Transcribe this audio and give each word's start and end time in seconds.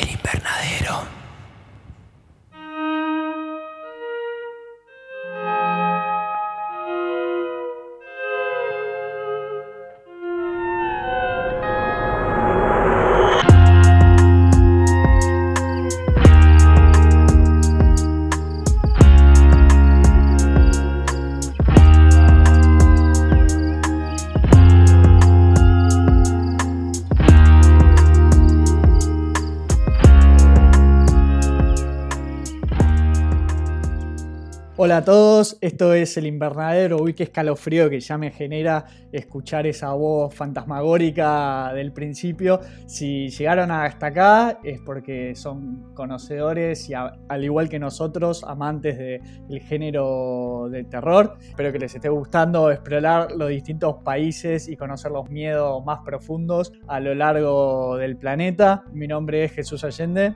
El 0.00 0.10
invernadero. 0.10 1.21
Hola 34.92 34.98
a 34.98 35.04
todos, 35.06 35.56
esto 35.62 35.94
es 35.94 36.18
El 36.18 36.26
Invernadero. 36.26 36.98
Uy, 37.00 37.14
qué 37.14 37.22
escalofrío 37.22 37.88
que 37.88 37.98
ya 37.98 38.18
me 38.18 38.30
genera 38.30 38.84
escuchar 39.10 39.66
esa 39.66 39.94
voz 39.94 40.34
fantasmagórica 40.34 41.72
del 41.72 41.94
principio. 41.94 42.60
Si 42.84 43.30
llegaron 43.30 43.70
hasta 43.70 44.08
acá 44.08 44.58
es 44.62 44.82
porque 44.82 45.34
son 45.34 45.94
conocedores 45.94 46.90
y 46.90 46.92
al 46.92 47.42
igual 47.42 47.70
que 47.70 47.78
nosotros, 47.78 48.44
amantes 48.44 48.98
del 48.98 49.60
género 49.62 50.68
de 50.70 50.84
terror. 50.84 51.38
Espero 51.40 51.72
que 51.72 51.78
les 51.78 51.94
esté 51.94 52.10
gustando 52.10 52.70
explorar 52.70 53.32
los 53.32 53.48
distintos 53.48 53.96
países 54.04 54.68
y 54.68 54.76
conocer 54.76 55.10
los 55.10 55.30
miedos 55.30 55.82
más 55.86 56.00
profundos 56.04 56.70
a 56.86 57.00
lo 57.00 57.14
largo 57.14 57.96
del 57.96 58.18
planeta. 58.18 58.84
Mi 58.92 59.06
nombre 59.06 59.44
es 59.44 59.52
Jesús 59.52 59.84
Allende. 59.84 60.34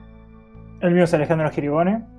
El 0.81 0.95
mío 0.95 1.03
es 1.03 1.13
Alejandro 1.13 1.51
Giribone. 1.51 2.16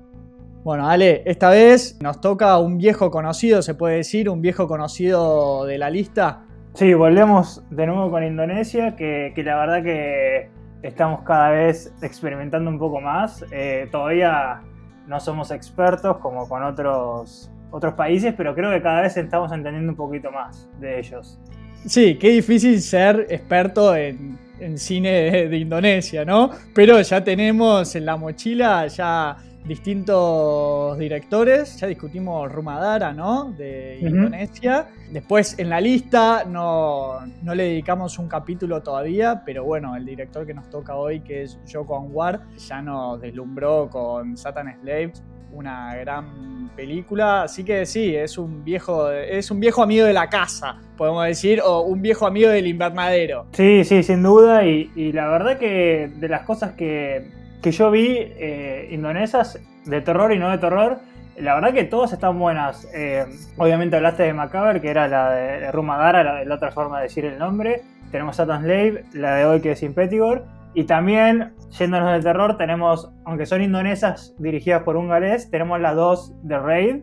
Bueno, 0.68 0.86
Ale, 0.86 1.22
esta 1.24 1.48
vez 1.48 1.96
nos 2.02 2.20
toca 2.20 2.58
un 2.58 2.76
viejo 2.76 3.10
conocido, 3.10 3.62
se 3.62 3.74
puede 3.74 3.96
decir, 3.96 4.28
un 4.28 4.42
viejo 4.42 4.68
conocido 4.68 5.64
de 5.64 5.78
la 5.78 5.88
lista. 5.88 6.42
Sí, 6.74 6.92
volvemos 6.92 7.64
de 7.70 7.86
nuevo 7.86 8.10
con 8.10 8.22
Indonesia, 8.22 8.94
que, 8.94 9.32
la 9.34 9.56
verdad 9.56 9.82
que 9.82 10.50
estamos 10.82 11.22
cada 11.22 11.48
vez 11.52 11.94
experimentando 12.02 12.68
un 12.68 12.78
poco 12.78 13.00
más. 13.00 13.46
Eh, 13.50 13.88
todavía 13.90 14.60
no 15.06 15.18
somos 15.20 15.52
expertos 15.52 16.18
como 16.18 16.46
con 16.46 16.62
otros, 16.62 17.50
otros 17.70 17.94
países, 17.94 18.34
pero 18.36 18.54
creo 18.54 18.70
que 18.70 18.82
cada 18.82 19.00
vez 19.00 19.16
estamos 19.16 19.50
entendiendo 19.52 19.92
un 19.92 19.96
poquito 19.96 20.30
más 20.30 20.68
de 20.80 20.98
ellos. 20.98 21.40
Sí, 21.86 22.18
qué 22.18 22.28
difícil 22.28 22.82
ser 22.82 23.26
experto 23.30 23.96
en, 23.96 24.36
cine 24.74 25.48
de 25.48 25.56
Indonesia, 25.56 26.26
¿no? 26.26 26.50
Pero 26.74 27.00
ya 27.00 27.24
tenemos 27.24 27.96
en 27.96 28.04
la 28.04 28.18
mochila 28.18 28.86
ya 28.88 29.36
distintos 29.64 30.98
directores. 30.98 31.78
Ya 31.78 31.86
discutimos 31.86 32.50
Rumadara, 32.50 33.12
¿no? 33.12 33.52
De 33.52 33.98
Indonesia. 34.00 34.88
Después 35.10 35.58
en 35.58 35.70
la 35.70 35.80
lista 35.80 36.44
no, 36.44 37.20
no, 37.42 37.54
le 37.54 37.64
dedicamos 37.64 38.18
un 38.18 38.28
capítulo 38.28 38.82
todavía, 38.82 39.42
pero 39.44 39.64
bueno, 39.64 39.96
el 39.96 40.04
director 40.04 40.46
que 40.46 40.54
nos 40.54 40.68
toca 40.70 40.96
hoy, 40.96 41.20
que 41.20 41.44
es 41.44 41.58
Joko 41.70 41.98
Anwar, 41.98 42.40
ya 42.56 42.82
nos 42.82 43.20
deslumbró 43.20 43.88
con 43.90 44.36
Satan 44.36 44.74
Slaves, 44.80 45.22
una 45.52 45.94
gran 45.96 46.70
película. 46.76 47.42
Así 47.42 47.64
que 47.64 47.86
sí, 47.86 48.14
es 48.14 48.38
un 48.38 48.64
viejo, 48.64 49.10
es 49.10 49.50
un 49.50 49.60
viejo 49.60 49.82
amigo 49.82 50.06
de 50.06 50.12
la 50.12 50.28
casa, 50.28 50.76
podemos 50.96 51.26
decir, 51.26 51.60
o 51.64 51.82
un 51.82 52.02
viejo 52.02 52.26
amigo 52.26 52.50
del 52.50 52.66
invernadero. 52.66 53.46
Sí, 53.52 53.84
sí, 53.84 54.02
sin 54.02 54.22
duda. 54.22 54.66
Y, 54.66 54.90
y 54.94 55.12
la 55.12 55.28
verdad 55.28 55.58
que 55.58 56.10
de 56.14 56.28
las 56.28 56.42
cosas 56.42 56.72
que 56.72 57.37
que 57.62 57.72
yo 57.72 57.90
vi 57.90 58.16
eh, 58.18 58.88
indonesas 58.90 59.60
de 59.84 60.00
terror 60.00 60.32
y 60.32 60.38
no 60.38 60.50
de 60.50 60.58
terror. 60.58 60.98
La 61.36 61.54
verdad 61.54 61.72
que 61.72 61.84
todas 61.84 62.12
están 62.12 62.38
buenas. 62.38 62.88
Eh, 62.94 63.24
obviamente 63.56 63.96
hablaste 63.96 64.24
de 64.24 64.32
Macabre, 64.32 64.80
que 64.80 64.90
era 64.90 65.06
la 65.08 65.30
de, 65.30 65.72
Rumadara, 65.72 66.44
la, 66.44 66.54
otra 66.54 66.70
forma 66.70 66.98
de 66.98 67.04
decir 67.04 67.24
el 67.24 67.38
nombre. 67.38 67.82
Tenemos 68.10 68.36
Satan 68.36 68.62
Slave, 68.62 69.04
la 69.12 69.36
de 69.36 69.44
hoy 69.44 69.60
que 69.60 69.72
es 69.72 69.82
Impetigore. 69.82 70.42
Y 70.74 70.84
también, 70.84 71.54
yéndonos 71.78 72.12
del 72.12 72.22
terror, 72.22 72.56
tenemos, 72.56 73.10
aunque 73.24 73.46
son 73.46 73.62
indonesas 73.62 74.34
dirigidas 74.38 74.82
por 74.82 74.96
un 74.96 75.08
galés, 75.08 75.50
tenemos 75.50 75.80
las 75.80 75.96
dos 75.96 76.34
de 76.42 76.58
Raid, 76.58 76.96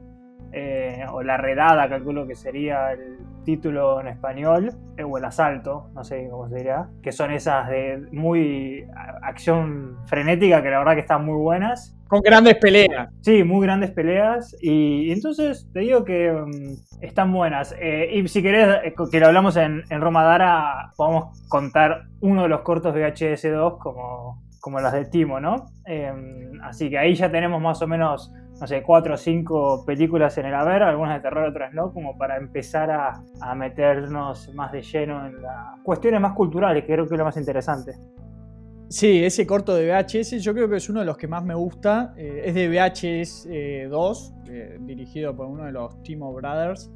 eh, 0.51 1.03
o 1.11 1.23
La 1.23 1.37
Redada, 1.37 1.89
calculo 1.89 2.27
que 2.27 2.35
sería 2.35 2.91
el 2.93 3.17
título 3.45 4.01
en 4.01 4.07
español, 4.07 4.73
eh, 4.97 5.03
o 5.03 5.17
El 5.17 5.23
Asalto, 5.23 5.89
no 5.94 6.03
sé 6.03 6.28
cómo 6.29 6.50
se 6.50 6.57
dirá, 6.57 6.89
que 7.01 7.13
son 7.13 7.31
esas 7.31 7.69
de 7.69 8.06
muy 8.11 8.85
acción 9.22 9.97
frenética, 10.07 10.61
que 10.61 10.69
la 10.69 10.79
verdad 10.79 10.95
que 10.95 11.01
están 11.01 11.23
muy 11.23 11.38
buenas. 11.38 11.95
Con 12.09 12.22
grandes 12.22 12.55
peleas. 12.55 13.09
Sí, 13.22 13.44
muy 13.44 13.66
grandes 13.66 13.91
peleas. 13.91 14.55
Y, 14.61 15.11
entonces 15.11 15.67
te 15.73 15.79
digo 15.79 16.03
que 16.03 16.31
mm, 16.31 17.03
están 17.03 17.31
buenas. 17.31 17.73
Eh, 17.79 18.09
y 18.13 18.28
si 18.28 18.44
querés 18.44 18.94
que 19.11 19.19
lo 19.19 19.28
hablamos 19.28 19.55
en, 19.55 19.84
en 19.89 20.01
Roma 20.01 20.23
Dara, 20.23 20.91
podemos 20.97 21.47
contar 21.47 22.03
uno 22.19 22.44
de 22.44 22.50
los 22.50 22.61
cortos 22.61 22.94
de 22.94 23.07
HS2 23.07 23.78
como, 23.79 24.44
como 24.59 24.79
los 24.81 24.91
de 24.91 25.05
Timo, 25.05 25.39
¿no? 25.39 25.67
así 26.63 26.89
que 26.89 26.97
ahí 26.97 27.13
ya 27.13 27.29
tenemos 27.29 27.61
más 27.61 27.79
o 27.84 27.88
menos 27.88 28.34
no 28.59 28.67
sé, 28.67 28.83
cuatro 28.83 29.16
o 29.16 29.17
cinco 29.17 29.83
películas 29.85 30.38
en 30.38 30.45
el 30.45 30.53
haber, 30.53 30.83
algunas 30.83 31.16
de 31.16 31.21
terror, 31.21 31.49
otras 31.49 31.73
no, 31.73 31.91
como 31.91 32.17
para 32.17 32.38
empezar 32.38 32.89
a, 32.89 33.55
meternos 33.55 34.53
más 34.53 34.71
de 34.71 34.81
lleno 34.81 35.25
en 35.27 35.41
las 35.41 35.79
cuestiones 35.83 36.21
más 36.21 36.33
culturales, 36.33 36.83
que 36.83 36.93
creo 36.93 37.07
que 37.07 37.16
es 37.16 37.17
lo 37.17 37.25
más 37.25 37.38
interesante. 37.38 37.93
Sí, 38.88 39.23
ese 39.23 39.45
corto 39.45 39.75
de 39.75 39.91
VHS 39.91 40.41
yo 40.41 40.53
creo 40.53 40.69
que 40.69 40.77
es 40.77 40.89
uno 40.89 40.99
de 41.01 41.05
los 41.05 41.17
que 41.17 41.27
más 41.27 41.43
me 41.43 41.55
gusta. 41.55 42.13
Eh, 42.17 42.43
es 42.45 42.53
de 42.53 42.69
VHS 42.69 43.89
2, 43.89 44.33
eh, 44.47 44.51
eh, 44.51 44.77
dirigido 44.81 45.35
por 45.35 45.47
uno 45.47 45.66
de 45.66 45.72
los 45.72 46.01
Timo 46.03 46.31
Brothers, 46.33 46.91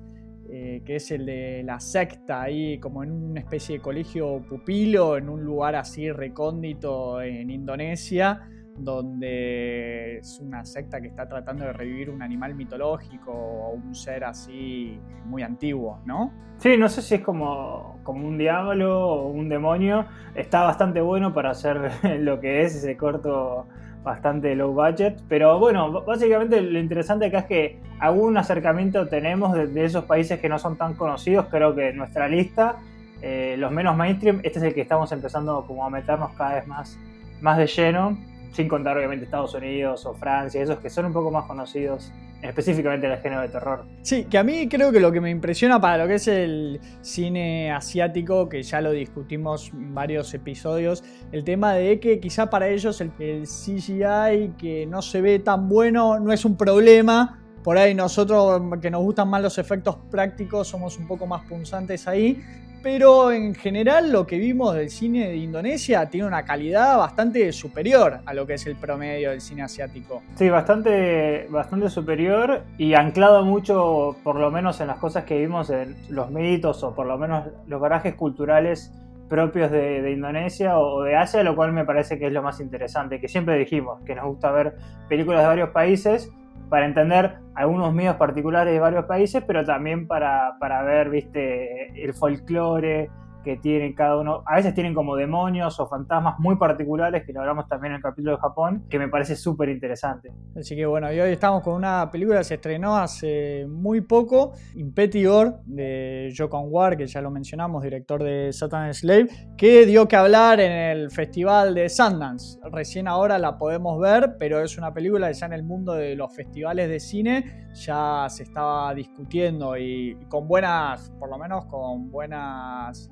que 0.50 0.96
es 0.96 1.12
el 1.12 1.28
de 1.28 1.62
la 1.64 1.80
secta, 1.80 2.42
ahí 2.42 2.80
como 2.80 3.04
en 3.04 3.12
una 3.12 3.40
especie 3.40 3.78
de 3.78 3.82
colegio 3.84 4.42
pupilo, 4.50 5.16
en 5.16 5.30
un 5.30 5.44
lugar 5.44 5.76
así 5.76 6.12
recóndito 6.12 7.22
en 7.22 7.52
Indonesia 7.52 8.50
donde 8.84 10.18
es 10.18 10.40
una 10.40 10.66
secta 10.66 11.02
que 11.02 11.08
está 11.08 11.28
tratando 11.28 11.66
de 11.66 11.74
revivir 11.74 12.10
un 12.10 12.22
animal 12.22 12.56
mitológico 12.56 13.32
o 13.32 13.72
un 13.72 13.94
ser 13.94 14.24
así 14.24 15.00
muy 15.26 15.44
antiguo, 15.44 16.00
¿no? 16.06 16.32
Sí, 16.58 16.76
no 16.78 16.90
sé 16.90 17.02
si 17.02 17.16
es 17.16 17.22
como, 17.22 18.00
como 18.04 18.28
un 18.28 18.38
diablo 18.38 19.08
o 19.08 19.28
un 19.30 19.48
demonio. 19.50 20.06
Está 20.36 20.64
bastante 20.64 21.02
bueno 21.02 21.34
para 21.34 21.52
hacer 21.52 21.92
lo 22.20 22.40
que 22.40 22.64
es 22.64 22.76
ese 22.76 22.98
corto 22.98 23.68
bastante 24.04 24.56
low 24.56 24.74
budget. 24.74 25.22
Pero 25.28 25.60
bueno, 25.60 26.04
básicamente 26.04 26.62
lo 26.62 26.80
interesante 26.80 27.28
acá 27.28 27.40
es 27.40 27.46
que 27.46 27.80
algún 28.00 28.38
acercamiento 28.38 29.08
tenemos 29.08 29.54
de, 29.54 29.86
esos 29.86 30.06
países 30.06 30.40
que 30.40 30.50
no 30.50 30.60
son 30.60 30.78
tan 30.78 30.96
conocidos. 30.96 31.48
Creo 31.50 31.76
que 31.76 31.90
en 31.90 31.98
nuestra 31.98 32.28
lista, 32.28 32.78
eh, 33.22 33.56
los 33.58 33.72
menos 33.72 33.96
mainstream, 33.96 34.42
este 34.44 34.60
es 34.60 34.66
el 34.66 34.74
que 34.74 34.82
estamos 34.82 35.12
empezando 35.12 35.66
como 35.66 35.86
a 35.86 35.90
meternos 35.90 36.32
cada 36.34 36.56
vez 36.56 36.68
más, 36.68 36.98
más 37.42 37.58
de 37.58 37.68
lleno 37.68 38.18
sin 38.52 38.68
contar 38.68 38.98
obviamente 38.98 39.26
Estados 39.26 39.54
Unidos 39.54 40.06
o 40.06 40.14
Francia, 40.14 40.62
esos 40.62 40.80
que 40.80 40.90
son 40.90 41.06
un 41.06 41.14
poco 41.14 41.32
más 41.32 41.46
conocidos 41.46 42.12
específicamente 42.42 43.06
en 43.06 43.14
el 43.14 43.20
género 43.20 43.42
de 43.42 43.50
terror. 43.50 43.86
Sí, 44.02 44.26
que 44.26 44.38
a 44.38 44.44
mí 44.44 44.68
creo 44.70 44.92
que 44.92 45.00
lo 45.00 45.12
que 45.12 45.20
me 45.20 45.30
impresiona 45.30 45.80
para 45.82 45.98
lo 45.98 46.08
que 46.08 46.16
es 46.16 46.28
el 46.28 46.80
cine 47.02 47.72
asiático, 47.72 48.48
que 48.48 48.64
ya 48.64 48.80
lo 48.82 48.92
discutimos 48.92 49.72
en 49.74 49.94
varios 49.94 50.34
episodios, 50.34 51.04
el 51.32 51.44
tema 51.44 51.74
de 51.74 52.00
que 52.00 52.20
quizá 52.20 52.50
para 52.50 52.70
ellos 52.70 53.02
el, 53.02 53.12
el 53.20 53.44
CGI 53.44 54.54
que 54.58 54.86
no 54.88 55.02
se 55.02 55.22
ve 55.22 55.40
tan 55.40 55.68
bueno 55.68 56.20
no 56.20 56.32
es 56.32 56.46
un 56.46 56.56
problema, 56.56 57.39
por 57.64 57.78
ahí 57.78 57.94
nosotros 57.94 58.62
que 58.82 58.90
nos 58.90 59.02
gustan 59.02 59.30
más 59.30 59.42
los 59.42 59.58
efectos 59.58 59.98
prácticos 60.10 60.68
somos 60.68 60.98
un 60.98 61.08
poco 61.08 61.28
más 61.28 61.46
punzantes 61.46 62.08
ahí, 62.08 62.42
pero 62.82 63.32
en 63.32 63.54
general 63.56 64.12
lo 64.12 64.26
que 64.26 64.38
vimos 64.38 64.76
del 64.76 64.90
cine 64.90 65.28
de 65.28 65.38
Indonesia 65.38 66.06
tiene 66.10 66.28
una 66.28 66.46
calidad 66.46 66.98
bastante 66.98 67.52
superior 67.52 68.20
a 68.26 68.34
lo 68.34 68.48
que 68.48 68.54
es 68.54 68.66
el 68.68 68.76
promedio 68.76 69.32
del 69.32 69.42
cine 69.42 69.64
asiático. 69.64 70.22
Sí, 70.36 70.50
bastante, 70.50 71.48
bastante 71.50 71.90
superior 71.90 72.64
y 72.78 72.94
anclado 72.94 73.44
mucho, 73.44 74.16
por 74.24 74.38
lo 74.38 74.50
menos 74.52 74.80
en 74.80 74.88
las 74.88 74.98
cosas 74.98 75.26
que 75.26 75.38
vimos 75.38 75.70
en 75.70 75.96
los 76.10 76.32
mitos 76.32 76.84
o 76.84 76.96
por 76.96 77.06
lo 77.06 77.18
menos 77.18 77.48
los 77.68 77.82
garajes 77.82 78.16
culturales 78.16 78.94
propios 79.28 79.70
de, 79.70 80.02
de, 80.02 80.12
Indonesia 80.12 80.80
o 80.80 81.04
de 81.04 81.16
Asia, 81.16 81.44
lo 81.44 81.56
cual 81.56 81.72
me 81.72 81.86
parece 81.86 82.18
que 82.18 82.28
es 82.28 82.34
lo 82.34 82.42
más 82.42 82.60
interesante, 82.60 83.20
que 83.20 83.28
siempre 83.28 83.60
dijimos 83.60 84.02
que 84.04 84.16
nos 84.16 84.26
gusta 84.26 84.52
ver 84.52 84.76
películas 85.08 85.42
de 85.42 85.48
varios 85.48 85.70
países 85.70 86.32
para 86.70 86.86
entender 86.86 87.36
algunos 87.56 87.94
miedos 87.94 88.16
particulares 88.18 88.74
de 88.74 88.80
varios 88.80 89.06
países, 89.06 89.44
pero 89.46 89.66
también 89.66 90.08
para, 90.08 90.58
ver, 90.86 91.10
viste, 91.10 92.04
el 92.04 92.14
folclore, 92.14 93.10
que 93.50 93.58
tienen 93.58 93.94
cada 93.94 94.18
uno. 94.18 94.44
A 94.46 94.58
veces 94.58 94.76
tienen 94.76 94.94
como 94.94 95.16
demonios 95.16 95.80
o 95.80 95.88
fantasmas 95.88 96.38
muy 96.38 96.58
particulares, 96.58 97.24
que 97.26 97.34
lo 97.34 97.40
hablamos 97.40 97.68
también 97.68 97.94
en 97.94 97.98
el 97.98 98.04
capítulo 98.04 98.34
de 98.36 98.38
Japón, 98.38 98.86
que 98.88 99.00
me 99.00 99.08
parece 99.08 99.36
súper 99.36 99.70
interesante. 99.70 100.32
Así 100.56 100.76
que 100.76 100.86
bueno, 100.86 101.12
y 101.12 101.20
hoy 101.20 101.32
estamos 101.32 101.64
con 101.64 101.74
una 101.74 102.12
película 102.12 102.38
que 102.40 102.44
se 102.44 102.56
estrenó 102.56 102.96
hace 102.96 103.66
muy 103.68 104.02
poco, 104.02 104.54
Impetigor, 104.76 105.62
de 105.66 106.32
Jokon 106.38 106.66
War, 106.70 106.96
que 106.96 107.08
ya 107.08 107.22
lo 107.22 107.32
mencionamos, 107.32 107.82
director 107.82 108.22
de 108.22 108.54
Satan 108.54 108.94
Slave, 108.94 109.30
que 109.58 109.88
dio 109.88 110.08
que 110.08 110.16
hablar 110.16 110.60
en 110.60 110.72
el 110.72 111.10
festival 111.10 111.74
de 111.74 111.90
Sundance. 111.90 112.60
Recién 112.72 113.08
ahora 113.08 113.40
la 113.40 113.58
podemos 113.58 114.00
ver, 114.00 114.36
pero 114.38 114.62
es 114.62 114.78
una 114.78 114.94
película 114.94 115.28
que 115.30 115.34
ya 115.34 115.48
en 115.48 115.54
el 115.54 115.64
mundo 115.64 115.94
de 115.94 116.16
los 116.16 116.36
festivales 116.36 116.88
de 116.88 117.00
cine 117.00 117.68
ya 117.74 118.28
se 118.30 118.44
estaba 118.44 118.94
discutiendo 118.94 119.76
y 119.76 120.18
con 120.28 120.48
buenas, 120.48 121.12
por 121.20 121.30
lo 121.30 121.38
menos 121.40 121.66
con 121.66 122.12
buenas 122.12 123.10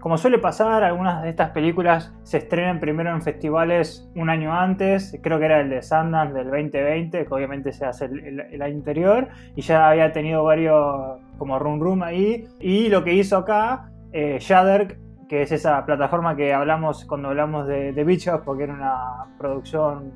Como 0.00 0.16
suele 0.16 0.38
pasar, 0.38 0.82
algunas 0.82 1.22
de 1.22 1.28
estas 1.28 1.50
películas 1.50 2.14
se 2.22 2.38
estrenan 2.38 2.80
primero 2.80 3.10
en 3.10 3.20
festivales 3.20 4.10
un 4.14 4.30
año 4.30 4.58
antes, 4.58 5.18
creo 5.22 5.38
que 5.38 5.44
era 5.44 5.60
el 5.60 5.68
de 5.68 5.82
Sundance 5.82 6.32
del 6.32 6.46
2020, 6.46 7.26
que 7.26 7.34
obviamente 7.34 7.70
se 7.72 7.84
hace 7.84 8.06
el, 8.06 8.62
año 8.62 8.76
anterior, 8.76 9.28
y 9.54 9.60
ya 9.60 9.90
había 9.90 10.10
tenido 10.10 10.42
varios 10.42 11.20
como 11.36 11.58
Room 11.58 11.80
Room 11.80 12.02
ahí, 12.02 12.48
y 12.60 12.88
lo 12.88 13.04
que 13.04 13.12
hizo 13.12 13.36
acá, 13.36 13.90
eh, 14.12 14.38
Shudder, 14.40 14.96
que 15.28 15.42
es 15.42 15.52
esa 15.52 15.84
plataforma 15.84 16.34
que 16.34 16.54
hablamos 16.54 17.04
cuando 17.04 17.28
hablamos 17.28 17.68
de, 17.68 17.92
de 17.92 18.04
Bichos, 18.04 18.40
porque 18.42 18.64
era 18.64 18.72
una 18.72 19.36
producción 19.36 20.12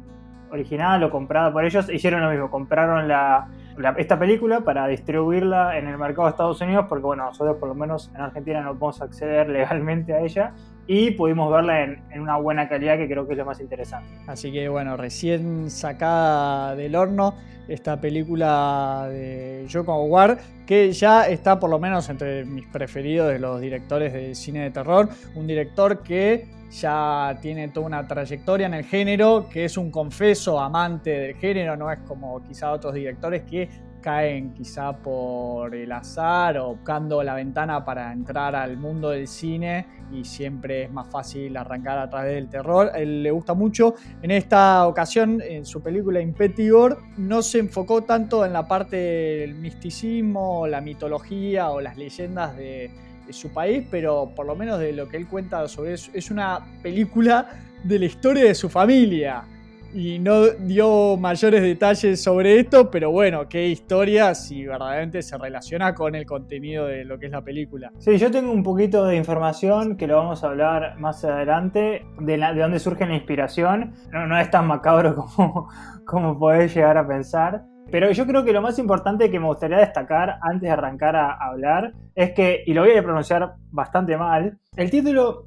original 0.50 1.04
o 1.04 1.10
comprada 1.10 1.52
por 1.52 1.62
ellos, 1.62 1.92
hicieron 1.92 2.22
lo 2.22 2.30
mismo, 2.30 2.50
compraron 2.50 3.06
la, 3.06 3.48
esta 3.96 4.18
película 4.18 4.60
para 4.60 4.86
distribuirla 4.86 5.78
en 5.78 5.88
el 5.88 5.98
mercado 5.98 6.24
de 6.24 6.30
Estados 6.30 6.60
Unidos, 6.60 6.86
porque 6.88 7.04
bueno, 7.04 7.24
nosotros 7.24 7.56
por 7.58 7.68
lo 7.68 7.74
menos 7.74 8.10
en 8.14 8.20
Argentina 8.20 8.60
no 8.62 8.78
podemos 8.78 9.02
acceder 9.02 9.48
legalmente 9.50 10.14
a 10.14 10.20
ella 10.20 10.52
y 10.86 11.12
pudimos 11.12 11.50
verla 11.50 11.82
en, 11.82 12.20
una 12.20 12.36
buena 12.36 12.68
calidad 12.68 12.96
que 12.96 13.08
creo 13.08 13.26
que 13.26 13.32
es 13.32 13.38
lo 13.38 13.44
más 13.44 13.60
interesante. 13.60 14.08
Así 14.26 14.52
que 14.52 14.68
bueno, 14.68 14.96
recién 14.96 15.70
sacada 15.70 16.76
del 16.76 16.94
horno 16.94 17.34
esta 17.68 17.98
película 17.98 19.06
de 19.08 19.66
Joko 19.72 20.04
War, 20.04 20.38
que 20.66 20.92
ya 20.92 21.26
está 21.26 21.58
por 21.58 21.70
lo 21.70 21.78
menos 21.78 22.10
entre 22.10 22.44
mis 22.44 22.66
preferidos 22.66 23.32
de 23.32 23.38
los 23.38 23.60
directores 23.60 24.12
de 24.12 24.34
cine 24.34 24.64
de 24.64 24.70
terror, 24.70 25.08
un 25.34 25.46
director 25.46 26.02
que 26.02 26.46
ya 26.80 27.38
tiene 27.40 27.68
toda 27.68 27.86
una 27.86 28.06
trayectoria 28.06 28.66
en 28.66 28.74
el 28.74 28.84
género, 28.84 29.48
que 29.48 29.64
es 29.64 29.76
un 29.76 29.90
confeso 29.90 30.58
amante 30.60 31.10
del 31.10 31.36
género, 31.36 31.76
no 31.76 31.90
es 31.90 32.00
como 32.00 32.42
quizá 32.42 32.72
otros 32.72 32.94
directores 32.94 33.42
que 33.42 33.68
caen 34.04 34.52
quizá 34.52 34.92
por 34.92 35.74
el 35.74 35.90
azar 35.90 36.58
o 36.58 36.74
buscando 36.74 37.22
la 37.22 37.34
ventana 37.34 37.82
para 37.86 38.12
entrar 38.12 38.54
al 38.54 38.76
mundo 38.76 39.08
del 39.08 39.26
cine 39.26 39.86
y 40.12 40.24
siempre 40.24 40.82
es 40.82 40.92
más 40.92 41.08
fácil 41.08 41.56
arrancar 41.56 41.98
a 41.98 42.10
través 42.10 42.34
del 42.34 42.50
terror. 42.50 42.92
Él 42.94 43.22
le 43.22 43.30
gusta 43.30 43.54
mucho. 43.54 43.94
En 44.20 44.30
esta 44.30 44.86
ocasión, 44.86 45.40
en 45.40 45.64
su 45.64 45.80
película 45.80 46.20
Impetigor, 46.20 46.98
no 47.16 47.40
se 47.40 47.60
enfocó 47.60 48.02
tanto 48.02 48.44
en 48.44 48.52
la 48.52 48.68
parte 48.68 48.96
del 48.96 49.54
misticismo, 49.54 50.66
la 50.66 50.82
mitología 50.82 51.70
o 51.70 51.80
las 51.80 51.96
leyendas 51.96 52.54
de 52.58 52.90
su 53.30 53.52
país, 53.52 53.84
pero 53.90 54.30
por 54.34 54.46
lo 54.46 54.54
menos 54.54 54.78
de 54.78 54.92
lo 54.92 55.08
que 55.08 55.16
él 55.16 55.26
cuenta 55.26 55.66
sobre 55.68 55.94
eso, 55.94 56.10
es 56.14 56.30
una 56.30 56.60
película 56.82 57.48
de 57.82 57.98
la 57.98 58.04
historia 58.06 58.44
de 58.44 58.54
su 58.54 58.68
familia. 58.68 59.44
Y 59.92 60.18
no 60.18 60.48
dio 60.48 61.16
mayores 61.16 61.62
detalles 61.62 62.20
sobre 62.20 62.58
esto, 62.58 62.90
pero 62.90 63.12
bueno, 63.12 63.48
qué 63.48 63.68
historia 63.68 64.34
si 64.34 64.66
verdaderamente 64.66 65.22
se 65.22 65.38
relaciona 65.38 65.94
con 65.94 66.16
el 66.16 66.26
contenido 66.26 66.86
de 66.86 67.04
lo 67.04 67.16
que 67.16 67.26
es 67.26 67.32
la 67.32 67.42
película. 67.42 67.92
Sí, 67.98 68.18
yo 68.18 68.28
tengo 68.28 68.50
un 68.50 68.64
poquito 68.64 69.04
de 69.04 69.14
información 69.14 69.96
que 69.96 70.08
lo 70.08 70.16
vamos 70.16 70.42
a 70.42 70.48
hablar 70.48 70.98
más 70.98 71.24
adelante, 71.24 72.04
de, 72.18 72.36
la, 72.36 72.52
de 72.52 72.62
dónde 72.62 72.80
surge 72.80 73.06
la 73.06 73.14
inspiración. 73.14 73.94
No, 74.10 74.26
no 74.26 74.36
es 74.36 74.50
tan 74.50 74.66
macabro 74.66 75.14
como, 75.36 75.68
como 76.04 76.38
podés 76.40 76.74
llegar 76.74 76.98
a 76.98 77.06
pensar. 77.06 77.64
Pero 77.94 78.10
yo 78.10 78.26
creo 78.26 78.42
que 78.42 78.52
lo 78.52 78.60
más 78.60 78.76
importante 78.80 79.30
que 79.30 79.38
me 79.38 79.46
gustaría 79.46 79.76
destacar 79.76 80.38
antes 80.42 80.62
de 80.62 80.70
arrancar 80.70 81.14
a 81.14 81.34
hablar 81.34 81.92
es 82.16 82.32
que, 82.32 82.64
y 82.66 82.74
lo 82.74 82.80
voy 82.82 82.96
a 82.96 83.02
pronunciar 83.04 83.54
bastante 83.70 84.16
mal, 84.16 84.58
el 84.76 84.90
título 84.90 85.46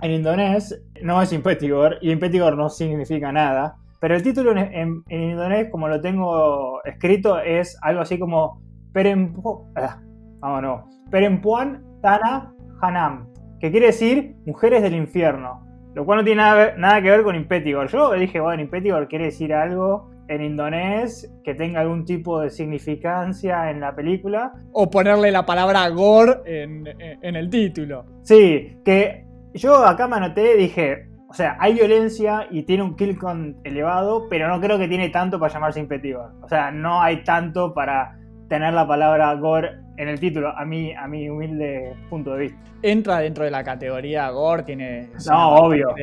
en 0.00 0.12
indonés 0.12 0.82
no 1.02 1.20
es 1.20 1.34
Impetigor, 1.34 1.98
y 2.00 2.10
Impetigor 2.10 2.56
no 2.56 2.70
significa 2.70 3.30
nada, 3.30 3.76
pero 4.00 4.14
el 4.14 4.22
título 4.22 4.52
en, 4.56 5.04
indonés, 5.10 5.68
como 5.70 5.86
lo 5.86 6.00
tengo 6.00 6.82
escrito, 6.82 7.38
es 7.38 7.76
algo 7.82 8.00
así 8.00 8.18
como 8.18 8.62
ah, 8.94 10.00
Perempuan 11.10 11.84
Tana 12.00 12.54
Hanam, 12.80 13.28
que 13.60 13.70
quiere 13.70 13.88
decir 13.88 14.34
mujeres 14.46 14.82
del 14.82 14.94
infierno, 14.94 15.66
lo 15.94 16.06
cual 16.06 16.20
no 16.20 16.24
tiene 16.24 16.40
nada, 16.40 16.74
nada 16.74 17.02
que 17.02 17.10
ver 17.10 17.22
con 17.22 17.36
Impetigor. 17.36 17.88
Yo 17.88 18.14
dije, 18.14 18.40
bueno, 18.40 18.62
Impetigor 18.62 19.08
quiere 19.08 19.26
decir 19.26 19.52
algo 19.52 20.10
en 20.28 20.42
indonés 20.42 21.32
que 21.44 21.54
tenga 21.54 21.80
algún 21.80 22.04
tipo 22.04 22.40
de 22.40 22.50
significancia 22.50 23.70
en 23.70 23.80
la 23.80 23.94
película. 23.94 24.52
O 24.72 24.90
ponerle 24.90 25.30
la 25.30 25.44
palabra 25.44 25.88
gore 25.88 26.40
en, 26.44 26.86
el 27.36 27.50
título. 27.50 28.04
Sí, 28.22 28.78
que 28.84 29.26
yo 29.54 29.84
acá 29.84 30.08
me 30.08 30.16
anoté, 30.16 30.56
dije, 30.56 31.08
o 31.28 31.34
sea, 31.34 31.56
hay 31.58 31.74
violencia 31.74 32.46
y 32.50 32.62
tiene 32.62 32.82
un 32.82 32.96
kill 32.96 33.18
con 33.18 33.56
elevado, 33.64 34.26
pero 34.28 34.48
no 34.48 34.60
creo 34.60 34.78
que 34.78 34.88
tiene 34.88 35.08
tanto 35.08 35.38
para 35.38 35.52
llamarse 35.52 35.80
impetivo. 35.80 36.28
O 36.42 36.48
sea, 36.48 36.70
no 36.70 37.02
hay 37.02 37.24
tanto 37.24 37.74
para 37.74 38.18
tener 38.48 38.74
la 38.74 38.86
palabra 38.86 39.34
gore 39.34 39.82
en 39.96 40.08
el 40.08 40.18
título, 40.20 40.56
a 40.56 40.64
mi, 40.64 40.92
a 40.92 41.06
mi 41.06 41.28
humilde 41.28 41.94
punto 42.10 42.34
de 42.34 42.40
vista. 42.40 42.58
Entra 42.82 43.18
dentro 43.18 43.44
de 43.44 43.50
la 43.50 43.62
categoría 43.62 44.28
gore, 44.30 44.62
tiene... 44.64 45.10
No, 45.28 45.54
obvio. 45.56 45.94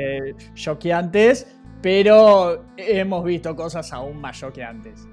Choqueantes 0.53 1.58
pero 1.81 2.65
hemos 2.77 3.23
visto 3.23 3.55
cosas 3.55 3.91
aún 3.93 4.19
más 4.19 4.39
choqueantes. 4.39 5.07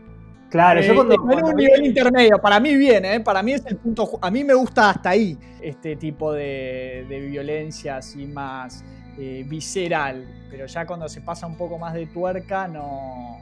Claro, 0.50 0.80
yo 0.80 0.92
eh, 0.92 0.94
cuando, 0.94 1.14
en 1.14 1.44
un 1.44 1.56
nivel 1.56 1.86
intermedio, 1.86 2.38
para 2.38 2.60
mí 2.60 2.74
viene, 2.76 3.14
¿eh? 3.16 3.20
para 3.20 3.42
mí 3.42 3.52
es 3.52 3.66
el 3.66 3.76
punto, 3.76 4.18
a 4.22 4.30
mí 4.30 4.44
me 4.44 4.54
gusta 4.54 4.90
hasta 4.90 5.10
ahí 5.10 5.36
este 5.60 5.96
tipo 5.96 6.32
de, 6.32 7.04
violencia 7.30 7.96
así 7.96 8.26
más 8.26 8.84
eh, 9.18 9.44
visceral, 9.46 10.46
pero 10.48 10.66
ya 10.66 10.86
cuando 10.86 11.08
se 11.08 11.20
pasa 11.20 11.46
un 11.46 11.56
poco 11.56 11.78
más 11.78 11.94
de 11.94 12.06
tuerca 12.06 12.68
no, 12.68 13.38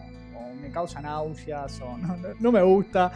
me 0.64 0.70
causa 0.70 1.00
náuseas 1.00 1.80
o 1.80 1.96
no, 2.40 2.52
me 2.52 2.62
gusta, 2.62 3.12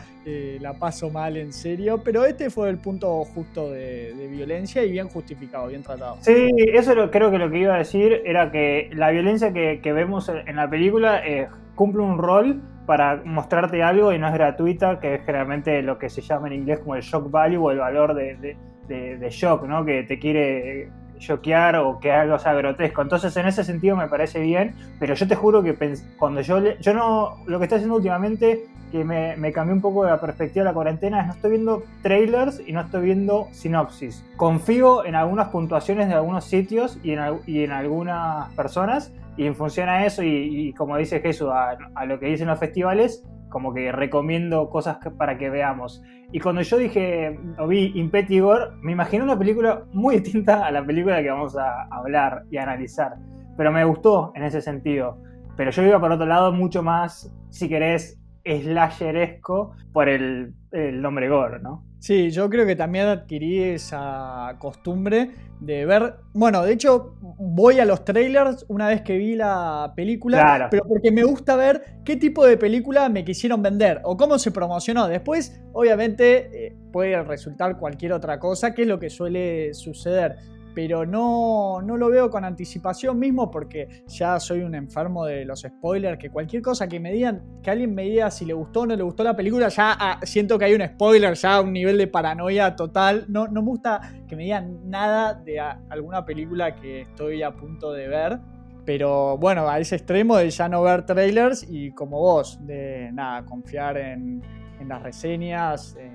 la 0.61 0.75
paso 0.75 1.11
mal 1.11 1.37
en 1.37 1.53
serio, 1.53 2.03
pero 2.05 2.25
este 2.25 2.50
fue 2.50 2.69
el 2.69 2.79
punto 2.79 3.25
justo 3.25 3.71
de, 3.71 4.29
violencia 4.31 4.85
y 4.85 4.93
bien 4.93 5.09
justificado, 5.09 5.69
bien 5.69 5.83
tratado. 5.83 6.19
Sí, 6.21 6.49
eso 6.75 6.93
creo 7.11 7.31
que 7.31 7.39
lo 7.39 7.50
que 7.50 7.59
iba 7.59 7.75
a 7.75 7.79
decir 7.79 8.23
era 8.25 8.50
que 8.50 8.91
la 8.93 9.11
violencia 9.11 9.53
que, 9.53 9.93
vemos 9.93 10.29
en 10.29 10.56
la 10.56 10.69
película 10.69 11.27
eh, 11.27 11.49
cumple 11.75 12.03
un 12.03 12.19
rol 12.19 12.61
para 12.87 13.23
mostrarte 13.25 13.83
algo 13.83 14.12
y 14.12 14.19
no 14.19 14.29
es 14.29 14.35
gratuita, 14.35 15.00
que 15.00 15.15
es 15.15 15.21
generalmente 15.25 15.83
lo 15.83 15.99
que 15.99 16.09
se 16.09 16.21
llama 16.21 16.49
en 16.49 16.55
inglés 16.55 16.81
como 16.81 16.95
el 16.95 17.03
shock 17.03 17.31
value 17.31 17.59
o 17.59 17.71
el 17.71 17.79
valor 17.79 18.15
de, 18.15 18.56
de 18.87 19.31
shock, 19.31 19.65
¿no? 19.65 19.85
que 19.85 20.03
te 20.05 20.19
quiere 20.19 20.91
choquear 21.19 21.76
o 21.76 21.99
que 22.00 22.12
algo 22.12 22.38
sea 22.38 22.55
grotesco. 22.55 23.03
Entonces, 23.03 23.37
en 23.37 23.47
ese 23.47 23.65
sentido 23.65 23.97
me 23.97 24.09
parece 24.09 24.41
bien, 24.41 24.75
pero 24.99 25.15
yo 25.15 25.29
te 25.29 25.35
juro 25.35 25.62
que 25.62 25.76
cuando 26.19 26.41
yo, 26.41 26.61
yo 26.81 26.94
no, 26.94 27.37
lo 27.47 27.59
que 27.59 27.64
estoy 27.64 27.76
haciendo 27.76 27.97
últimamente, 27.97 28.66
que 28.90 29.04
me, 29.04 29.37
me 29.37 29.52
cambió 29.52 29.75
un 29.75 29.81
poco 29.81 30.04
la 30.04 30.21
perspectiva 30.21 30.64
de 30.64 30.71
la 30.71 30.75
cuarentena, 30.75 31.21
es 31.21 31.26
no 31.26 31.33
estoy 31.35 31.50
viendo 31.50 31.83
trailers 32.02 32.61
y 32.66 32.73
no 32.73 32.81
estoy 32.81 33.02
viendo 33.02 33.49
sinopsis. 33.52 34.25
Confío 34.37 35.04
en 35.04 35.14
algunas 35.14 35.49
puntuaciones 35.49 36.09
de 36.09 36.14
algunos 36.14 36.45
sitios 36.45 36.99
y 37.02 37.12
en, 37.12 37.21
y 37.47 37.64
en 37.64 37.73
algunas 37.73 38.50
personas, 38.54 39.12
y 39.37 39.47
en 39.47 39.54
función 39.54 39.88
a 39.88 40.04
eso, 40.04 40.23
y, 40.25 40.73
como 40.73 40.97
dice 40.97 41.21
Jesús, 41.21 41.49
a, 41.52 41.76
a 41.95 42.07
lo 42.07 42.19
que 42.19 42.26
dicen 42.26 42.49
los 42.49 42.59
festivales, 42.59 43.23
como 43.49 43.73
que 43.73 43.93
recomiendo 43.93 44.69
cosas 44.71 44.99
para 45.17 45.38
que 45.38 45.50
veamos. 45.50 46.02
Y 46.33 46.40
cuando 46.40 46.62
yo 46.62 46.76
dije, 46.76 47.38
o 47.59 47.67
vi 47.67 47.93
Impetigor, 47.95 48.76
me 48.83 48.93
imaginé 48.93 49.23
una 49.23 49.38
película 49.38 49.85
muy 49.93 50.17
distinta 50.21 50.67
a 50.67 50.71
la 50.71 50.85
película 50.85 51.23
que 51.23 51.31
vamos 51.31 51.57
a 51.57 51.85
hablar 51.90 52.45
y 52.50 52.59
analizar. 52.59 53.17
Pero 53.57 53.73
me 53.73 53.85
gustó 53.85 54.33
en 54.35 54.45
ese 54.45 54.61
sentido. 54.61 55.19
Pero 55.57 55.71
yo 55.71 55.83
iba 55.83 56.00
por 56.00 56.12
otro 56.12 56.26
lado 56.26 56.52
mucho 56.52 56.83
más, 56.83 57.35
si 57.50 57.69
querés, 57.69 58.21
slasheresco 58.49 59.75
por 59.93 60.09
el, 60.09 60.55
el 60.73 61.00
nombre 61.02 61.28
Gore, 61.28 61.61
¿no? 61.61 61.85
Sí, 61.99 62.31
yo 62.31 62.49
creo 62.49 62.64
que 62.64 62.76
también 62.76 63.07
adquirí 63.07 63.61
esa 63.61 64.55
costumbre 64.61 65.31
de 65.61 65.85
ver. 65.85 66.14
Bueno, 66.33 66.62
de 66.62 66.73
hecho, 66.73 67.17
voy 67.21 67.81
a 67.81 67.85
los 67.85 68.05
trailers 68.05 68.64
una 68.69 68.87
vez 68.87 69.02
que 69.02 69.19
vi 69.19 69.35
la 69.35 69.93
película, 69.97 70.69
pero 70.71 70.85
porque 70.87 71.11
me 71.11 71.25
gusta 71.25 71.57
ver 71.57 71.83
qué 72.05 72.17
tipo 72.17 72.47
de 72.47 72.57
película 72.57 73.09
me 73.09 73.25
quisieron 73.25 73.62
vender 73.62 74.00
o 74.05 74.17
cómo 74.17 74.38
se 74.38 74.52
promocionó. 74.52 75.09
Después, 75.09 75.61
obviamente, 75.73 76.67
eh, 76.67 76.76
puede 76.93 77.21
resultar 77.25 77.76
cualquier 77.78 78.12
otra 78.12 78.38
cosa, 78.38 78.75
que 78.75 78.83
es 78.83 78.88
lo 78.88 79.00
que 79.00 79.11
suele 79.11 79.75
suceder. 79.75 80.37
Pero 80.78 81.04
no, 81.04 81.82
no 81.82 81.97
lo 81.97 82.08
veo 82.08 82.30
con 82.30 82.44
anticipación 82.44 83.18
mismo 83.18 83.50
porque 83.50 84.04
ya 84.06 84.38
soy 84.38 84.61
un 84.61 84.76
enfermo 84.76 85.25
de 85.25 85.44
los 85.44 85.62
spoilers, 85.62 86.18
que 86.18 86.30
cualquier 86.30 86.62
cosa 86.62 86.87
que 86.87 87.00
me 87.00 87.11
digan, 87.11 87.42
que 87.64 87.73
alguien 87.73 87.92
me 87.92 88.04
diga 88.04 88.30
si 88.30 88.44
le 88.44 88.54
gustó 88.54 88.82
o 88.82 88.87
no 88.87 88.94
le 88.94 89.02
gustó 89.02 89.25
la 89.25 89.35
película, 89.35 89.70
ya 89.70 89.97
ah, 89.99 90.20
siento 90.23 90.56
que 90.56 90.66
hay 90.66 90.75
un 90.75 90.87
spoiler, 90.87 91.35
ya 91.35 91.61
un 91.61 91.73
nivel 91.73 91.99
de 91.99 92.06
paranoia 92.06 92.76
total. 92.76 93.25
No, 93.26 93.49
no 93.49 93.61
me 93.61 93.70
gusta 93.70 94.00
que 94.28 94.37
me 94.37 94.44
digan 94.44 94.88
nada 94.88 95.35
de 95.35 95.58
alguna 95.58 96.25
película 96.25 96.76
que 96.76 97.00
estoy 97.00 97.42
a 97.42 97.50
punto 97.50 97.92
de 97.92 98.06
ver. 98.06 98.38
Pero 98.85 99.37
bueno, 99.37 99.68
a 99.68 99.80
ese 99.80 99.97
extremo 99.97 100.37
de 100.37 100.49
ya 100.49 100.68
no 100.68 100.80
ver 100.85 101.04
trailers 101.04 101.66
y 101.68 101.90
como 101.90 102.20
vos, 102.20 102.64
de 102.64 103.11
nada, 103.12 103.44
confiar 103.44 103.97
en, 103.97 104.40
las 104.87 105.02
reseñas, 105.02 105.97
eh, 105.99 106.12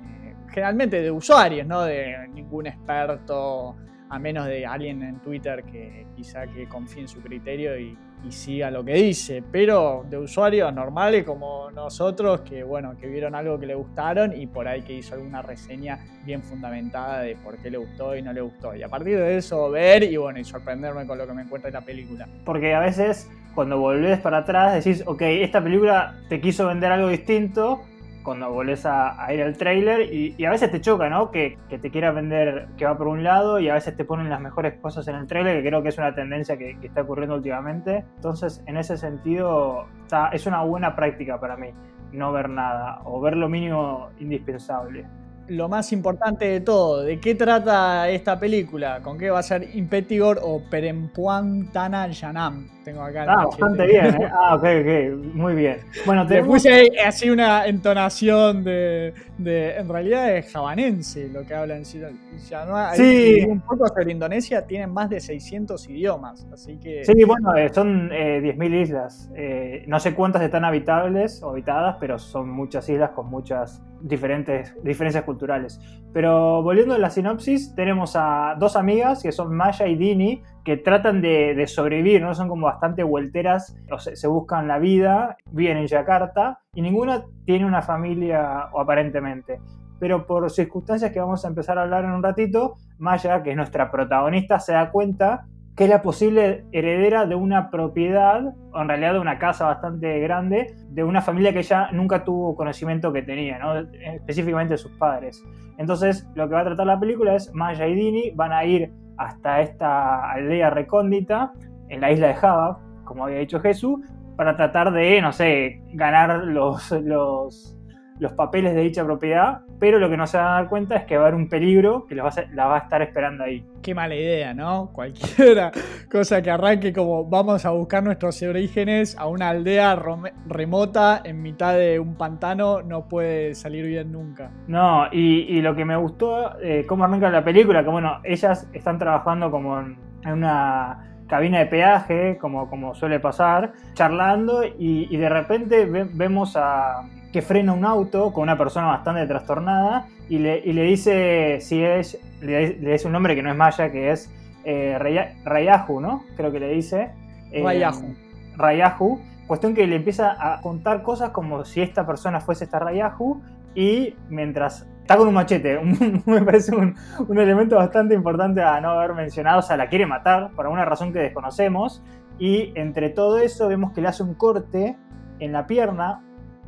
generalmente 0.48 1.02
de 1.02 1.12
usuarios, 1.12 1.68
no 1.68 1.82
de 1.82 2.30
ningún 2.30 2.68
experto 2.68 3.76
a 4.14 4.20
menos 4.20 4.46
de 4.46 4.64
alguien 4.64 5.02
en 5.02 5.20
Twitter 5.22 5.64
que 5.64 6.06
quizá 6.16 6.46
que 6.46 6.68
confíe 6.68 7.02
en 7.02 7.08
su 7.08 7.20
criterio 7.20 7.80
y, 7.80 7.98
siga 8.30 8.72
lo 8.72 8.86
que 8.86 8.94
dice, 8.94 9.44
pero 9.52 10.06
de 10.10 10.18
usuarios 10.18 10.74
normales 10.74 11.26
como 11.26 11.70
nosotros 11.72 12.40
que 12.40 12.64
bueno, 12.64 12.96
que 12.98 13.06
vieron 13.08 13.36
algo 13.36 13.60
que 13.60 13.66
le 13.66 13.76
gustaron 13.76 14.32
y 14.34 14.48
por 14.48 14.66
ahí 14.66 14.82
que 14.82 14.94
hizo 14.94 15.16
alguna 15.16 15.42
reseña 15.42 16.00
bien 16.24 16.42
fundamentada 16.42 17.20
de 17.20 17.36
por 17.36 17.58
qué 17.58 17.70
le 17.70 17.80
gustó 17.80 18.16
y 18.16 18.22
no 18.22 18.32
le 18.32 18.40
gustó. 18.40 18.74
Y 18.74 18.82
a 18.82 18.88
partir 18.88 19.18
de 19.18 19.36
eso 19.36 19.70
ver 19.70 20.04
y 20.04 20.16
bueno, 20.16 20.40
y 20.40 20.46
sorprenderme 20.46 21.06
con 21.06 21.18
lo 21.18 21.28
que 21.28 21.34
me 21.34 21.42
encuentra 21.42 21.68
en 21.68 21.74
la 21.74 21.82
película. 21.82 22.30
Porque 22.46 22.74
a 22.74 22.80
veces 22.80 23.30
cuando 23.54 23.78
volvés 23.78 24.20
para 24.20 24.38
atrás 24.38 24.74
decís, 24.74 25.04
ok, 25.06 25.22
esta 25.24 25.62
película 25.62 26.16
te 26.30 26.40
quiso 26.40 26.68
vender 26.68 26.94
algo 26.94 27.10
distinto, 27.10 27.82
cuando 28.24 28.52
volvés 28.52 28.86
a, 28.86 29.32
ir 29.34 29.42
al 29.42 29.56
trailer 29.58 30.14
y, 30.14 30.44
a 30.46 30.50
veces 30.50 30.72
te 30.72 30.82
choca, 30.82 31.10
¿no? 31.10 31.32
Que, 31.32 31.58
te 31.70 31.92
quiera 31.92 32.12
vender 32.12 32.68
que 32.78 32.86
va 32.86 32.98
por 32.98 33.08
un 33.08 33.24
lado 33.24 33.60
y 33.60 33.70
a 33.70 33.74
veces 33.74 33.96
te 33.96 34.06
ponen 34.06 34.30
las 34.30 34.42
mejores 34.42 34.76
cosas 34.82 35.08
en 35.08 35.16
el 35.16 35.28
trailer, 35.28 35.62
que 35.62 35.70
creo 35.70 35.84
que 35.84 35.90
es 35.90 35.98
una 35.98 36.16
tendencia 36.16 36.58
que, 36.58 36.78
está 36.82 37.02
ocurriendo 37.02 37.36
últimamente. 37.36 38.04
Entonces, 38.16 38.64
en 38.66 38.78
ese 38.78 38.98
sentido, 38.98 39.86
es 40.32 40.46
una 40.46 40.64
buena 40.64 40.96
práctica 40.96 41.40
para 41.40 41.58
mí 41.58 41.70
no 42.12 42.32
ver 42.32 42.48
nada 42.48 43.02
o 43.06 43.20
ver 43.20 43.36
lo 43.36 43.50
mínimo 43.50 44.10
indispensable 44.20 45.06
lo 45.48 45.68
más 45.70 45.92
importante 45.92 46.46
de 46.46 46.62
todo, 46.62 47.04
¿de 47.04 47.20
qué 47.20 47.36
trata 47.36 48.10
esta 48.10 48.40
película? 48.40 49.02
¿Con 49.02 49.18
qué 49.18 49.30
va 49.30 49.40
a 49.40 49.44
ser 49.44 49.76
Impetigor 49.76 50.40
o 50.42 50.62
Perempuantana 50.70 52.08
Yanam? 52.08 52.68
Tengo 52.84 53.02
acá. 53.02 53.26
Ah, 53.28 53.46
bastante 53.46 53.86
bien, 53.86 54.06
¿eh? 54.06 54.30
Ah, 54.32 54.56
ok, 54.56 54.64
ok, 54.64 55.36
muy 55.36 55.56
bien. 55.56 55.78
Bueno, 56.06 56.28
te 56.28 56.44
puse 56.44 56.92
así 57.06 57.30
una 57.30 57.66
entonación 57.66 58.64
de, 58.64 59.14
de, 59.38 59.78
En 59.78 59.88
realidad 59.88 60.36
es 60.36 60.52
javanense 60.52 61.30
lo 61.30 61.46
que 61.46 61.54
hablan. 61.54 61.86
sí. 61.86 63.46
Un 63.48 63.62
poco 63.62 63.88
sobre 63.88 64.12
Indonesia, 64.12 64.66
tienen 64.66 64.92
más 64.92 65.10
de 65.10 65.22
600 65.22 65.90
idiomas, 65.90 66.46
así 66.52 66.78
que. 66.78 67.06
Sí, 67.06 67.24
bueno, 67.24 67.56
eh, 67.56 67.70
son 67.74 68.10
eh, 68.12 68.42
10.000 68.42 68.82
islas. 68.82 69.32
Eh, 69.36 69.86
no 69.88 70.00
sé 70.00 70.14
cuántas 70.14 70.42
están 70.42 70.66
habitables 70.66 71.42
o 71.42 71.52
habitadas, 71.52 71.96
pero 72.02 72.20
son 72.20 72.50
muchas 72.50 72.88
islas 72.90 73.12
con 73.12 73.30
muchas 73.30 73.82
diferentes 74.04 74.76
diferencias 74.84 75.24
culturales. 75.24 75.80
Pero 76.14 76.62
volviendo 76.62 76.94
a 76.94 77.00
la 77.00 77.10
sinopsis, 77.10 77.74
tenemos 77.74 78.16
a 78.16 78.56
dos 78.60 78.76
amigas 78.76 79.24
que 79.24 79.32
son 79.32 79.56
Maya 79.56 79.88
y 79.88 79.96
Dini, 79.96 80.44
que 80.64 80.78
tratan 80.78 81.22
de, 81.22 81.66
sobrevivir, 81.68 82.22
¿no? 82.22 82.36
Son 82.36 82.50
como 82.50 82.68
bastante 82.68 83.04
vuelteras, 83.04 83.76
o 83.92 83.98
se, 83.98 84.28
buscan 84.28 84.68
la 84.68 84.78
vida, 84.78 85.38
viven 85.52 85.78
en 85.78 85.88
Yakarta 85.88 86.60
y 86.76 86.82
ninguna 86.82 87.26
tiene 87.46 87.66
una 87.66 87.82
familia, 87.82 88.70
o 88.74 88.82
aparentemente. 88.82 89.60
Pero 90.00 90.28
por 90.28 90.50
circunstancias 90.52 91.12
que 91.12 91.20
vamos 91.20 91.46
a 91.46 91.48
empezar 91.48 91.78
a 91.78 91.84
hablar 91.84 92.04
en 92.04 92.12
un 92.12 92.22
ratito, 92.22 92.76
Maya, 92.98 93.42
que 93.42 93.52
es 93.52 93.56
nuestra 93.56 93.90
protagonista, 93.90 94.60
se 94.60 94.74
da 94.74 94.92
cuenta 94.92 95.46
que 95.76 95.86
es 95.86 95.90
la 95.90 96.02
posible 96.02 96.66
heredera 96.72 97.26
de 97.26 97.36
una 97.36 97.72
propiedad, 97.72 98.54
o 98.72 98.82
en 98.82 98.88
realidad 98.88 99.14
de 99.14 99.20
una 99.20 99.40
casa 99.40 99.66
bastante 99.66 100.20
grande, 100.20 100.76
de 100.90 101.04
una 101.04 101.22
familia 101.22 101.52
que 101.52 101.60
ella 101.60 101.90
nunca 101.92 102.24
tuvo 102.24 102.56
conocimiento 102.56 103.12
que 103.12 103.24
tenía, 103.24 103.58
¿no? 103.58 103.76
específicamente 103.78 104.76
de 104.76 104.78
sus 104.78 104.92
padres. 104.94 105.44
Entonces, 105.78 106.28
lo 106.36 106.48
que 106.48 106.54
va 106.54 106.62
a 106.62 106.66
tratar 106.66 106.86
la 106.86 107.00
película 107.00 107.36
es 107.36 107.52
Maya 107.54 107.88
y 107.88 107.96
Dini 107.96 108.32
van 108.36 108.52
a 108.52 108.64
ir 108.66 108.92
hasta 109.18 109.62
esta 109.62 110.32
aldea 110.32 110.70
recóndita 110.70 111.54
en 111.90 112.02
la 112.02 112.12
isla 112.12 112.28
de 112.28 112.36
Java, 112.36 112.80
como 113.06 113.26
había 113.26 113.40
dicho 113.40 113.60
Jesús, 113.60 114.00
para 114.36 114.56
tratar 114.56 114.92
de, 114.92 115.22
no 115.22 115.32
sé, 115.32 115.82
ganar 115.94 116.44
los, 116.46 116.92
los, 116.92 117.76
los 118.20 118.34
papeles 118.34 118.76
de 118.76 118.82
dicha 118.82 119.04
propiedad, 119.04 119.62
pero 119.80 120.00
lo 120.00 120.10
que 120.10 120.18
no 120.18 120.28
se 120.28 120.38
van 120.38 120.48
a 120.48 120.52
dar 120.52 120.70
cuenta 120.70 120.96
es 120.96 121.06
que 121.06 121.18
va 121.18 121.26
a 121.26 121.28
haber 121.28 121.40
un 121.40 121.50
peligro 121.50 122.06
que 122.06 122.16
la 122.16 122.24
va 122.24 122.76
a 122.76 122.80
estar 122.80 123.02
esperando 123.02 123.44
ahí. 123.44 123.66
Qué 123.82 123.94
mala 123.94 124.16
idea, 124.16 124.54
¿no? 124.54 124.92
Cualquiera 124.94 125.72
cosa 126.12 126.42
que 126.42 126.52
arranque 126.52 126.94
como 126.94 127.26
vamos 127.26 127.66
a 127.66 127.72
buscar 127.72 128.04
nuestros 128.04 128.42
orígenes 128.44 129.18
a 129.18 129.28
una 129.28 129.50
aldea 129.50 130.00
remota 130.48 131.22
en 131.24 131.42
mitad 131.42 131.76
de 131.76 132.00
un 132.00 132.16
pantano 132.16 132.82
no 132.82 133.08
puede 133.08 133.56
salir 133.56 133.86
bien 133.86 134.12
nunca. 134.12 134.52
No, 134.68 135.08
y, 135.12 135.62
lo 135.62 135.76
que 135.76 135.86
me 135.86 135.96
gustó, 135.96 136.60
eh, 136.62 136.86
cómo 136.88 137.06
arranca 137.06 137.30
la 137.30 137.44
película, 137.44 137.84
que 137.84 137.90
bueno, 137.90 138.20
ellas 138.24 138.70
están 138.74 139.00
trabajando 139.00 139.50
como 139.50 139.80
en 139.80 139.98
una 140.26 141.14
cabina 141.28 141.60
de 141.60 141.66
peaje, 141.66 142.38
como, 142.40 142.70
como 142.70 142.94
suele 142.94 143.20
pasar, 143.20 143.74
charlando 143.94 144.64
y, 144.64 145.16
de 145.16 145.30
repente 145.30 145.86
vemos 145.86 146.56
a 146.56 147.02
que 147.34 147.42
frena 147.42 147.74
un 147.74 147.84
auto 147.84 148.32
con 148.32 148.44
una 148.44 148.58
persona 148.58 148.88
bastante 148.88 149.26
trastornada 149.26 150.06
y 150.30 150.38
le, 150.38 150.62
dice 150.62 151.60
si 151.60 151.84
es, 151.84 152.20
le, 152.42 152.74
dice 152.74 153.08
un 153.08 153.14
nombre 153.14 153.36
que 153.36 153.42
no 153.42 153.50
es 153.50 153.58
Maya, 153.58 153.92
que 153.92 154.12
es 154.12 154.32
eh, 154.64 154.98
Rayahu, 155.44 156.00
¿no? 156.00 156.24
Creo 156.38 156.52
que 156.52 156.60
le 156.60 156.70
dice. 156.70 157.12
Eh, 157.52 157.62
Rayahu. 157.64 158.16
Rayahu. 158.56 159.20
Cuestión 159.48 159.74
que 159.74 159.86
le 159.88 159.98
empieza 159.98 160.38
a 160.40 160.62
contar 160.62 161.02
cosas 161.02 161.32
como 161.32 161.66
si 161.66 161.82
esta 161.82 162.06
persona 162.06 162.40
fuese 162.40 162.64
esta 162.64 162.80
Rayahu 162.80 163.42
y 163.76 164.16
mientras 164.30 164.88
está 165.02 165.18
con 165.18 165.28
un 165.28 165.34
machete, 165.34 165.80
me 166.26 166.42
parece 166.44 166.74
un, 166.76 166.96
elemento 167.30 167.76
bastante 167.76 168.14
importante 168.14 168.62
a 168.62 168.80
no 168.80 168.92
haber 168.92 169.14
mencionado, 169.14 169.60
o 169.60 169.62
sea, 169.62 169.76
la 169.76 169.90
quiere 169.90 170.06
matar 170.06 170.52
por 170.52 170.66
alguna 170.66 170.86
razón 170.86 171.12
que 171.12 171.20
desconocemos 171.20 172.02
y 172.40 172.72
entre 172.76 173.10
todo 173.10 173.40
eso 173.40 173.68
vemos 173.68 173.92
que 173.92 174.02
le 174.02 174.08
hace 174.08 174.24
un 174.24 174.36
corte 174.36 174.98
en 175.40 175.52
la 175.52 175.68
pierna 175.68 176.22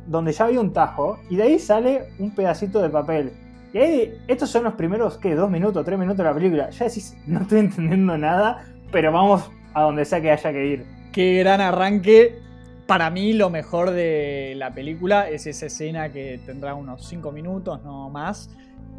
donde 0.06 0.32
ya 0.32 0.44
había 0.46 0.60
un 0.60 0.72
tajo 0.72 1.18
y 1.28 1.36
de 1.36 1.42
ahí 1.42 1.58
sale 1.58 2.08
un 2.18 2.34
pedacito 2.34 2.80
de 2.80 2.88
papel. 2.90 3.32
Y 3.72 3.78
ahí, 3.78 4.14
estos 4.28 4.50
son 4.50 4.64
los 4.64 4.74
primeros, 4.74 5.18
¿qué? 5.18 5.34
Dos 5.34 5.50
minutos, 5.50 5.84
tres 5.84 5.98
minutos 5.98 6.18
de 6.18 6.24
la 6.24 6.34
película. 6.34 6.70
Ya 6.70 6.86
decís, 6.86 7.16
no 7.26 7.40
estoy 7.40 7.60
entendiendo 7.60 8.16
nada, 8.16 8.64
pero 8.90 9.12
vamos 9.12 9.50
a 9.74 9.82
donde 9.82 10.04
sea 10.04 10.20
que 10.20 10.30
haya 10.30 10.52
que 10.52 10.66
ir. 10.66 10.86
Qué 11.12 11.38
gran 11.38 11.60
arranque 11.60 12.46
para 12.86 13.10
mí 13.10 13.32
lo 13.32 13.50
mejor 13.50 13.90
de 13.90 14.54
la 14.56 14.72
película 14.72 15.28
es 15.28 15.46
esa 15.46 15.66
escena 15.66 16.12
que 16.12 16.38
tendrá 16.46 16.74
unos 16.74 17.06
5 17.06 17.32
minutos, 17.32 17.82
no 17.82 18.08
más. 18.10 18.50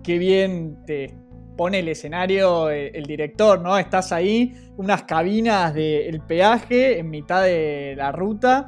Qué 0.03 0.17
bien 0.17 0.83
te 0.85 1.13
pone 1.55 1.79
el 1.79 1.87
escenario 1.87 2.69
eh, 2.69 2.91
el, 2.93 3.05
director, 3.05 3.61
¿no? 3.61 3.77
Estás 3.77 4.11
ahí, 4.11 4.53
unas 4.75 5.03
cabinas 5.03 5.73
del 5.73 6.21
peaje 6.21 6.99
en 6.99 7.09
mitad 7.09 7.43
de 7.43 7.95
la 7.97 8.11
ruta. 8.11 8.67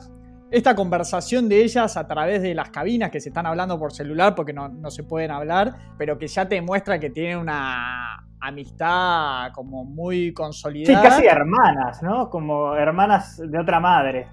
Esta 0.51 0.75
conversación 0.75 1.48
de 1.48 1.63
ellas 1.63 1.96
a 1.96 2.08
través 2.08 2.41
de 2.41 2.56
las 2.56 2.70
cabinas 2.72 3.12
que 3.12 3.20
se 3.20 3.29
están 3.29 3.46
hablando 3.46 3.77
por 3.77 3.94
celular 3.94 4.34
porque 4.36 4.53
no, 4.53 4.68
no 4.70 4.89
se 4.89 5.03
pueden 5.03 5.32
hablar, 5.32 5.75
pero 5.98 6.18
que 6.18 6.27
ya 6.27 6.48
te 6.48 6.62
muestra 6.62 7.00
que 7.00 7.10
tienen 7.10 7.38
una 7.38 8.25
amistad 8.39 9.51
como 9.53 9.86
muy 9.86 10.34
consolidada. 10.34 11.01
Sí, 11.01 11.08
casi 11.08 11.25
hermanas, 11.27 12.01
¿no? 12.01 12.29
Como 12.29 12.75
hermanas 12.75 13.38
de 13.38 13.60
otra 13.60 13.79
madre 13.79 14.27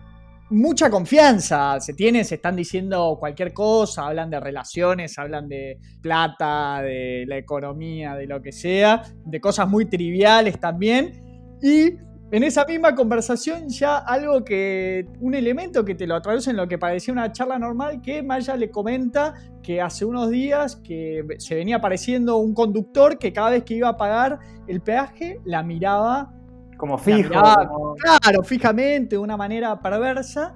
mucha 0.50 0.90
confianza 0.90 1.80
se 1.80 1.94
tiene, 1.94 2.22
se 2.24 2.36
están 2.36 2.56
diciendo 2.56 3.16
cualquier 3.18 3.52
cosa, 3.52 4.06
hablan 4.06 4.30
de 4.30 4.40
relaciones, 4.40 5.18
hablan 5.18 5.48
de 5.48 5.78
plata, 6.00 6.82
de 6.82 7.24
la 7.26 7.36
economía, 7.36 8.14
de 8.14 8.26
lo 8.26 8.40
que 8.40 8.52
sea, 8.52 9.02
de 9.24 9.40
cosas 9.40 9.68
muy 9.68 9.86
triviales 9.86 10.60
también. 10.60 11.58
Y 11.60 11.94
en 12.30 12.42
esa 12.42 12.64
misma 12.64 12.94
conversación 12.94 13.68
ya 13.68 13.98
algo 13.98 14.44
que, 14.44 15.06
un 15.20 15.34
elemento 15.34 15.84
que 15.84 15.94
te 15.94 16.06
lo 16.06 16.16
atraviesa 16.16 16.50
en 16.50 16.56
lo 16.56 16.66
que 16.66 16.76
parecía 16.76 17.12
una 17.12 17.30
charla 17.30 17.58
normal, 17.58 18.02
que 18.02 18.22
Maya 18.22 18.56
le 18.56 18.70
comenta 18.70 19.34
que 19.62 19.80
hace 19.80 20.04
unos 20.04 20.30
días 20.30 20.76
que 20.76 21.24
se 21.38 21.54
venía 21.54 21.76
apareciendo 21.76 22.38
un 22.38 22.52
conductor 22.52 23.18
que 23.18 23.32
cada 23.32 23.50
vez 23.50 23.64
que 23.64 23.74
iba 23.74 23.88
a 23.88 23.96
pagar 23.96 24.38
el 24.66 24.80
peaje 24.80 25.40
la 25.44 25.62
miraba 25.62 26.32
como 26.76 26.98
fijo. 26.98 27.30
Claro, 27.30 28.42
fijamente, 28.42 29.16
de 29.16 29.18
una 29.18 29.36
manera 29.36 29.80
perversa. 29.80 30.54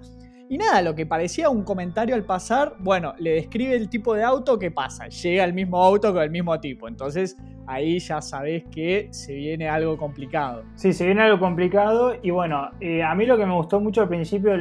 Y 0.50 0.58
nada, 0.58 0.82
lo 0.82 0.96
que 0.96 1.06
parecía 1.06 1.48
un 1.48 1.62
comentario 1.62 2.16
al 2.16 2.24
pasar, 2.24 2.74
bueno, 2.80 3.14
le 3.18 3.34
describe 3.34 3.76
el 3.76 3.88
tipo 3.88 4.14
de 4.14 4.24
auto 4.24 4.58
que 4.58 4.72
pasa. 4.72 5.06
Llega 5.06 5.44
el 5.44 5.54
mismo 5.54 5.80
auto 5.80 6.12
con 6.12 6.24
el 6.24 6.30
mismo 6.30 6.58
tipo. 6.58 6.88
Entonces 6.88 7.36
ahí 7.68 8.00
ya 8.00 8.20
sabes 8.20 8.64
que 8.64 9.06
se 9.12 9.32
viene 9.32 9.68
algo 9.68 9.96
complicado. 9.96 10.64
Sí, 10.74 10.92
se 10.92 11.06
viene 11.06 11.22
algo 11.22 11.38
complicado. 11.38 12.16
Y 12.20 12.30
bueno, 12.30 12.68
eh, 12.80 13.00
a 13.00 13.14
mí 13.14 13.26
lo 13.26 13.38
que 13.38 13.46
me 13.46 13.54
gustó 13.54 13.78
mucho 13.78 14.02
al 14.02 14.08
principio, 14.08 14.56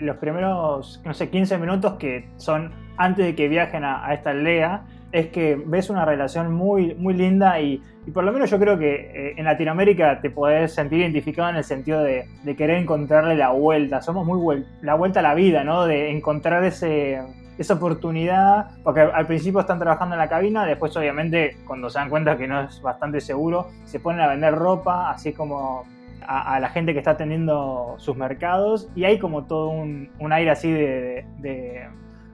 los 0.00 0.16
primeros, 0.16 1.00
no 1.04 1.14
sé, 1.14 1.30
15 1.30 1.56
minutos 1.58 1.92
que 2.00 2.28
son 2.34 2.72
antes 2.96 3.24
de 3.24 3.36
que 3.36 3.46
viajen 3.46 3.84
a, 3.84 4.12
esta 4.12 4.30
aldea, 4.30 4.86
es 5.12 5.28
que 5.28 5.60
ves 5.66 5.90
una 5.90 6.04
relación 6.04 6.52
muy, 6.52 6.94
muy 6.94 7.14
linda 7.14 7.60
y, 7.60 7.82
por 8.12 8.24
lo 8.24 8.32
menos 8.32 8.50
yo 8.50 8.58
creo 8.58 8.78
que 8.78 8.94
eh, 8.94 9.34
en 9.36 9.44
Latinoamérica 9.44 10.20
te 10.20 10.30
podés 10.30 10.72
sentir 10.72 11.00
identificado 11.00 11.50
en 11.50 11.56
el 11.56 11.64
sentido 11.64 12.02
de, 12.02 12.26
querer 12.56 12.78
encontrarle 12.78 13.36
la 13.36 13.50
vuelta. 13.50 14.00
Somos 14.00 14.26
muy 14.26 14.64
la 14.82 14.94
vuelta 14.94 15.20
a 15.20 15.22
la 15.22 15.34
vida, 15.34 15.64
¿no? 15.64 15.84
De 15.84 16.10
encontrar 16.10 16.64
ese, 16.64 17.20
esa 17.58 17.74
oportunidad, 17.74 18.70
porque 18.82 19.00
al 19.00 19.26
principio 19.26 19.60
están 19.60 19.78
trabajando 19.78 20.14
en 20.14 20.20
la 20.20 20.28
cabina, 20.28 20.64
después 20.64 20.96
obviamente 20.96 21.56
cuando 21.66 21.90
se 21.90 21.98
dan 21.98 22.08
cuenta 22.08 22.36
que 22.38 22.46
no 22.46 22.62
es 22.62 22.80
bastante 22.80 23.20
seguro, 23.20 23.68
se 23.84 24.00
ponen 24.00 24.22
a 24.22 24.28
vender 24.28 24.54
ropa, 24.54 25.10
así 25.10 25.32
como 25.32 25.84
a, 26.26 26.60
la 26.60 26.68
gente 26.68 26.92
que 26.92 26.98
está 26.98 27.12
atendiendo 27.12 27.94
sus 27.98 28.16
mercados 28.16 28.88
y 28.94 29.04
hay 29.04 29.18
como 29.18 29.44
todo 29.44 29.70
un, 29.70 30.10
aire 30.30 30.50
así 30.50 30.70
de... 30.70 31.26
De, 31.38 31.86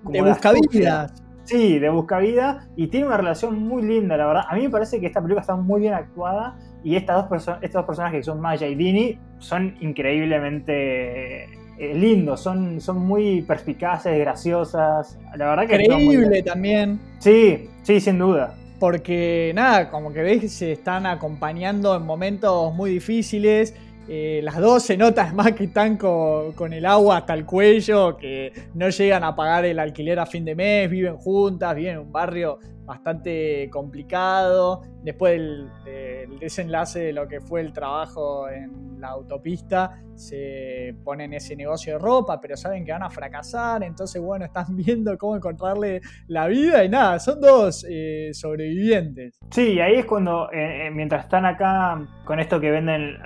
de, 0.04 0.22
buscavidas. 0.22 1.23
Sí, 1.44 1.78
de 1.78 1.88
buscavida 1.90 2.66
y 2.76 2.88
tiene 2.88 3.06
una 3.06 3.16
relación 3.16 3.58
muy 3.58 3.82
linda, 3.82 4.16
la 4.16 4.26
verdad. 4.26 4.44
A 4.48 4.54
mí 4.54 4.62
me 4.62 4.70
parece 4.70 5.00
que 5.00 5.06
esta 5.06 5.20
película 5.20 5.42
está 5.42 5.56
muy 5.56 5.82
bien 5.82 5.94
actuada 5.94 6.56
y 6.82 6.96
estas 6.96 7.28
dos, 7.28 7.48
estos 7.60 7.72
dos 7.72 7.84
personajes 7.84 8.18
que 8.18 8.24
son 8.24 8.40
Maya 8.40 8.66
y 8.66 8.74
Dini 8.74 9.18
son 9.38 9.76
increíblemente 9.80 11.44
eh, 11.44 11.94
lindos, 11.94 12.40
son, 12.40 12.80
son 12.80 12.98
muy 12.98 13.42
perspicaces, 13.42 14.18
graciosas. 14.18 15.18
La 15.36 15.48
verdad 15.48 15.66
que... 15.66 15.74
Creíble 15.74 16.42
también. 16.42 16.98
Sí, 17.18 17.68
sí, 17.82 18.00
sin 18.00 18.18
duda 18.18 18.54
porque 18.84 19.52
nada, 19.54 19.88
como 19.88 20.12
que 20.12 20.20
veis 20.22 20.52
se 20.52 20.72
están 20.72 21.06
acompañando 21.06 21.96
en 21.96 22.02
momentos 22.02 22.74
muy 22.74 22.90
difíciles. 22.90 23.74
Eh, 24.06 24.40
las 24.42 24.58
dos 24.58 24.82
se 24.82 24.96
nota 24.96 25.32
más 25.32 25.52
que 25.52 25.64
están 25.64 25.96
con, 25.96 26.72
el 26.72 26.84
agua 26.84 27.18
hasta 27.18 27.34
el 27.34 27.44
cuello, 27.46 28.16
que 28.16 28.52
no 28.74 28.88
llegan 28.90 29.24
a 29.24 29.34
pagar 29.34 29.64
el 29.64 29.78
alquiler 29.78 30.18
a 30.18 30.26
fin 30.26 30.44
de 30.44 30.54
mes, 30.54 30.90
viven 30.90 31.16
juntas, 31.16 31.74
viven 31.74 31.94
en 31.94 31.98
un 32.00 32.12
barrio 32.12 32.58
bastante 32.84 33.68
complicado. 33.70 34.82
Después 35.02 35.32
del, 35.32 35.70
desenlace 36.40 37.00
de 37.00 37.12
lo 37.12 37.28
que 37.28 37.40
fue 37.40 37.60
el 37.60 37.72
trabajo 37.72 38.48
en 38.48 39.00
la 39.00 39.08
autopista, 39.08 40.00
se 40.14 40.94
ponen 41.04 41.34
ese 41.34 41.56
negocio 41.56 41.94
de 41.94 41.98
ropa, 41.98 42.40
pero 42.40 42.56
saben 42.56 42.84
que 42.84 42.92
van 42.92 43.02
a 43.02 43.10
fracasar, 43.10 43.82
entonces 43.82 44.20
bueno, 44.22 44.44
están 44.44 44.66
viendo 44.76 45.16
cómo 45.18 45.36
encontrarle 45.36 46.00
la 46.26 46.46
vida 46.46 46.84
y 46.84 46.88
nada, 46.88 47.18
son 47.18 47.40
dos 47.40 47.84
eh, 47.88 48.30
sobrevivientes. 48.32 49.38
Sí, 49.50 49.80
ahí 49.80 49.96
es 49.96 50.06
cuando, 50.06 50.50
eh, 50.52 50.86
eh, 50.86 50.90
mientras 50.90 51.24
están 51.24 51.44
acá 51.44 52.00
con 52.24 52.40
esto 52.40 52.60
que 52.60 52.70
venden 52.70 53.16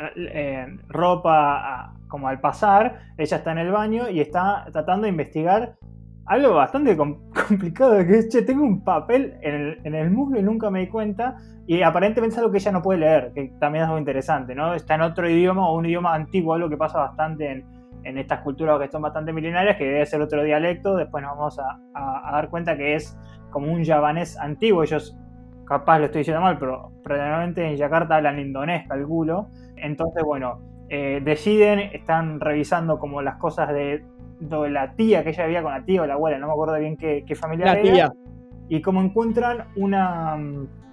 ropa 0.89 1.95
como 2.09 2.29
al 2.29 2.41
pasar, 2.41 3.13
ella 3.17 3.37
está 3.37 3.53
en 3.53 3.59
el 3.59 3.71
baño 3.71 4.09
y 4.09 4.21
está 4.21 4.67
tratando 4.73 5.05
de 5.05 5.11
investigar 5.11 5.77
algo 6.29 6.55
bastante 6.55 6.97
complicado, 6.97 7.99
que 8.07 8.43
tengo 8.43 8.65
un 8.65 8.85
papel 8.85 9.37
en 9.43 9.55
el, 9.55 9.81
en 9.85 9.95
el, 9.95 10.11
muslo 10.11 10.39
y 10.39 10.43
nunca 10.43 10.71
me 10.71 10.81
di 10.81 10.89
cuenta, 10.89 11.37
y 11.67 11.83
aparentemente 11.83 12.35
es 12.35 12.39
algo 12.39 12.53
que 12.53 12.59
ella 12.59 12.73
no 12.73 12.83
puede 12.83 13.01
leer, 13.01 13.33
que 13.35 13.53
también 13.59 13.85
es 13.85 13.89
algo 13.89 13.99
interesante, 13.99 14.55
¿no? 14.55 14.75
Está 14.75 14.95
en 14.95 15.03
otro 15.03 15.29
idioma 15.29 15.69
o 15.69 15.77
un 15.77 15.87
idioma 15.87 16.15
antiguo, 16.15 16.55
algo 16.55 16.69
que 16.69 16.77
pasa 16.77 16.99
bastante 16.99 17.51
en, 17.51 17.65
en 18.05 18.19
estas 18.19 18.41
culturas 18.41 18.79
que 18.81 18.89
son 18.89 19.03
bastante 19.03 19.33
milenarias, 19.33 19.77
que 19.77 19.85
debe 19.85 20.07
ser 20.07 20.21
otro 20.21 20.43
dialecto, 20.43 20.97
después 20.97 21.23
nos 21.23 21.37
vamos 21.37 21.59
a, 21.59 22.31
dar 22.31 22.49
cuenta 22.51 22.77
que 22.77 22.95
es 22.95 23.19
como 23.51 23.73
un 23.73 23.85
javanés 23.85 24.39
antiguo, 24.39 24.83
ellos 24.83 25.17
capaz 25.67 25.99
lo 25.99 26.07
estoy 26.07 26.21
diciendo 26.21 26.43
mal, 26.43 26.59
pero 26.59 26.93
probablemente 27.03 27.67
en 27.67 27.77
Yakarta 27.77 28.17
hablan 28.17 28.39
indonés, 28.39 28.89
calculo, 28.89 29.49
entonces 29.77 30.23
bueno, 30.25 30.61
eh, 30.89 31.21
deciden, 31.23 31.81
están 31.93 32.41
revisando 32.41 32.99
como 32.99 33.21
las 33.21 33.37
cosas 33.37 33.69
de 33.69 34.05
la 34.41 34.93
tía 34.93 35.23
que 35.23 35.31
ella 35.31 35.45
vivía 35.45 35.63
con 35.63 35.73
la 35.73 35.85
tía 35.85 36.03
o 36.03 36.07
la 36.07 36.15
abuela, 36.15 36.39
no 36.39 36.47
me 36.47 36.53
acuerdo 36.53 36.79
bien 36.79 36.97
qué, 36.97 37.25
familia 37.35 37.75
la 37.75 37.83
Tía. 37.83 38.13
Y 38.69 38.83
como 38.83 39.01
encuentran 39.01 39.69
una, 39.77 40.37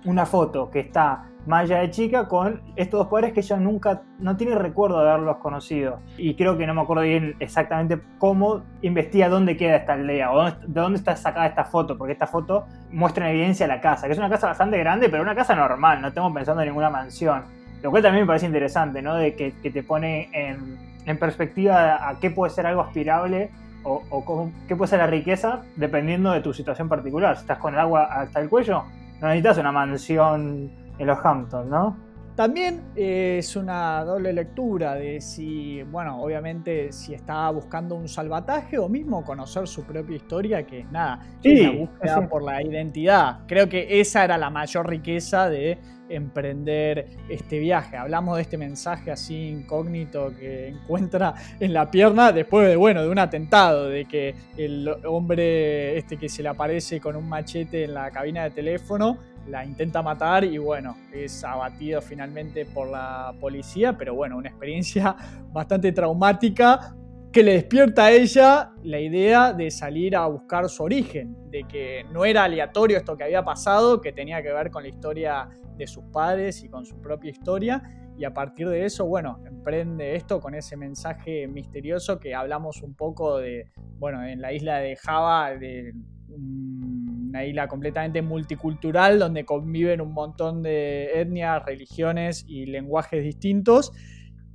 una 0.05 0.25
foto 0.25 0.69
que 0.69 0.79
está 0.79 1.29
Maya 1.45 1.79
de 1.79 1.91
chica 1.91 2.27
con 2.27 2.61
estos 2.75 3.01
dos 3.01 3.07
padres 3.07 3.31
que 3.31 3.41
ella 3.41 3.57
nunca, 3.57 4.01
no 4.17 4.35
tiene 4.35 4.55
recuerdo 4.55 5.03
de 5.03 5.11
haberlos 5.11 5.37
conocido. 5.37 5.99
Y 6.17 6.33
creo 6.33 6.57
que 6.57 6.65
no 6.65 6.73
me 6.73 6.81
acuerdo 6.81 7.03
bien 7.03 7.35
exactamente 7.39 7.99
cómo 8.17 8.63
investiga 8.81 9.29
dónde 9.29 9.55
queda 9.55 9.75
esta 9.75 9.93
aldea 9.93 10.31
o 10.31 10.45
de 10.45 10.53
dónde 10.65 10.97
está 10.97 11.15
sacada 11.15 11.45
esta 11.45 11.65
foto, 11.65 11.99
porque 11.99 12.13
esta 12.13 12.25
foto 12.25 12.65
muestra 12.91 13.29
en 13.29 13.35
evidencia 13.35 13.67
la 13.67 13.79
casa, 13.79 14.07
que 14.07 14.13
es 14.13 14.17
una 14.17 14.29
casa 14.29 14.47
bastante 14.47 14.79
grande, 14.79 15.07
pero 15.07 15.21
una 15.21 15.35
casa 15.35 15.55
normal, 15.55 16.01
no 16.01 16.07
estamos 16.07 16.33
pensando 16.33 16.63
en 16.63 16.69
ninguna 16.69 16.89
mansión. 16.89 17.43
Lo 17.83 17.91
cual 17.91 18.01
también 18.01 18.23
me 18.23 18.27
parece 18.27 18.47
interesante, 18.47 19.03
¿no? 19.03 19.15
De 19.15 19.35
que, 19.35 19.53
que 19.61 19.69
te 19.69 19.83
pone 19.83 20.29
en, 20.33 20.79
en 21.05 21.19
perspectiva 21.19 22.09
a 22.09 22.19
qué 22.19 22.31
puede 22.31 22.51
ser 22.51 22.65
algo 22.65 22.81
aspirable 22.81 23.51
o, 23.83 24.51
qué 24.67 24.75
puede 24.75 24.89
ser 24.89 24.99
la 24.99 25.07
riqueza 25.07 25.61
dependiendo 25.75 26.31
de 26.31 26.41
tu 26.41 26.53
situación 26.53 26.89
particular. 26.89 27.35
Si 27.35 27.41
estás 27.41 27.59
con 27.59 27.73
el 27.73 27.79
agua 27.79 28.05
hasta 28.05 28.39
el 28.39 28.49
cuello, 28.49 28.83
no 29.21 29.27
necesitas 29.27 29.59
una 29.59 29.71
mansión 29.71 30.71
en 30.97 31.07
los 31.07 31.19
Hamptons, 31.23 31.69
¿no? 31.69 31.95
También 32.35 32.81
eh, 32.97 33.37
es 33.39 33.55
una 33.55 34.03
doble 34.03 34.33
lectura 34.33 34.95
de 34.95 35.21
si, 35.21 35.83
bueno, 35.83 36.21
obviamente 36.21 36.91
si 36.91 37.13
está 37.13 37.49
buscando 37.49 37.95
un 37.95 38.09
salvataje 38.09 38.77
o 38.77 38.89
mismo 38.89 39.23
conocer 39.23 39.67
su 39.69 39.83
propia 39.85 40.17
historia, 40.17 40.67
que 40.67 40.83
nada, 40.91 41.21
sí, 41.41 41.63
la 41.63 41.71
búsqueda 41.71 42.27
por 42.27 42.43
la 42.43 42.61
identidad. 42.61 43.39
Creo 43.47 43.69
que 43.69 44.01
esa 44.01 44.25
era 44.25 44.37
la 44.37 44.49
mayor 44.49 44.89
riqueza 44.89 45.49
de 45.49 45.79
emprender 46.09 47.07
este 47.29 47.59
viaje. 47.59 47.97
Hablamos 47.97 48.37
de 48.37 48.43
este 48.43 48.57
mensaje 48.57 49.11
así 49.11 49.49
incógnito 49.49 50.33
que 50.37 50.67
encuentra 50.83 51.33
en 51.59 51.73
la 51.73 51.89
pierna 51.89 52.31
después 52.31 52.67
de, 52.67 52.75
bueno, 52.75 53.03
de 53.03 53.09
un 53.09 53.19
atentado, 53.19 53.89
de 53.89 54.05
que 54.05 54.35
el 54.57 54.87
hombre 55.05 55.97
este 55.97 56.17
que 56.17 56.29
se 56.29 56.43
le 56.43 56.49
aparece 56.49 56.99
con 56.99 57.15
un 57.15 57.27
machete 57.27 57.85
en 57.85 57.93
la 57.93 58.11
cabina 58.11 58.43
de 58.43 58.51
teléfono 58.51 59.17
la 59.47 59.63
intenta 59.63 60.01
matar 60.01 60.43
y 60.43 60.57
bueno, 60.57 60.97
es 61.11 61.43
abatido 61.43 62.01
finalmente 62.01 62.65
por 62.65 62.89
la 62.89 63.33
policía, 63.39 63.93
pero 63.93 64.15
bueno, 64.15 64.37
una 64.37 64.49
experiencia 64.49 65.15
bastante 65.53 65.91
traumática 65.91 66.95
que 67.35 67.43
le 67.43 67.51
despierta 67.51 68.05
a 68.05 68.11
ella 68.13 68.71
la 68.81 68.97
idea 68.97 69.51
de 69.51 69.69
salir 69.69 70.15
a 70.15 70.25
buscar 70.25 70.69
su 70.69 70.83
origen, 70.83 71.35
de 71.51 71.65
que 71.65 72.05
no 72.13 72.23
era 72.23 72.45
aleatorio 72.45 72.97
esto 72.97 73.17
que 73.17 73.25
había 73.25 73.43
pasado, 73.43 73.99
que 73.99 74.13
tenía 74.13 74.41
que 74.41 74.53
ver 74.53 74.71
con 74.71 74.83
la 74.83 74.87
historia 74.87 75.49
de 75.75 75.85
sus 75.85 76.05
padres 76.13 76.63
y 76.63 76.69
con 76.69 76.85
su 76.85 77.01
propia 77.01 77.31
historia, 77.31 77.83
y 78.17 78.23
a 78.23 78.33
partir 78.33 78.69
de 78.69 78.85
eso, 78.85 79.05
bueno, 79.05 79.43
emprende 79.45 80.15
esto 80.15 80.39
con 80.39 80.55
ese 80.55 80.77
mensaje 80.77 81.45
misterioso 81.49 82.21
que 82.21 82.33
hablamos 82.33 82.81
un 82.81 82.95
poco 82.95 83.37
de, 83.37 83.69
bueno, 83.99 84.25
en 84.25 84.39
la 84.39 84.53
isla 84.53 84.77
de 84.77 84.95
Java, 84.95 85.57
de 85.57 85.93
una 86.29 87.43
isla 87.43 87.67
completamente 87.67 88.21
multicultural 88.21 89.19
donde 89.19 89.43
conviven 89.43 89.99
un 89.99 90.13
montón 90.13 90.63
de 90.63 91.19
etnias, 91.19 91.65
religiones 91.65 92.45
y 92.47 92.65
lenguajes 92.65 93.21
distintos. 93.21 93.91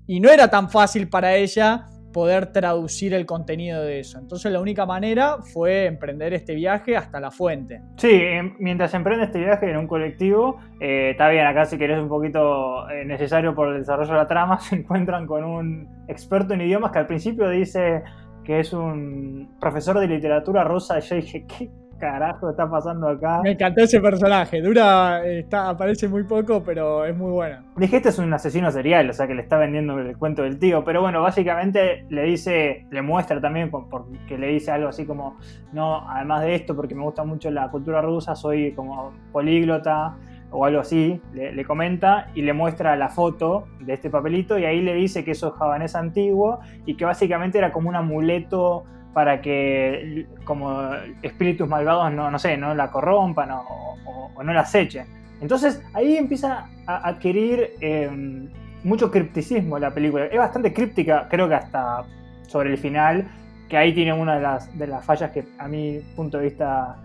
Y 0.07 0.19
no 0.21 0.31
era 0.31 0.49
tan 0.49 0.71
fácil 0.71 1.11
para 1.11 1.37
ella 1.37 1.85
poder 2.13 2.53
traducir 2.53 3.15
el 3.15 3.27
contenido 3.27 3.83
de 3.83 4.01
eso. 4.01 4.19
Entonces 4.19 4.51
la 4.53 4.61
única 4.61 4.87
manera 4.87 5.39
fue 5.53 5.87
emprender 5.87 6.35
este 6.35 6.55
viaje 6.55 6.97
hasta 6.97 7.21
la 7.21 7.31
fuente. 7.31 7.83
Sí, 7.97 8.11
em, 8.13 8.55
mientras 8.59 8.93
emprende 8.95 9.25
este 9.25 9.39
viaje 9.39 9.71
en 9.71 9.77
un 9.77 9.87
colectivo, 9.87 10.59
eh, 10.81 11.11
está 11.13 11.29
bien, 11.29 11.47
acá 11.47 11.65
si 11.65 11.79
querés 11.79 11.99
un 11.99 12.09
poquito 12.09 12.89
eh, 12.91 13.05
necesario 13.05 13.55
por 13.55 13.69
el 13.69 13.81
desarrollo 13.81 14.13
de 14.13 14.19
la 14.19 14.27
trama, 14.27 14.59
se 14.61 14.77
encuentran 14.77 15.27
con 15.27 15.45
un 15.45 15.89
experto 16.09 16.55
en 16.55 16.63
idiomas 16.63 16.93
que 16.93 16.99
al 16.99 17.07
principio 17.07 17.49
dice 17.49 18.03
que 18.45 18.61
es 18.61 18.73
un 18.73 19.57
profesor 19.61 19.99
de 19.99 20.07
literatura 20.07 20.65
rusa. 20.65 20.99
Y 20.99 21.03
yo 21.03 21.17
dije, 21.17 21.47
¿qué 21.47 21.71
carajo 22.01 22.51
está 22.51 22.69
pasando 22.69 23.09
acá? 23.09 23.43
Me 23.45 23.53
encantó 23.53 23.83
ese 23.83 24.01
personaje. 24.01 24.61
Dura, 24.61 25.25
está, 25.25 25.69
aparece 25.69 26.09
muy 26.09 26.25
poco, 26.25 26.63
pero 26.65 27.05
es 27.05 27.17
muy 27.17 27.31
bueno. 27.31 27.63
Dije, 27.77 27.99
este 27.99 28.09
es 28.09 28.19
un 28.19 28.33
asesino 28.33 28.71
serial, 28.73 29.09
o 29.09 29.13
sea 29.13 29.29
que 29.29 29.35
le 29.35 29.43
está 29.43 29.59
vendiendo 29.59 29.99
el 29.99 30.17
cuento 30.17 30.43
del 30.43 30.59
tío. 30.59 30.83
Pero 30.85 31.03
bueno, 31.03 31.23
básicamente 31.23 32.07
le 32.09 32.25
dice, 32.25 32.87
le 32.91 33.03
muestra 33.03 33.41
también, 33.41 33.71
porque 33.71 34.37
le 34.37 34.49
dice 34.49 34.73
algo 34.73 34.89
así 34.89 35.07
como, 35.07 35.37
no, 35.73 36.11
además 36.11 36.43
de 36.43 36.57
esto, 36.57 36.75
porque 36.75 36.97
me 36.97 37.05
gusta 37.05 37.23
mucho 37.23 37.51
la 37.51 37.71
cultura 37.71 38.01
rusa, 38.03 38.35
soy 38.35 38.73
como 38.73 39.13
políglota 39.33 40.17
o 40.53 40.65
algo 40.65 40.81
así, 40.81 41.21
le, 41.33 41.65
comenta 41.65 42.29
y 42.35 42.43
le 42.43 42.53
muestra 42.53 42.97
la 42.97 43.09
foto 43.09 43.67
de 43.81 43.95
este 43.95 44.11
papelito 44.11 44.59
y 44.59 44.65
ahí 44.65 44.81
le 44.81 44.95
dice 44.95 45.25
que 45.25 45.33
eso 45.33 45.49
es 45.49 45.55
javanés 45.55 45.95
antiguo 45.95 46.61
y 46.87 46.97
que 46.97 47.05
básicamente 47.05 47.59
era 47.59 47.73
como 47.73 47.89
un 47.89 47.97
amuleto 47.97 48.85
para 49.13 49.41
que 49.41 50.27
como 50.45 50.91
espíritus 51.23 51.69
malvados 51.69 52.13
no, 52.13 52.31
no 52.31 52.39
sé, 52.39 52.57
no 52.57 52.75
la 52.75 52.91
corrompan 52.91 53.51
o, 53.53 54.43
no 54.43 54.53
la 54.53 54.61
acechen. 54.61 55.07
Entonces 55.41 55.83
ahí 55.95 56.17
empieza 56.17 56.67
a 56.87 57.09
adquirir 57.09 57.71
em, 57.81 58.49
mucho 58.85 59.11
cripticismo 59.11 59.79
la 59.79 59.91
película. 59.91 60.27
Es 60.27 60.39
bastante 60.39 60.73
críptica, 60.73 61.27
creo 61.29 61.49
que 61.49 61.55
hasta 61.55 62.05
sobre 62.47 62.71
el 62.71 62.79
final, 62.79 63.29
que 63.69 63.77
ahí 63.77 63.93
tiene 63.93 64.13
una 64.13 64.37
de 64.37 64.43
las, 64.43 64.79
de 64.79 64.87
las 64.87 65.05
fallas 65.05 65.31
que 65.31 65.47
a 65.59 65.69
mi 65.69 66.01
punto 66.17 66.39
de 66.39 66.45
vista 66.45 66.97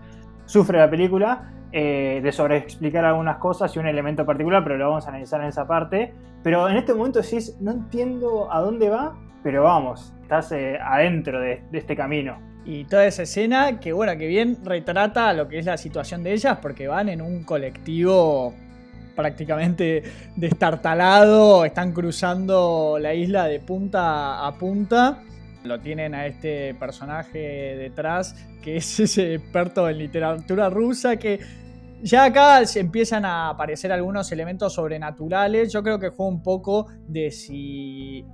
sufre 0.45 0.79
la 0.79 0.89
película, 0.89 1.51
eh, 1.71 2.21
de 2.23 2.31
sobreexplicar 2.31 3.03
algunas 3.03 3.37
cosas 3.37 3.75
y 3.75 3.79
un 3.79 3.87
elemento 3.87 4.25
particular, 4.25 4.63
pero 4.63 4.77
lo 4.77 4.89
vamos 4.89 5.05
a 5.05 5.09
analizar 5.09 5.41
en 5.41 5.47
esa 5.47 5.67
parte. 5.67 6.13
Pero 6.41 6.69
en 6.69 6.77
este 6.77 6.93
momento 6.93 7.21
decís, 7.21 7.57
no 7.59 7.71
entiendo 7.71 8.51
a 8.51 8.61
dónde 8.61 8.89
va, 8.89 9.15
pero 9.45 9.61
vamos, 9.61 10.11
estás 10.23 10.51
eh, 10.53 10.75
adentro 10.81 11.39
de, 11.39 11.61
este 11.71 11.95
camino. 11.95 12.41
Y 12.65 12.85
toda 12.85 13.05
esa 13.05 13.21
escena 13.21 13.79
que, 13.79 13.93
bueno, 13.93 14.17
que 14.17 14.25
bien 14.25 14.57
retrata 14.65 15.31
lo 15.33 15.47
que 15.47 15.59
es 15.59 15.67
la 15.67 15.77
situación 15.77 16.23
de 16.23 16.33
ellas, 16.33 16.57
porque 16.63 16.87
van 16.87 17.09
en 17.09 17.21
un 17.21 17.43
colectivo 17.43 18.55
prácticamente 19.15 20.01
destartalado, 20.35 21.63
están 21.63 21.93
cruzando 21.93 22.97
la 22.99 23.13
isla 23.13 23.45
de 23.45 23.59
punta 23.59 24.47
a 24.47 24.57
punta. 24.57 25.21
Lo 25.63 25.79
tienen 25.79 26.15
a 26.15 26.25
este 26.25 26.73
personaje 26.73 27.37
detrás, 27.77 28.33
que 28.63 28.77
es 28.77 28.99
ese 28.99 29.35
experto 29.35 29.87
en 29.87 29.99
literatura 29.99 30.71
rusa, 30.71 31.17
que 31.17 31.39
ya 32.01 32.23
acá 32.23 32.63
empiezan 32.73 33.25
a 33.25 33.49
aparecer 33.49 33.91
algunos 33.91 34.31
elementos 34.31 34.73
sobrenaturales. 34.73 35.71
Yo 35.71 35.83
creo 35.83 35.99
que 35.99 36.09
juega 36.09 36.31
un 36.31 36.41
poco 36.41 36.87
de 37.07 37.29
si 37.29 38.25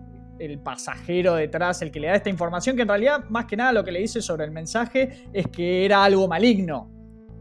el 0.45 0.59
pasajero 0.59 1.35
detrás, 1.35 1.81
el 1.81 1.91
que 1.91 1.99
le 1.99 2.07
da 2.07 2.15
esta 2.15 2.29
información, 2.29 2.75
que 2.75 2.81
en 2.81 2.87
realidad 2.87 3.25
más 3.29 3.45
que 3.45 3.55
nada 3.55 3.71
lo 3.71 3.83
que 3.83 3.91
le 3.91 3.99
dice 3.99 4.21
sobre 4.21 4.45
el 4.45 4.51
mensaje 4.51 5.25
es 5.33 5.47
que 5.47 5.85
era 5.85 6.03
algo 6.03 6.27
maligno. 6.27 6.89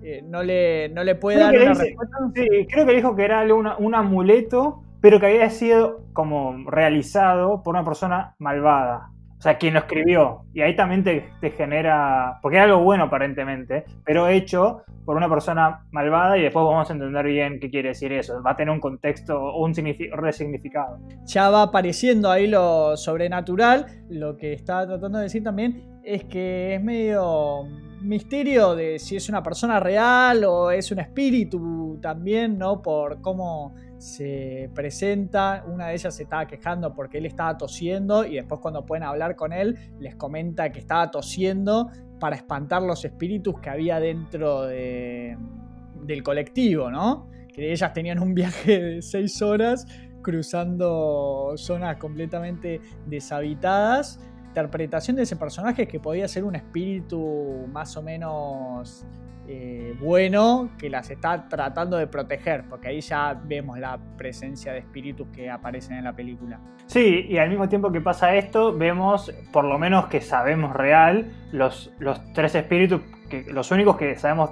Eh, 0.03 0.23
no, 0.27 0.43
le, 0.43 0.89
no 0.91 1.05
le 1.05 1.15
puede 1.15 1.39
dar 1.39 1.55
una 1.55 1.75
respuesta. 1.75 2.17
Sí, 2.35 2.67
creo 2.71 2.87
que 2.87 2.95
dijo 2.95 3.15
que 3.15 3.25
era 3.25 3.43
un 3.53 3.95
amuleto, 3.95 4.83
pero 5.01 5.19
que 5.19 5.27
había 5.27 5.51
sido 5.51 6.07
como 6.13 6.71
realizado 6.71 7.63
por 7.63 7.75
una 7.75 7.85
persona 7.85 8.35
malvada. 8.39 9.11
O 9.41 9.43
sea, 9.43 9.57
quien 9.57 9.73
lo 9.73 9.81
escribió. 9.81 10.43
Y 10.53 10.61
ahí 10.61 10.77
también 10.77 11.03
te, 11.03 11.31
te, 11.41 11.53
genera. 11.53 12.39
Porque 12.43 12.59
era 12.59 12.67
algo 12.67 12.81
bueno 12.83 13.05
aparentemente, 13.05 13.87
pero 14.05 14.29
hecho 14.29 14.83
por 15.07 15.17
una 15.17 15.31
persona 15.31 15.87
malvada 15.93 16.37
y 16.37 16.43
después 16.43 16.63
vamos 16.63 16.91
a 16.91 16.93
entender 16.93 17.25
bien 17.25 17.59
qué 17.59 17.71
quiere 17.71 17.89
decir 17.89 18.13
eso. 18.13 18.43
Va 18.43 18.51
a 18.51 18.57
tener 18.57 18.71
un 18.71 18.81
contexto 18.81 19.43
o 19.43 19.65
un 19.65 19.73
resignificado. 20.13 20.99
Ya 21.25 21.49
va 21.49 21.63
apareciendo 21.63 22.31
ahí 22.31 22.49
lo 22.49 22.99
sobrenatural. 22.99 23.87
Lo 24.11 24.37
que 24.37 24.53
está 24.53 24.87
tratando 24.87 25.17
de 25.17 25.25
decir 25.25 25.43
también 25.43 26.01
es 26.05 26.25
que 26.25 26.75
es 26.75 26.83
medio 26.85 27.63
misterio 28.03 28.75
de 28.75 28.99
si 28.99 29.17
es 29.17 29.29
una 29.29 29.43
persona 29.43 29.81
real 29.81 30.45
o 30.45 30.71
es 30.71 30.91
un 30.91 31.01
espíritu 31.01 31.99
también, 32.01 32.59
¿no? 32.59 32.81
Por 32.83 33.21
cómo 33.21 33.75
se 33.99 34.71
presenta, 34.75 35.65
una 35.67 35.89
de 35.89 35.95
ellas 35.95 36.15
se 36.15 36.23
estaba 36.23 36.47
quejando 36.47 36.95
porque 36.95 37.19
él 37.19 37.27
estaba 37.27 37.59
tosiendo 37.59 38.25
y 38.25 38.37
después 38.37 38.61
cuando 38.61 38.87
pueden 38.87 39.05
hablar 39.05 39.37
con 39.37 39.53
él 39.53 39.77
les 39.99 40.17
comenta 40.17 40.73
que 40.73 40.79
estaba 40.79 41.11
tosiendo 41.11 41.91
para 42.19 42.37
espantar 42.37 42.83
los 42.83 43.05
espíritus 43.05 43.61
que 43.61 43.71
había 43.71 44.01
dentro 44.01 44.63
del 44.67 46.23
colectivo, 46.23 46.91
¿no? 46.91 47.29
Que 47.53 47.73
ellas 47.73 47.93
tenían 47.93 48.21
un 48.21 48.35
viaje 48.35 48.81
de 48.81 49.03
seis 49.03 49.43
horas 49.43 49.87
cruzando 50.23 51.53
zonas 51.57 51.97
completamente 51.97 52.81
deshabitadas. 53.07 54.21
Interpretación 54.51 55.17
de 55.17 55.23
ese 55.23 55.37
personaje 55.37 55.87
que 55.87 56.01
podía 56.01 56.27
ser 56.27 56.43
un 56.43 56.57
espíritu 56.57 57.69
más 57.73 57.97
o 57.97 58.03
menos 58.03 59.07
eh, 59.47 59.97
bueno 60.01 60.71
que 60.77 60.91
las 60.91 61.09
está 61.11 61.49
tratando 61.49 61.97
de 61.97 62.07
proteger, 62.07 62.65
porque 62.69 62.89
ahí 62.89 63.01
ya 63.01 63.41
vemos 63.45 63.79
la 63.79 63.99
presencia 64.17 64.73
de 64.73 64.81
espíritus 64.81 65.29
que 65.29 65.49
aparecen 65.49 65.97
en 65.99 66.05
la 66.05 66.13
película. 66.13 66.61
Sí, 66.87 67.27
y 67.29 67.39
al 67.39 67.49
mismo 67.49 67.69
tiempo 67.69 67.93
que 67.93 68.01
pasa 68.01 68.35
esto, 68.35 68.77
vemos, 68.77 69.33
por 69.53 69.65
lo 69.65 69.79
menos 69.79 70.07
que 70.07 70.21
sabemos 70.21 70.73
real, 70.73 71.33
los, 71.53 71.93
los 71.99 72.21
tres 72.33 72.55
espíritus, 72.57 73.03
que, 73.29 73.45
los 73.53 73.71
únicos 73.71 73.97
que 73.97 74.17
sabemos 74.17 74.51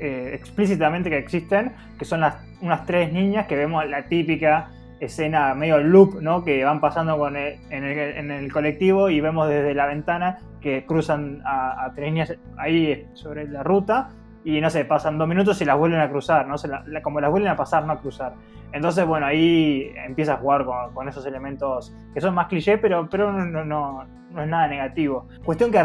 eh, 0.00 0.32
explícitamente 0.34 1.08
que 1.08 1.18
existen, 1.18 1.74
que 1.98 2.04
son 2.04 2.20
las, 2.20 2.36
unas 2.60 2.84
tres 2.84 3.12
niñas 3.12 3.46
que 3.46 3.54
vemos 3.54 3.84
la 3.88 4.06
típica 4.06 4.70
escena 5.00 5.54
medio 5.54 5.78
loop, 5.78 6.20
¿no? 6.20 6.44
Que 6.44 6.64
van 6.64 6.80
pasando 6.80 7.18
con 7.18 7.36
en, 7.36 8.30
el, 8.30 8.52
colectivo 8.52 9.10
y 9.10 9.20
vemos 9.20 9.48
desde 9.48 9.74
la 9.74 9.86
ventana 9.86 10.38
que 10.60 10.84
cruzan 10.86 11.42
a, 11.44 11.84
a 11.84 11.92
tres 11.94 12.12
niñas 12.12 12.34
ahí 12.56 13.06
sobre 13.14 13.46
la 13.48 13.62
ruta 13.62 14.10
y 14.46 14.60
no 14.60 14.70
sé, 14.70 14.84
pasan 14.84 15.18
dos 15.18 15.26
minutos 15.26 15.60
y 15.60 15.64
las 15.64 15.76
vuelven 15.76 15.98
a 15.98 16.08
cruzar, 16.08 16.46
¿no? 16.46 16.54
como 17.02 17.20
las 17.20 17.32
vuelven 17.32 17.50
a 17.50 17.56
pasar, 17.56 17.84
no 17.84 17.94
a 17.94 18.00
cruzar. 18.00 18.34
Entonces, 18.72 19.04
bueno, 19.04 19.26
ahí 19.26 19.90
empieza 20.06 20.34
a 20.34 20.36
jugar 20.36 20.64
con, 20.94 21.08
esos 21.08 21.26
elementos 21.26 21.92
que 22.14 22.20
son 22.20 22.32
más 22.32 22.46
cliché, 22.46 22.78
pero, 22.78 23.08
pero 23.10 23.32
no, 23.32 23.64
no, 23.64 24.04
es 24.40 24.46
nada 24.46 24.68
negativo. 24.68 25.26
Cuestión 25.44 25.72
que 25.72 25.78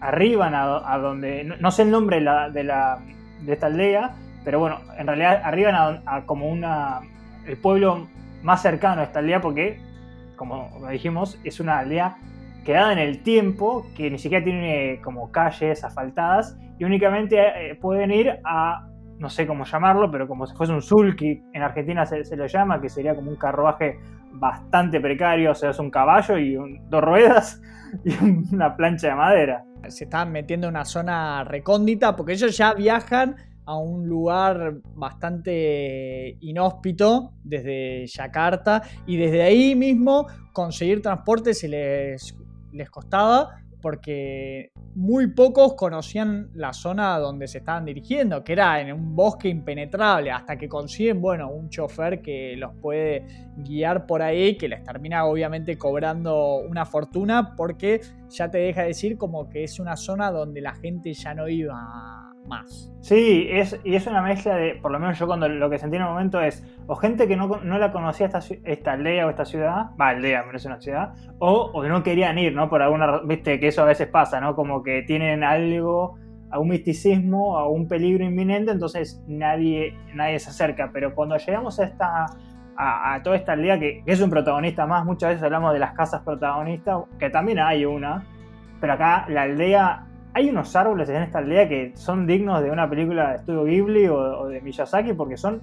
arriban 0.00 0.54
a, 0.54 0.96
donde, 0.96 1.44
no, 1.44 1.70
sé 1.70 1.82
el 1.82 1.90
nombre 1.90 2.16
de, 2.16 2.22
la, 2.22 2.48
de, 2.48 2.64
la, 2.64 2.98
de 3.42 3.52
esta 3.52 3.66
aldea, 3.66 4.14
pero 4.42 4.58
bueno, 4.58 4.78
en 4.96 5.06
realidad 5.06 5.42
arriban 5.44 6.02
a, 6.06 6.22
como 6.24 6.48
una, 6.48 7.00
el 7.48 7.56
pueblo 7.56 8.06
más 8.42 8.62
cercano 8.62 9.00
a 9.00 9.04
esta 9.04 9.18
aldea 9.18 9.40
porque, 9.40 9.80
como 10.36 10.70
dijimos, 10.90 11.38
es 11.44 11.60
una 11.60 11.78
aldea 11.78 12.16
quedada 12.64 12.92
en 12.92 12.98
el 12.98 13.22
tiempo, 13.22 13.86
que 13.96 14.10
ni 14.10 14.18
siquiera 14.18 14.44
tiene 14.44 15.00
como 15.02 15.32
calles 15.32 15.82
asfaltadas 15.84 16.58
y 16.78 16.84
únicamente 16.84 17.38
eh, 17.38 17.74
pueden 17.74 18.10
ir 18.10 18.38
a, 18.44 18.86
no 19.18 19.30
sé 19.30 19.46
cómo 19.46 19.64
llamarlo, 19.64 20.10
pero 20.10 20.28
como 20.28 20.46
si 20.46 20.54
fuese 20.54 20.72
un 20.72 20.82
sulky, 20.82 21.42
en 21.52 21.62
Argentina 21.62 22.04
se, 22.04 22.36
lo 22.36 22.46
llama, 22.46 22.80
que 22.80 22.88
sería 22.88 23.14
como 23.14 23.30
un 23.30 23.36
carruaje 23.36 23.98
bastante 24.32 25.00
precario, 25.00 25.52
o 25.52 25.54
sea, 25.54 25.70
es 25.70 25.78
un 25.78 25.90
caballo 25.90 26.38
y 26.38 26.56
dos 26.88 27.02
ruedas 27.02 27.60
y 28.04 28.54
una 28.54 28.76
plancha 28.76 29.08
de 29.08 29.14
madera. 29.14 29.64
Se 29.88 30.04
están 30.04 30.30
metiendo 30.30 30.66
en 30.66 30.74
una 30.74 30.84
zona 30.84 31.44
recóndita 31.44 32.14
porque 32.14 32.32
ellos 32.32 32.56
ya 32.56 32.74
viajan 32.74 33.36
a 33.68 33.76
un 33.76 34.08
lugar 34.08 34.80
bastante 34.94 36.38
inhóspito 36.40 37.34
desde 37.44 38.06
Yakarta 38.06 38.82
y 39.06 39.18
desde 39.18 39.42
ahí 39.42 39.74
mismo 39.74 40.26
conseguir 40.54 41.02
transporte 41.02 41.52
se 41.52 41.68
les 41.68 42.34
les 42.72 42.88
costaba 42.90 43.62
porque 43.80 44.72
muy 44.94 45.28
pocos 45.28 45.74
conocían 45.74 46.50
la 46.54 46.72
zona 46.72 47.18
donde 47.18 47.46
se 47.46 47.58
estaban 47.58 47.84
dirigiendo, 47.84 48.42
que 48.42 48.54
era 48.54 48.80
en 48.80 48.92
un 48.92 49.14
bosque 49.14 49.48
impenetrable, 49.48 50.32
hasta 50.32 50.56
que 50.58 50.68
consiguen, 50.68 51.20
bueno, 51.20 51.48
un 51.50 51.68
chofer 51.68 52.20
que 52.20 52.56
los 52.56 52.74
puede 52.74 53.24
guiar 53.56 54.06
por 54.06 54.20
ahí, 54.22 54.56
que 54.56 54.68
les 54.68 54.82
termina 54.82 55.24
obviamente 55.26 55.78
cobrando 55.78 56.56
una 56.56 56.84
fortuna, 56.86 57.54
porque 57.56 58.00
ya 58.28 58.50
te 58.50 58.58
deja 58.58 58.82
decir 58.82 59.16
como 59.16 59.48
que 59.48 59.62
es 59.62 59.78
una 59.78 59.96
zona 59.96 60.32
donde 60.32 60.60
la 60.60 60.74
gente 60.74 61.12
ya 61.12 61.34
no 61.34 61.48
iba 61.48 62.27
más. 62.46 62.92
Sí, 63.00 63.48
es, 63.50 63.78
y 63.84 63.94
es 63.94 64.06
una 64.06 64.20
mezcla 64.20 64.54
de, 64.56 64.74
por 64.74 64.90
lo 64.90 64.98
menos 64.98 65.18
yo 65.18 65.26
cuando 65.26 65.48
lo 65.48 65.70
que 65.70 65.78
sentí 65.78 65.96
en 65.96 66.02
el 66.02 66.08
momento 66.08 66.40
es, 66.40 66.62
o 66.86 66.94
gente 66.94 67.26
que 67.26 67.36
no, 67.36 67.48
la 67.62 67.92
conocía 67.92 68.26
esta, 68.26 68.40
esta 68.64 68.92
aldea 68.92 69.26
o 69.26 69.30
esta 69.30 69.44
ciudad, 69.44 69.86
va, 70.00 70.08
aldea, 70.08 70.42
menos 70.44 70.64
una 70.66 70.80
ciudad, 70.80 71.14
o, 71.38 71.70
o 71.72 71.84
no 71.84 72.02
querían 72.02 72.38
ir, 72.38 72.54
¿no? 72.54 72.68
Por 72.68 72.82
alguna, 72.82 73.20
viste, 73.24 73.58
que 73.60 73.68
eso 73.68 73.82
a 73.82 73.86
veces 73.86 74.08
pasa, 74.08 74.40
¿no? 74.40 74.54
Como 74.54 74.82
que 74.82 75.02
tienen 75.02 75.42
algo, 75.42 76.16
a 76.50 76.58
un 76.58 76.68
misticismo, 76.68 77.58
a 77.58 77.68
un 77.68 77.88
peligro 77.88 78.24
inminente, 78.24 78.72
entonces 78.72 79.22
nadie, 79.26 79.94
nadie 80.14 80.38
se 80.38 80.50
acerca, 80.50 80.90
pero 80.92 81.14
cuando 81.14 81.36
llegamos 81.36 81.78
a 81.80 81.84
esta... 81.84 82.26
A, 82.80 83.20
toda 83.24 83.34
esta 83.34 83.54
aldea 83.54 83.76
que 83.80 84.04
es 84.06 84.20
un 84.20 84.30
protagonista 84.30 84.86
más, 84.86 85.04
muchas 85.04 85.30
veces 85.30 85.42
hablamos 85.42 85.72
de 85.72 85.80
las 85.80 85.94
casas 85.94 86.22
protagonistas, 86.22 86.98
que 87.18 87.28
también 87.28 87.58
hay 87.58 87.84
una, 87.84 88.24
pero 88.80 88.92
acá 88.92 89.26
la 89.28 89.42
aldea 89.42 90.06
hay 90.38 90.50
unos 90.50 90.76
árboles 90.76 91.08
en 91.08 91.22
esta 91.22 91.40
aldea 91.40 91.68
que 91.68 91.92
son 91.96 92.24
dignos 92.24 92.62
de 92.62 92.70
una 92.70 92.88
película 92.88 93.30
de 93.30 93.36
estudio 93.38 93.64
Ghibli 93.64 94.06
o, 94.06 94.46
de 94.46 94.60
Miyazaki 94.60 95.12
porque 95.12 95.36
son, 95.36 95.60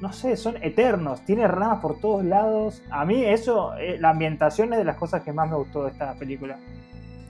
no 0.00 0.10
sé, 0.14 0.34
son 0.38 0.56
eternos, 0.62 1.22
tiene 1.26 1.46
ramas 1.46 1.80
por 1.80 2.00
todos 2.00 2.24
lados. 2.24 2.82
A 2.90 3.04
mí 3.04 3.22
eso, 3.22 3.74
eh, 3.76 3.98
la 4.00 4.08
ambientación 4.08 4.72
es 4.72 4.78
de 4.78 4.86
las 4.86 4.96
cosas 4.96 5.22
que 5.22 5.34
más 5.34 5.50
me 5.50 5.56
gustó 5.56 5.84
de 5.84 5.90
esta 5.90 6.14
película. 6.14 6.58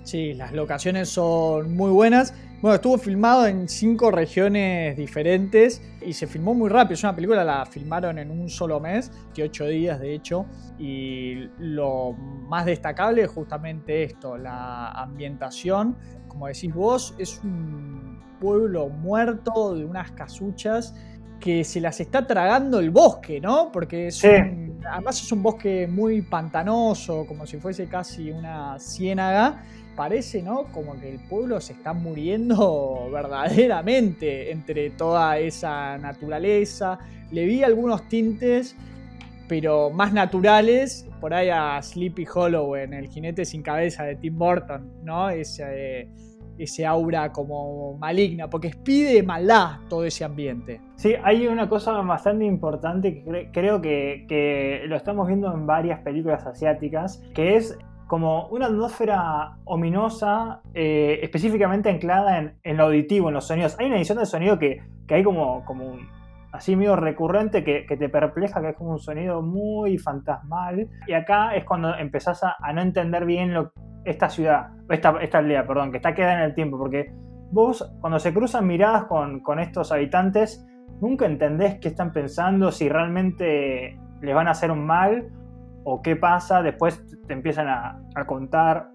Sí, 0.04 0.34
las 0.34 0.52
locaciones 0.52 1.08
son 1.08 1.74
muy 1.74 1.90
buenas. 1.90 2.32
Bueno, 2.60 2.76
estuvo 2.76 2.96
filmado 2.96 3.46
en 3.46 3.68
cinco 3.68 4.12
regiones 4.12 4.96
diferentes 4.96 5.82
y 6.00 6.12
se 6.12 6.28
filmó 6.28 6.54
muy 6.54 6.70
rápido. 6.70 6.94
Es 6.94 7.02
una 7.02 7.14
película, 7.14 7.44
la 7.44 7.66
filmaron 7.66 8.18
en 8.18 8.30
un 8.30 8.48
solo 8.48 8.78
mes, 8.78 9.10
que 9.34 9.42
ocho 9.42 9.66
días 9.66 9.98
de 9.98 10.14
hecho. 10.14 10.46
Y 10.78 11.48
lo 11.58 12.12
más 12.12 12.66
destacable 12.66 13.22
es 13.22 13.30
justamente 13.30 14.04
esto, 14.04 14.36
la 14.36 14.90
ambientación. 14.90 15.96
Como 16.32 16.46
decís 16.46 16.74
vos, 16.74 17.14
es 17.18 17.38
un 17.44 18.18
pueblo 18.40 18.88
muerto 18.88 19.74
de 19.74 19.84
unas 19.84 20.12
casuchas 20.12 20.94
que 21.38 21.62
se 21.62 21.78
las 21.78 22.00
está 22.00 22.26
tragando 22.26 22.80
el 22.80 22.90
bosque, 22.90 23.38
¿no? 23.38 23.70
Porque 23.70 24.06
es 24.06 24.24
además 24.24 25.22
es 25.22 25.30
un 25.30 25.42
bosque 25.42 25.86
muy 25.86 26.22
pantanoso, 26.22 27.26
como 27.26 27.46
si 27.46 27.58
fuese 27.58 27.86
casi 27.86 28.30
una 28.30 28.78
ciénaga 28.78 29.62
parece, 29.94 30.42
¿no? 30.42 30.64
Como 30.72 30.98
que 30.98 31.10
el 31.12 31.20
pueblo 31.20 31.60
se 31.60 31.74
está 31.74 31.92
muriendo 31.92 33.08
verdaderamente 33.12 34.50
entre 34.50 34.88
toda 34.88 35.36
esa 35.38 35.98
naturaleza. 35.98 36.98
Le 37.30 37.44
vi 37.44 37.62
algunos 37.62 38.08
tintes, 38.08 38.74
pero 39.48 39.90
más 39.90 40.12
naturales, 40.12 41.08
por 41.20 41.34
ahí 41.34 41.48
a 41.50 41.80
Sleepy 41.80 42.26
Hollow 42.32 42.76
en 42.76 42.94
El 42.94 43.08
jinete 43.08 43.44
sin 43.44 43.62
cabeza 43.62 44.04
de 44.04 44.16
Tim 44.16 44.38
Burton, 44.38 44.92
¿no? 45.04 45.30
Ese, 45.30 46.08
ese 46.58 46.86
aura 46.86 47.32
como 47.32 47.96
maligna, 47.98 48.48
porque 48.48 48.70
pide 48.82 49.22
maldad 49.22 49.78
todo 49.88 50.04
ese 50.04 50.24
ambiente. 50.24 50.80
Sí, 50.96 51.14
hay 51.22 51.46
una 51.46 51.68
cosa 51.68 51.92
bastante 51.92 52.44
importante 52.44 53.22
que 53.22 53.50
creo 53.52 53.80
que, 53.80 54.26
que 54.28 54.82
lo 54.86 54.96
estamos 54.96 55.26
viendo 55.26 55.52
en 55.52 55.66
varias 55.66 56.00
películas 56.00 56.46
asiáticas, 56.46 57.22
que 57.34 57.56
es 57.56 57.76
como 58.06 58.48
una 58.48 58.66
atmósfera 58.66 59.56
ominosa, 59.64 60.60
eh, 60.74 61.20
específicamente 61.22 61.88
anclada 61.88 62.38
en, 62.38 62.54
en, 62.62 62.76
lo 62.76 62.84
auditivo, 62.84 63.28
en 63.28 63.34
los 63.34 63.46
sonidos. 63.46 63.76
Hay 63.78 63.86
una 63.86 63.96
edición 63.96 64.18
de 64.18 64.26
sonido 64.26 64.58
que, 64.58 64.82
que 65.06 65.14
hay 65.14 65.22
como, 65.22 65.64
como 65.64 65.86
un, 65.86 66.08
así 66.52 66.76
medio 66.76 66.96
recurrente 66.96 67.64
que, 67.64 67.86
que, 67.86 67.96
te 67.96 68.08
perpleja, 68.08 68.60
que 68.60 68.70
es 68.70 68.76
como 68.76 68.92
un 68.92 68.98
sonido 68.98 69.42
muy 69.42 69.98
fantasmal. 69.98 70.88
Y 71.06 71.12
acá 71.14 71.54
es 71.56 71.64
cuando 71.64 71.94
empezás 71.96 72.44
a, 72.44 72.56
a 72.60 72.72
no 72.72 72.82
entender 72.82 73.24
bien 73.24 73.54
lo, 73.54 73.72
esta 74.04 74.28
ciudad, 74.28 74.68
esta, 74.88 75.16
esta, 75.22 75.38
aldea, 75.38 75.66
perdón, 75.66 75.90
que 75.90 75.96
está 75.96 76.14
queda 76.14 76.34
en 76.34 76.40
el 76.40 76.54
tiempo, 76.54 76.78
porque 76.78 77.12
vos 77.50 77.90
cuando 78.00 78.18
se 78.18 78.32
cruzan 78.32 78.66
miradas 78.66 79.04
con, 79.04 79.40
con 79.40 79.60
estos 79.60 79.92
habitantes, 79.92 80.66
nunca 81.00 81.26
entendés 81.26 81.78
qué 81.80 81.88
están 81.88 82.12
pensando, 82.12 82.70
si 82.70 82.88
realmente 82.88 83.98
les 84.20 84.34
van 84.34 84.48
a 84.48 84.52
hacer 84.52 84.70
un 84.70 84.84
mal 84.86 85.28
o 85.84 86.02
qué 86.02 86.16
pasa, 86.16 86.62
después 86.62 87.04
te 87.26 87.32
empiezan 87.32 87.68
a, 87.68 88.02
a 88.14 88.26
contar 88.26 88.90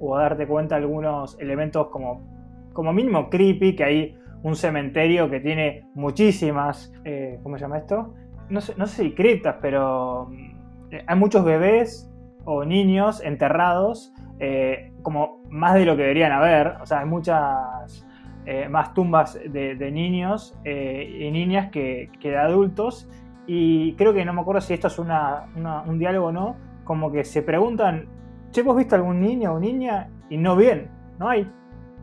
o 0.00 0.16
a 0.16 0.22
darte 0.22 0.46
cuenta 0.46 0.76
algunos 0.76 1.38
elementos 1.40 1.88
como, 1.88 2.70
como 2.72 2.92
mínimo 2.92 3.30
creepy, 3.30 3.74
que 3.74 3.84
hay 3.84 4.17
un 4.42 4.56
cementerio 4.56 5.28
que 5.28 5.40
tiene 5.40 5.88
muchísimas, 5.94 6.92
eh, 7.04 7.38
¿cómo 7.42 7.56
se 7.56 7.62
llama 7.62 7.78
esto? 7.78 8.14
No 8.48 8.60
sé, 8.60 8.74
no 8.76 8.86
sé 8.86 9.02
si 9.02 9.14
criptas, 9.14 9.56
pero 9.60 10.30
eh, 10.90 11.04
hay 11.06 11.16
muchos 11.16 11.44
bebés 11.44 12.10
o 12.44 12.64
niños 12.64 13.22
enterrados, 13.22 14.12
eh, 14.38 14.92
como 15.02 15.42
más 15.50 15.74
de 15.74 15.84
lo 15.84 15.96
que 15.96 16.02
deberían 16.02 16.32
haber, 16.32 16.76
o 16.80 16.86
sea, 16.86 17.00
hay 17.00 17.06
muchas 17.06 18.06
eh, 18.46 18.68
más 18.68 18.94
tumbas 18.94 19.34
de, 19.34 19.90
niños 19.90 20.58
y 20.64 21.30
niñas 21.30 21.70
que, 21.70 22.10
de 22.22 22.36
adultos, 22.38 23.08
y 23.46 23.94
creo 23.94 24.14
que 24.14 24.24
no 24.24 24.32
me 24.32 24.40
acuerdo 24.40 24.60
si 24.60 24.74
esto 24.74 24.86
es 24.86 24.98
una, 24.98 25.46
un 25.86 25.98
diálogo 25.98 26.28
o 26.28 26.32
no, 26.32 26.56
como 26.84 27.12
que 27.12 27.24
se 27.24 27.42
preguntan, 27.42 28.06
che, 28.50 28.62
¿vos 28.62 28.76
viste 28.76 28.94
algún 28.94 29.20
niño 29.20 29.54
o 29.54 29.60
niña? 29.60 30.08
Y 30.30 30.38
no 30.38 30.56
bien, 30.56 30.90
no 31.18 31.28
hay. 31.28 31.50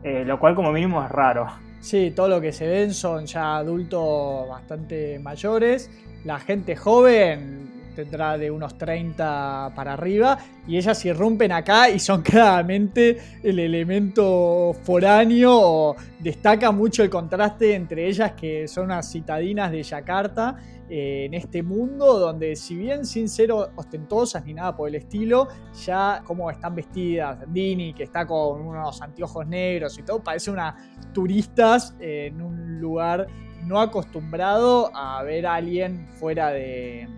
Lo 0.04 0.38
cual 0.38 0.54
como 0.54 0.70
mínimo 0.70 1.02
es 1.02 1.10
raro. 1.10 1.48
Sí, 1.86 2.10
todo 2.10 2.26
lo 2.26 2.40
que 2.40 2.50
se 2.50 2.66
ven 2.66 2.92
son 2.92 3.26
ya 3.26 3.58
adultos 3.58 4.48
bastante 4.48 5.20
mayores. 5.20 5.88
La 6.24 6.40
gente 6.40 6.74
joven 6.74 7.92
tendrá 7.94 8.36
de 8.36 8.50
unos 8.50 8.76
30 8.76 9.70
para 9.76 9.92
arriba 9.92 10.36
y 10.66 10.78
ellas 10.78 11.04
irrumpen 11.04 11.52
acá 11.52 11.88
y 11.88 12.00
son 12.00 12.22
claramente 12.24 13.18
el 13.40 13.60
elemento 13.60 14.74
foráneo. 14.82 15.94
Destaca 16.18 16.72
mucho 16.72 17.04
el 17.04 17.08
contraste 17.08 17.76
entre 17.76 18.08
ellas 18.08 18.32
que 18.32 18.66
son 18.66 18.86
unas 18.86 19.08
citadinas 19.08 19.70
de 19.70 19.84
Yakarta 19.84 20.56
en 20.88 21.34
este 21.34 21.62
mundo 21.62 22.18
donde 22.18 22.56
si 22.56 22.76
bien 22.76 23.04
sin 23.04 23.28
ser 23.28 23.50
ostentosas 23.52 24.44
ni 24.44 24.54
nada 24.54 24.76
por 24.76 24.88
el 24.88 24.96
estilo, 24.96 25.48
ya 25.84 26.22
como 26.24 26.50
están 26.50 26.74
vestidas, 26.74 27.38
Dini 27.48 27.92
que 27.92 28.04
está 28.04 28.26
con 28.26 28.60
unos 28.60 29.00
anteojos 29.02 29.46
negros 29.46 29.98
y 29.98 30.02
todo, 30.02 30.22
parece 30.22 30.50
una 30.50 30.76
turistas 31.12 31.94
eh, 32.00 32.26
en 32.26 32.40
un 32.40 32.80
lugar 32.80 33.26
no 33.64 33.80
acostumbrado 33.80 34.90
a 34.94 35.22
ver 35.22 35.46
a 35.46 35.54
alguien 35.54 36.06
fuera 36.14 36.50
de, 36.50 37.08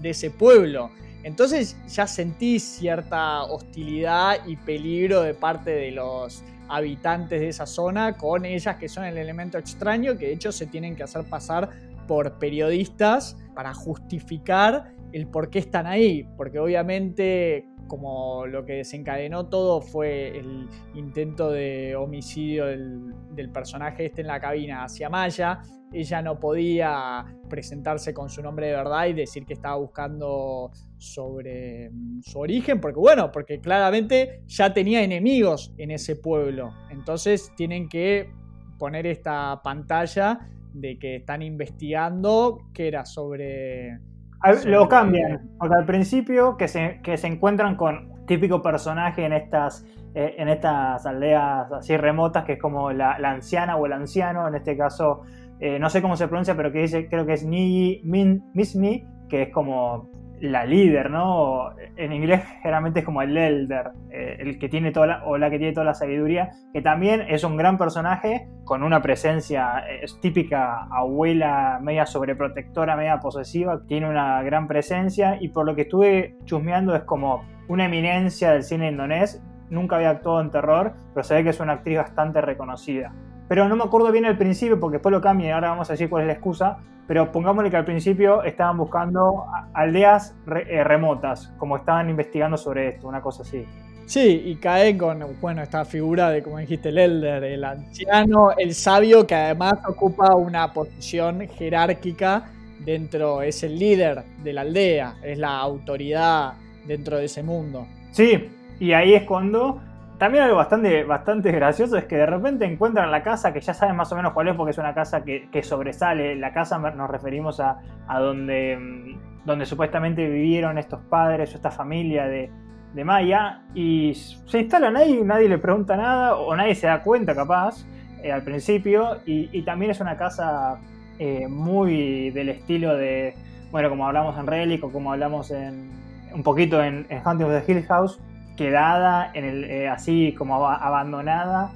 de 0.00 0.10
ese 0.10 0.30
pueblo. 0.30 0.90
Entonces 1.24 1.76
ya 1.88 2.06
sentí 2.06 2.60
cierta 2.60 3.42
hostilidad 3.42 4.46
y 4.46 4.54
peligro 4.56 5.22
de 5.22 5.34
parte 5.34 5.72
de 5.72 5.90
los 5.90 6.44
habitantes 6.68 7.40
de 7.40 7.48
esa 7.48 7.66
zona 7.66 8.16
con 8.16 8.44
ellas 8.44 8.76
que 8.76 8.88
son 8.88 9.04
el 9.04 9.16
elemento 9.18 9.58
extraño 9.58 10.16
que 10.16 10.26
de 10.26 10.32
hecho 10.32 10.52
se 10.52 10.66
tienen 10.66 10.96
que 10.96 11.04
hacer 11.04 11.24
pasar 11.24 11.70
por 12.06 12.38
periodistas 12.38 13.36
para 13.54 13.74
justificar 13.74 14.92
el 15.12 15.28
por 15.28 15.50
qué 15.50 15.60
están 15.60 15.86
ahí, 15.86 16.28
porque 16.36 16.58
obviamente 16.58 17.66
como 17.86 18.46
lo 18.46 18.64
que 18.64 18.74
desencadenó 18.74 19.46
todo 19.46 19.80
fue 19.80 20.36
el 20.36 20.68
intento 20.94 21.50
de 21.50 21.94
homicidio 21.94 22.66
del, 22.66 23.14
del, 23.30 23.50
personaje 23.50 24.06
este 24.06 24.22
en 24.22 24.26
la 24.26 24.40
cabina 24.40 24.82
hacia 24.82 25.08
Maya, 25.08 25.60
ella 25.92 26.20
no 26.20 26.38
podía 26.40 27.24
presentarse 27.48 28.12
con 28.12 28.28
su 28.28 28.42
nombre 28.42 28.66
de 28.66 28.72
verdad 28.74 29.06
y 29.06 29.12
decir 29.12 29.46
que 29.46 29.54
estaba 29.54 29.76
buscando 29.76 30.70
sobre 30.98 31.90
su 32.22 32.38
origen, 32.40 32.80
porque 32.80 32.98
bueno, 32.98 33.30
porque 33.30 33.60
claramente 33.60 34.42
ya 34.46 34.72
tenía 34.74 35.02
enemigos 35.02 35.72
en 35.78 35.92
ese 35.92 36.16
pueblo, 36.16 36.72
entonces 36.90 37.52
tienen 37.56 37.88
que 37.88 38.32
poner 38.78 39.06
esta 39.06 39.62
pantalla 39.62 40.40
de 40.80 40.98
que 40.98 41.16
están 41.16 41.42
investigando 41.42 42.58
que 42.72 42.88
era 42.88 43.04
sobre... 43.04 43.98
sobre 44.42 44.70
lo 44.70 44.88
cambian, 44.88 45.50
porque 45.58 45.74
al 45.78 45.86
principio 45.86 46.56
que 46.56 46.68
se, 46.68 47.00
que 47.02 47.16
se 47.16 47.26
encuentran 47.26 47.76
con 47.76 48.26
típico 48.26 48.62
personaje 48.62 49.24
en 49.24 49.32
estas, 49.32 49.84
eh, 50.14 50.34
en 50.38 50.48
estas 50.48 51.06
aldeas 51.06 51.72
así 51.72 51.96
remotas, 51.96 52.44
que 52.44 52.54
es 52.54 52.60
como 52.60 52.92
la, 52.92 53.18
la, 53.18 53.30
anciana 53.30 53.76
o 53.76 53.86
el 53.86 53.92
anciano, 53.92 54.46
en 54.46 54.54
este 54.54 54.76
caso, 54.76 55.22
eh, 55.60 55.78
no 55.78 55.88
sé 55.88 56.02
cómo 56.02 56.16
se 56.16 56.28
pronuncia, 56.28 56.56
pero 56.56 56.72
que 56.72 56.80
dice, 56.80 57.08
creo 57.08 57.24
que 57.24 57.32
es 57.32 57.44
Niji 57.44 58.02
Min 58.04 58.44
Mismi, 58.52 59.04
que 59.28 59.42
es 59.42 59.48
como 59.50 60.10
la 60.40 60.64
líder, 60.64 61.10
¿no? 61.10 61.70
En 61.96 62.12
inglés 62.12 62.42
generalmente 62.62 63.00
es 63.00 63.04
como 63.04 63.22
el 63.22 63.36
elder, 63.36 63.90
eh, 64.10 64.36
el 64.40 64.58
que 64.58 64.68
tiene 64.68 64.92
toda 64.92 65.06
la, 65.06 65.24
o 65.24 65.38
la 65.38 65.50
que 65.50 65.58
tiene 65.58 65.72
toda 65.72 65.86
la 65.86 65.94
sabiduría, 65.94 66.50
que 66.72 66.82
también 66.82 67.22
es 67.28 67.44
un 67.44 67.56
gran 67.56 67.78
personaje 67.78 68.48
con 68.64 68.82
una 68.82 69.00
presencia 69.00 69.78
es 70.02 70.20
típica 70.20 70.88
abuela, 70.90 71.78
media 71.80 72.04
sobreprotectora, 72.04 72.96
media 72.96 73.20
posesiva, 73.20 73.82
tiene 73.86 74.08
una 74.08 74.42
gran 74.42 74.66
presencia 74.66 75.38
y 75.40 75.48
por 75.48 75.66
lo 75.66 75.74
que 75.74 75.82
estuve 75.82 76.36
chusmeando 76.44 76.94
es 76.94 77.02
como 77.04 77.44
una 77.68 77.86
eminencia 77.86 78.52
del 78.52 78.62
cine 78.62 78.90
indonés, 78.90 79.42
nunca 79.70 79.96
había 79.96 80.10
actuado 80.10 80.40
en 80.40 80.50
terror, 80.50 80.94
pero 81.14 81.24
se 81.24 81.34
ve 81.34 81.44
que 81.44 81.50
es 81.50 81.60
una 81.60 81.74
actriz 81.74 81.98
bastante 81.98 82.40
reconocida. 82.40 83.12
Pero 83.48 83.68
no 83.68 83.76
me 83.76 83.84
acuerdo 83.84 84.10
bien 84.10 84.24
al 84.24 84.36
principio 84.36 84.80
porque 84.80 84.94
después 84.94 85.12
lo 85.12 85.20
cambian 85.20 85.48
y 85.48 85.52
ahora 85.52 85.70
vamos 85.70 85.88
a 85.90 85.92
decir 85.92 86.08
cuál 86.08 86.22
es 86.22 86.26
la 86.26 86.32
excusa, 86.34 86.78
pero 87.06 87.30
pongámosle 87.30 87.70
que 87.70 87.76
al 87.76 87.84
principio 87.84 88.42
estaban 88.42 88.76
buscando 88.76 89.44
aldeas 89.72 90.34
re 90.46 90.66
eh, 90.68 90.82
remotas, 90.82 91.52
como 91.58 91.76
estaban 91.76 92.10
investigando 92.10 92.56
sobre 92.56 92.88
esto, 92.88 93.06
una 93.06 93.20
cosa 93.20 93.42
así. 93.42 93.64
Sí, 94.06 94.42
y 94.44 94.56
cae 94.56 94.96
con, 94.96 95.24
bueno, 95.40 95.62
esta 95.62 95.84
figura 95.84 96.30
de, 96.30 96.42
como 96.42 96.58
dijiste, 96.58 96.90
el 96.90 96.98
elder, 96.98 97.42
el 97.42 97.64
anciano, 97.64 98.52
el 98.56 98.72
sabio, 98.74 99.26
que 99.26 99.34
además 99.34 99.74
ocupa 99.86 100.34
una 100.36 100.72
posición 100.72 101.48
jerárquica 101.48 102.44
dentro, 102.84 103.42
es 103.42 103.64
el 103.64 103.76
líder 103.76 104.22
de 104.44 104.52
la 104.52 104.60
aldea, 104.60 105.16
es 105.24 105.38
la 105.38 105.58
autoridad 105.58 106.52
dentro 106.86 107.16
de 107.16 107.24
ese 107.24 107.42
mundo. 107.42 107.86
Sí, 108.12 108.48
y 108.78 108.92
ahí 108.92 109.14
es 109.14 109.24
cuando 109.24 109.80
también 110.18 110.44
algo 110.44 110.56
bastante, 110.56 111.04
bastante 111.04 111.52
gracioso 111.52 111.96
es 111.98 112.04
que 112.04 112.16
de 112.16 112.26
repente 112.26 112.64
encuentran 112.64 113.10
la 113.10 113.22
casa 113.22 113.52
que 113.52 113.60
ya 113.60 113.74
saben 113.74 113.96
más 113.96 114.10
o 114.12 114.16
menos 114.16 114.32
cuál 114.32 114.48
es 114.48 114.54
porque 114.54 114.70
es 114.70 114.78
una 114.78 114.94
casa 114.94 115.22
que, 115.22 115.62
sobresale. 115.62 116.36
La 116.36 116.52
casa 116.52 116.78
nos 116.78 117.10
referimos 117.10 117.60
a, 117.60 117.80
a 118.08 118.20
donde, 118.20 118.76
mm, 118.76 119.44
donde, 119.44 119.66
supuestamente 119.66 120.26
vivieron 120.26 120.78
estos 120.78 121.00
padres 121.02 121.52
o 121.52 121.56
esta 121.56 121.70
familia 121.70 122.26
de, 122.26 122.50
de, 122.94 123.04
Maya. 123.04 123.62
Y 123.74 124.14
se 124.14 124.60
instalan 124.60 124.96
ahí, 124.96 125.20
nadie 125.22 125.48
le 125.48 125.58
pregunta 125.58 125.96
nada 125.96 126.36
o 126.36 126.56
nadie 126.56 126.74
se 126.74 126.86
da 126.86 127.02
cuenta 127.02 127.34
capaz 127.34 127.84
eh, 128.22 128.32
al 128.32 128.42
principio. 128.42 129.18
Y, 129.26 129.62
también 129.62 129.90
es 129.90 130.00
una 130.00 130.16
casa 130.16 130.78
eh, 131.18 131.46
muy 131.46 132.30
del 132.30 132.48
estilo 132.48 132.96
de, 132.96 133.34
bueno, 133.70 133.90
como 133.90 134.06
hablamos 134.06 134.38
en 134.38 134.46
Relic 134.46 134.82
o 134.82 134.90
como 134.90 135.12
hablamos 135.12 135.50
en, 135.50 135.90
un 136.32 136.42
poquito 136.42 136.82
en, 136.82 137.06
en 137.10 137.20
of 137.26 137.68
Hill 137.68 137.82
House 137.84 138.18
quedada, 138.56 139.30
en 139.34 139.44
el, 139.44 139.64
eh, 139.64 139.88
así 139.88 140.34
como 140.34 140.66
abandonada, 140.66 141.70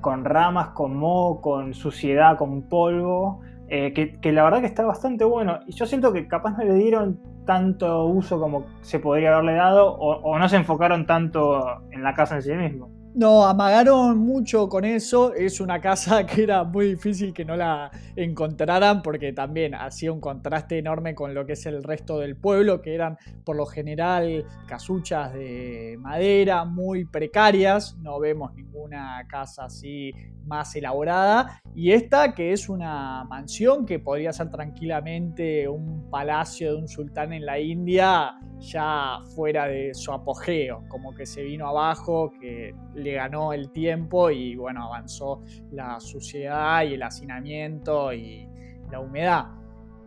con 0.00 0.24
ramas, 0.24 0.68
con 0.68 0.96
moho, 0.96 1.40
con 1.40 1.74
suciedad, 1.74 2.36
con 2.36 2.62
polvo, 2.62 3.40
eh, 3.68 3.92
que, 3.92 4.20
que, 4.20 4.32
la 4.32 4.44
verdad 4.44 4.60
que 4.60 4.66
está 4.66 4.84
bastante 4.84 5.24
bueno. 5.24 5.60
Y 5.66 5.72
yo 5.72 5.86
siento 5.86 6.12
que 6.12 6.26
capaz 6.28 6.56
no 6.56 6.64
le 6.64 6.74
dieron 6.74 7.20
tanto 7.44 8.04
uso 8.06 8.38
como 8.38 8.66
se 8.82 8.98
podría 8.98 9.32
haberle 9.32 9.54
dado, 9.54 9.94
o, 9.94 10.20
o 10.20 10.38
no 10.38 10.48
se 10.48 10.56
enfocaron 10.56 11.06
tanto 11.06 11.82
en 11.90 12.02
la 12.02 12.14
casa 12.14 12.36
en 12.36 12.42
sí 12.42 12.52
mismo. 12.52 12.97
No, 13.14 13.46
amagaron 13.46 14.18
mucho 14.18 14.68
con 14.68 14.84
eso. 14.84 15.34
Es 15.34 15.60
una 15.60 15.80
casa 15.80 16.26
que 16.26 16.42
era 16.42 16.64
muy 16.64 16.90
difícil 16.90 17.32
que 17.32 17.44
no 17.44 17.56
la 17.56 17.90
encontraran 18.16 19.02
porque 19.02 19.32
también 19.32 19.74
hacía 19.74 20.12
un 20.12 20.20
contraste 20.20 20.78
enorme 20.78 21.14
con 21.14 21.34
lo 21.34 21.46
que 21.46 21.54
es 21.54 21.66
el 21.66 21.82
resto 21.82 22.18
del 22.18 22.36
pueblo, 22.36 22.82
que 22.82 22.94
eran 22.94 23.16
por 23.44 23.56
lo 23.56 23.66
general 23.66 24.44
casuchas 24.66 25.32
de 25.32 25.96
madera 25.98 26.64
muy 26.64 27.06
precarias. 27.06 27.96
No 27.98 28.20
vemos 28.20 28.54
ninguna 28.54 29.26
casa 29.28 29.64
así 29.64 30.12
más 30.48 30.74
elaborada. 30.74 31.60
Y 31.74 31.92
esta 31.92 32.34
que 32.34 32.52
es 32.52 32.68
una 32.68 33.24
mansión 33.24 33.86
que 33.86 33.98
podría 33.98 34.32
ser 34.32 34.50
tranquilamente 34.50 35.68
un 35.68 36.10
palacio 36.10 36.72
de 36.72 36.78
un 36.78 36.88
sultán 36.88 37.32
en 37.32 37.46
la 37.46 37.58
India 37.60 38.34
ya 38.58 39.18
fuera 39.36 39.66
de 39.66 39.94
su 39.94 40.12
apogeo, 40.12 40.84
como 40.88 41.14
que 41.14 41.26
se 41.26 41.42
vino 41.42 41.68
abajo, 41.68 42.32
que 42.40 42.74
le 42.98 43.12
ganó 43.14 43.52
el 43.52 43.70
tiempo 43.70 44.30
y 44.30 44.56
bueno, 44.56 44.84
avanzó 44.84 45.42
la 45.70 46.00
suciedad 46.00 46.82
y 46.84 46.94
el 46.94 47.02
hacinamiento 47.02 48.12
y 48.12 48.46
la 48.90 49.00
humedad. 49.00 49.46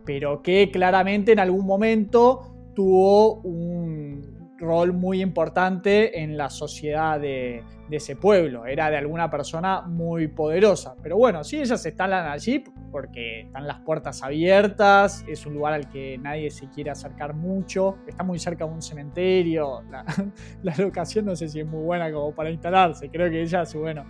Pero 0.04 0.42
que 0.42 0.70
claramente 0.70 1.32
en 1.32 1.38
algún 1.38 1.66
momento 1.66 2.72
tuvo 2.74 3.40
un 3.42 4.52
rol 4.58 4.92
muy 4.92 5.20
importante 5.20 6.22
en 6.22 6.36
la 6.36 6.48
sociedad 6.50 7.20
de, 7.20 7.62
ese 7.94 8.16
pueblo. 8.16 8.66
Era 8.66 8.90
de 8.90 8.96
alguna 8.96 9.30
persona 9.30 9.82
muy 9.82 10.28
poderosa. 10.28 10.94
Pero 11.02 11.16
bueno, 11.16 11.44
sí, 11.44 11.60
ellas 11.60 11.84
instalan 11.84 12.28
allí 12.28 12.64
porque 12.90 13.42
están 13.42 13.66
las 13.66 13.80
puertas 13.80 14.22
abiertas, 14.22 15.24
es 15.26 15.46
un 15.46 15.54
lugar 15.54 15.72
al 15.74 15.88
que 15.88 16.18
nadie 16.18 16.50
se 16.50 16.68
quiere 16.68 16.90
acercar 16.90 17.34
mucho, 17.34 17.98
está 18.06 18.22
muy 18.22 18.38
cerca 18.38 18.66
de 18.66 18.70
un 18.70 18.82
cementerio, 18.82 19.82
la, 19.90 20.04
la 20.62 20.74
locación 20.76 21.24
no 21.24 21.34
sé 21.34 21.48
si 21.48 21.60
es 21.60 21.66
muy 21.66 21.82
buena 21.82 22.12
como 22.12 22.34
para 22.34 22.50
instalarse, 22.50 23.08
creo 23.08 23.30
que 23.30 23.40
ellas, 23.40 23.74
bueno, 23.74 24.04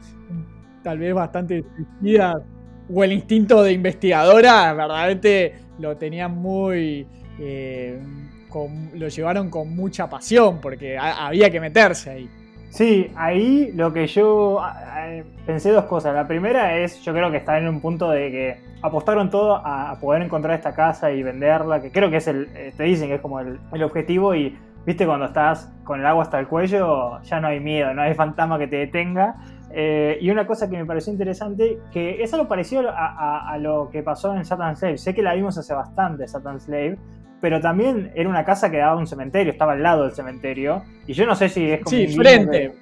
tal 0.83 0.99
vez 0.99 1.15
bastante 1.15 1.65
o 2.93 3.05
el 3.05 3.13
instinto 3.13 3.63
de 3.63 3.73
investigadora 3.73 4.73
verdaderamente 4.73 5.55
lo 5.79 5.97
tenían 5.97 6.37
muy... 6.37 7.07
Eh, 7.39 8.01
lo 8.95 9.09
llevaron 9.09 9.49
con 9.49 9.75
mucha 9.75 10.11
pasión 10.11 10.61
porque 10.61 10.99
había 10.99 11.49
que 11.49 11.59
meterse 11.59 12.11
ahí. 12.11 12.31
Sí, 12.73 13.13
ahí 13.17 13.71
lo 13.75 13.93
que 13.93 14.07
yo 14.07 14.59
pensé 15.45 15.73
dos 15.73 15.85
cosas. 15.85 16.15
La 16.15 16.27
primera 16.27 16.79
es, 16.79 17.03
yo 17.03 17.13
creo 17.13 17.31
que 17.31 17.37
está 17.37 17.59
en 17.59 17.69
un 17.69 17.83
punto 17.83 18.09
de 18.09 18.31
que 18.31 18.61
apostaron 18.81 19.29
todo 19.29 19.57
a 19.57 19.95
poder 20.01 20.23
encontrar 20.23 20.55
esta 20.55 20.73
casa 20.75 21.13
y 21.13 21.23
venderla, 21.23 21.83
que 21.83 21.93
creo 21.93 22.09
que 22.09 22.17
es 22.17 22.29
el, 22.29 22.49
eh, 22.55 22.73
te 22.75 22.85
dicen 22.85 23.09
que 23.09 23.17
es 23.17 23.21
como 23.21 23.41
el, 23.41 23.59
objetivo 23.83 24.35
y 24.35 24.57
viste 24.87 25.05
cuando 25.05 25.27
estás 25.27 25.71
con 25.85 26.01
el 26.01 26.07
agua 26.07 26.23
hasta 26.23 26.41
el 26.41 26.49
cuello, 26.49 27.21
ya 27.21 27.41
no 27.41 27.49
hay 27.49 27.61
miedo, 27.61 27.93
no 27.93 28.01
hay 28.01 28.15
fantasma 28.25 28.59
que 28.59 28.69
te 28.69 28.77
detenga. 28.77 29.37
Eh, 29.71 30.17
y 30.23 30.31
una 30.31 30.47
cosa 30.47 30.71
que 30.71 30.79
me 30.79 30.87
pareció 30.87 31.13
interesante, 31.13 31.79
que 31.93 32.23
es 32.23 32.33
algo 32.33 32.49
parecido 32.49 32.89
a, 32.89 33.51
a, 33.51 33.59
lo 33.59 33.91
que 33.91 34.03
pasó 34.03 34.35
en 34.35 34.47
Satan 34.47 34.77
Slave. 34.77 34.97
Sé 34.97 35.15
que 35.15 35.23
la 35.23 35.35
vimos 35.35 35.59
hace 35.59 35.75
bastante, 35.75 36.27
Satan 36.27 36.59
Slave, 36.59 36.97
pero 37.43 37.61
también 37.61 38.13
era 38.15 38.29
una 38.29 38.45
casa 38.45 38.71
que 38.71 38.77
daba 38.77 38.95
un 38.95 39.09
cementerio, 39.09 39.51
estaba 39.51 39.73
al 39.73 39.83
lado 39.83 40.05
del 40.05 40.13
cementerio. 40.13 40.85
Y 41.09 41.13
yo 41.13 41.27
no 41.27 41.35
sé 41.35 41.49
si 41.49 41.73
es 41.73 41.81
como. 41.83 41.91
Sí, 41.91 42.07
frente. 42.07 42.73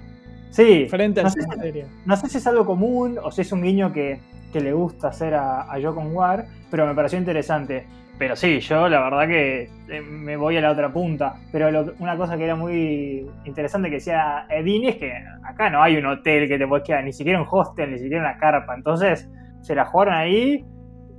Sí, 0.51 0.85
frente 0.87 1.21
al 1.21 1.31
cementerio. 1.31 1.87
no 2.05 2.15
sé 2.15 2.29
si 2.29 2.37
es 2.37 2.45
algo 2.45 2.63
común 2.63 3.17
o 3.21 3.31
si 3.31 3.41
es 3.41 3.51
un 3.51 3.63
guiño 3.63 3.91
que, 3.91 4.19
le 4.53 4.73
gusta 4.73 5.07
hacer 5.07 5.33
a, 5.33 5.61
a 5.61 5.81
Jokon 5.81 6.15
War, 6.15 6.45
pero 6.69 6.85
me 6.85 6.93
pareció 6.93 7.17
interesante. 7.17 7.87
Pero 8.19 8.35
sí, 8.35 8.59
yo 8.59 8.87
la 8.87 8.99
verdad 8.99 9.27
que 9.27 9.67
eh, 9.89 10.01
me 10.01 10.37
voy 10.37 10.57
a 10.57 10.61
la 10.61 10.69
otra 10.69 10.93
punta. 10.93 11.37
Pero 11.51 11.95
una 11.97 12.15
cosa 12.15 12.37
que 12.37 12.43
era 12.43 12.55
muy 12.55 13.27
interesante 13.45 13.89
que 13.89 13.95
decía 13.95 14.45
Edini 14.47 14.89
es 14.89 14.97
que 14.97 15.11
acá 15.43 15.71
no 15.71 15.81
hay 15.81 15.97
un 15.97 16.05
hotel 16.05 16.47
que 16.47 16.59
te 16.59 16.67
puedes 16.67 16.85
quedar, 16.85 17.03
ni 17.03 17.13
siquiera 17.13 17.41
un 17.41 17.47
hostel, 17.49 17.93
ni 17.93 17.97
siquiera 17.97 18.21
una 18.21 18.37
carpa. 18.37 18.75
Entonces 18.75 19.27
se 19.61 19.73
la 19.73 19.85
jugaron 19.85 20.13
ahí 20.13 20.63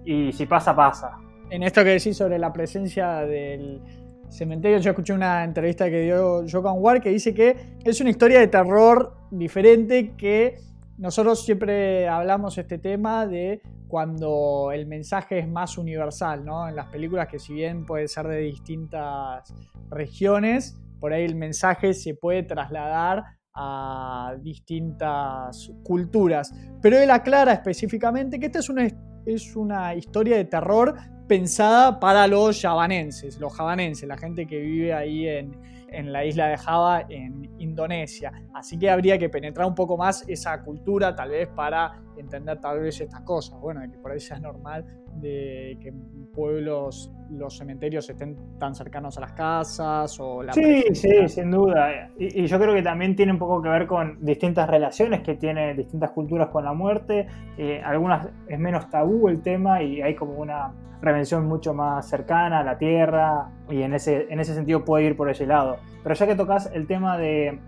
y 0.04 0.32
si 0.32 0.46
pasa, 0.46 0.76
pasa 0.76 1.16
en 1.52 1.62
esto 1.62 1.84
que 1.84 1.90
decís 1.90 2.16
sobre 2.16 2.38
la 2.38 2.50
presencia 2.50 3.26
del 3.26 3.82
cementerio, 4.30 4.78
yo 4.78 4.90
escuché 4.92 5.12
una 5.12 5.44
entrevista 5.44 5.90
que 5.90 6.00
dio 6.00 6.46
Jokan 6.50 6.76
Ward 6.78 7.02
que 7.02 7.10
dice 7.10 7.34
que 7.34 7.76
es 7.84 8.00
una 8.00 8.08
historia 8.08 8.40
de 8.40 8.48
terror 8.48 9.14
diferente 9.30 10.14
que 10.16 10.56
nosotros 10.96 11.44
siempre 11.44 12.08
hablamos 12.08 12.56
este 12.56 12.78
tema 12.78 13.26
de 13.26 13.60
cuando 13.86 14.70
el 14.72 14.86
mensaje 14.86 15.40
es 15.40 15.48
más 15.48 15.76
universal, 15.76 16.42
¿no? 16.42 16.66
En 16.66 16.74
las 16.74 16.86
películas 16.86 17.28
que 17.28 17.38
si 17.38 17.52
bien 17.52 17.84
puede 17.84 18.08
ser 18.08 18.28
de 18.28 18.38
distintas 18.38 19.54
regiones, 19.90 20.80
por 21.00 21.12
ahí 21.12 21.24
el 21.24 21.34
mensaje 21.34 21.92
se 21.92 22.14
puede 22.14 22.44
trasladar 22.44 23.24
a 23.54 24.36
distintas 24.40 25.70
culturas. 25.84 26.54
Pero 26.80 26.98
él 26.98 27.10
aclara 27.10 27.52
específicamente 27.52 28.40
que 28.40 28.46
esta 28.46 28.60
es 28.60 28.70
una, 28.70 28.88
es 29.26 29.54
una 29.54 29.94
historia 29.94 30.38
de 30.38 30.46
terror 30.46 30.94
pensada 31.32 31.98
para 31.98 32.26
los 32.26 32.60
javanenses, 32.60 33.40
los 33.40 33.54
javanenses, 33.54 34.06
la 34.06 34.18
gente 34.18 34.46
que 34.46 34.58
vive 34.58 34.92
ahí 34.92 35.26
en, 35.26 35.58
en 35.88 36.12
la 36.12 36.26
isla 36.26 36.48
de 36.48 36.58
Java, 36.58 37.06
en 37.08 37.50
Indonesia. 37.58 38.30
Así 38.52 38.78
que 38.78 38.90
habría 38.90 39.16
que 39.16 39.30
penetrar 39.30 39.66
un 39.66 39.74
poco 39.74 39.96
más 39.96 40.28
esa 40.28 40.62
cultura, 40.62 41.16
tal 41.16 41.30
vez 41.30 41.48
para 41.48 42.02
entender 42.16 42.60
tal 42.60 42.80
vez 42.80 43.00
estas 43.00 43.20
cosas. 43.22 43.58
Bueno, 43.60 43.80
que 43.90 43.98
por 43.98 44.12
ahí 44.12 44.20
sea 44.20 44.38
normal 44.38 44.84
de 45.20 45.78
que 45.80 45.92
pueblos 46.32 47.12
los 47.30 47.56
cementerios 47.56 48.08
estén 48.08 48.36
tan 48.58 48.74
cercanos 48.74 49.16
a 49.18 49.20
las 49.22 49.32
casas 49.32 50.18
o 50.20 50.42
la 50.42 50.52
Sí, 50.52 50.84
sí, 50.94 51.28
sin 51.28 51.50
duda. 51.50 52.10
Y, 52.18 52.46
yo 52.46 52.58
creo 52.58 52.74
que 52.74 52.82
también 52.82 53.14
tiene 53.14 53.32
un 53.32 53.38
poco 53.38 53.62
que 53.62 53.68
ver 53.68 53.86
con 53.86 54.24
distintas 54.24 54.68
relaciones 54.68 55.22
que 55.22 55.34
tienen 55.34 55.76
distintas 55.76 56.10
culturas 56.10 56.48
con 56.48 56.64
la 56.64 56.72
muerte. 56.72 57.26
Eh, 57.56 57.80
algunas 57.84 58.28
es 58.48 58.58
menos 58.58 58.88
tabú 58.90 59.28
el 59.28 59.42
tema 59.42 59.82
y 59.82 60.00
hay 60.02 60.14
como 60.14 60.34
una 60.34 60.72
prevención 61.00 61.46
mucho 61.46 61.74
más 61.74 62.08
cercana 62.08 62.60
a 62.60 62.64
la 62.64 62.78
tierra 62.78 63.50
y 63.68 63.82
en 63.82 63.94
ese, 63.94 64.26
en 64.30 64.38
ese 64.40 64.54
sentido 64.54 64.84
puede 64.84 65.04
ir 65.04 65.16
por 65.16 65.28
ese 65.28 65.46
lado. 65.46 65.78
Pero 66.02 66.14
ya 66.14 66.26
que 66.26 66.34
tocas 66.36 66.70
el 66.72 66.86
tema 66.86 67.18
de, 67.18 67.58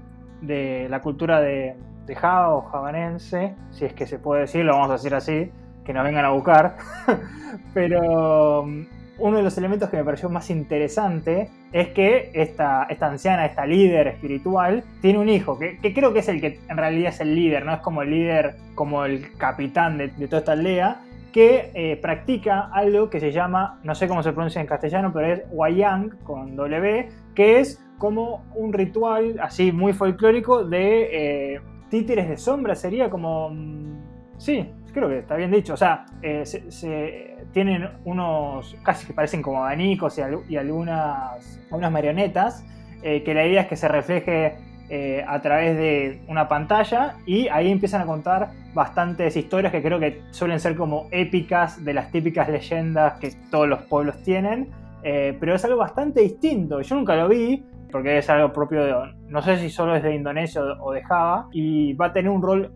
de 0.40 0.88
la 0.88 1.00
cultura 1.00 1.40
de, 1.40 1.76
o 2.08 2.62
javanense, 2.62 3.54
si 3.70 3.84
es 3.84 3.92
que 3.92 4.06
se 4.06 4.18
puede 4.18 4.42
decir, 4.42 4.64
lo 4.64 4.72
vamos 4.72 4.90
a 4.90 4.94
decir 4.94 5.14
así, 5.14 5.50
que 5.84 5.92
nos 5.92 6.04
vengan 6.04 6.24
a 6.24 6.30
buscar, 6.30 6.76
pero 7.74 8.62
um, 8.62 8.86
uno 9.18 9.36
de 9.36 9.42
los 9.42 9.56
elementos 9.58 9.90
que 9.90 9.96
me 9.96 10.04
pareció 10.04 10.28
más 10.28 10.50
interesante 10.50 11.50
es 11.72 11.88
que 11.88 12.30
esta, 12.34 12.84
esta 12.84 13.06
anciana, 13.06 13.46
esta 13.46 13.66
líder 13.66 14.08
espiritual, 14.08 14.84
tiene 15.00 15.18
un 15.18 15.28
hijo, 15.28 15.58
que, 15.58 15.78
creo 15.94 16.12
que 16.12 16.20
es 16.20 16.28
el 16.28 16.40
que 16.40 16.60
en 16.68 16.76
realidad 16.76 17.10
es 17.10 17.20
el 17.20 17.34
líder, 17.34 17.64
no 17.64 17.74
es 17.74 17.80
como 17.80 18.02
el 18.02 18.10
líder, 18.10 18.56
como 18.74 19.04
el 19.04 19.36
capitán 19.36 19.98
de, 19.98 20.08
de 20.08 20.26
toda 20.26 20.40
esta 20.40 20.52
aldea, 20.52 21.00
que 21.34 21.72
eh, 21.74 21.96
practica 21.96 22.70
algo 22.72 23.10
que 23.10 23.18
se 23.18 23.32
llama, 23.32 23.80
no 23.82 23.96
sé 23.96 24.06
cómo 24.06 24.22
se 24.22 24.32
pronuncia 24.32 24.60
en 24.60 24.68
castellano, 24.68 25.12
pero 25.12 25.26
es 25.26 25.42
Wayang 25.50 26.10
con 26.22 26.54
W, 26.54 27.08
que 27.34 27.58
es 27.58 27.84
como 27.98 28.44
un 28.54 28.72
ritual 28.72 29.40
así 29.42 29.72
muy 29.72 29.92
folclórico 29.92 30.64
de 30.64 31.54
eh, 31.54 31.60
títeres 31.90 32.28
de 32.28 32.36
sombra, 32.36 32.74
sería 32.74 33.10
como... 33.10 33.50
Mm, 33.50 33.98
sí, 34.38 34.68
creo 34.92 35.08
que 35.08 35.18
está 35.18 35.36
bien 35.36 35.50
dicho. 35.50 35.74
O 35.74 35.76
sea, 35.76 36.06
eh, 36.22 37.44
tienen 37.52 37.88
unos 38.04 38.76
casi 38.82 39.06
que 39.06 39.12
parecen 39.12 39.42
como 39.42 39.58
abanicos 39.58 40.18
y, 40.18 40.56
algunas, 40.56 41.60
algunas 41.70 41.92
marionetas, 41.92 42.64
que 43.02 43.34
la 43.34 43.46
idea 43.46 43.62
es 43.62 43.68
que 43.68 43.76
se 43.76 43.86
refleje 43.86 44.56
eh, 44.90 45.24
a 45.26 45.40
través 45.40 45.78
de 45.78 46.20
una 46.28 46.46
pantalla 46.46 47.16
y 47.24 47.48
ahí 47.48 47.70
empiezan 47.70 48.02
a 48.02 48.06
contar 48.06 48.50
bastantes 48.74 49.34
historias 49.34 49.72
que 49.72 49.82
creo 49.82 49.98
que 49.98 50.20
suelen 50.30 50.60
ser 50.60 50.76
como 50.76 51.08
épicas 51.10 51.82
de 51.82 51.94
las 51.94 52.12
típicas 52.12 52.50
leyendas 52.50 53.14
que 53.18 53.32
todos 53.50 53.66
los 53.66 53.80
pueblos 53.84 54.22
tienen, 54.22 54.68
eh, 55.02 55.34
pero 55.40 55.54
es 55.54 55.64
algo 55.64 55.78
bastante 55.78 56.20
distinto. 56.20 56.82
Yo 56.82 56.96
nunca 56.96 57.16
lo 57.16 57.28
vi 57.28 57.64
porque 57.94 58.18
es 58.18 58.28
algo 58.28 58.52
propio 58.52 58.84
de, 58.84 58.92
no 59.28 59.40
sé 59.40 59.56
si 59.56 59.70
solo 59.70 59.94
es 59.94 60.02
de 60.02 60.16
Indonesia 60.16 60.60
o 60.80 60.90
de 60.90 61.04
Java 61.04 61.46
y 61.52 61.92
va 61.92 62.06
a 62.06 62.12
tener 62.12 62.28
un 62.28 62.42
rol 62.42 62.72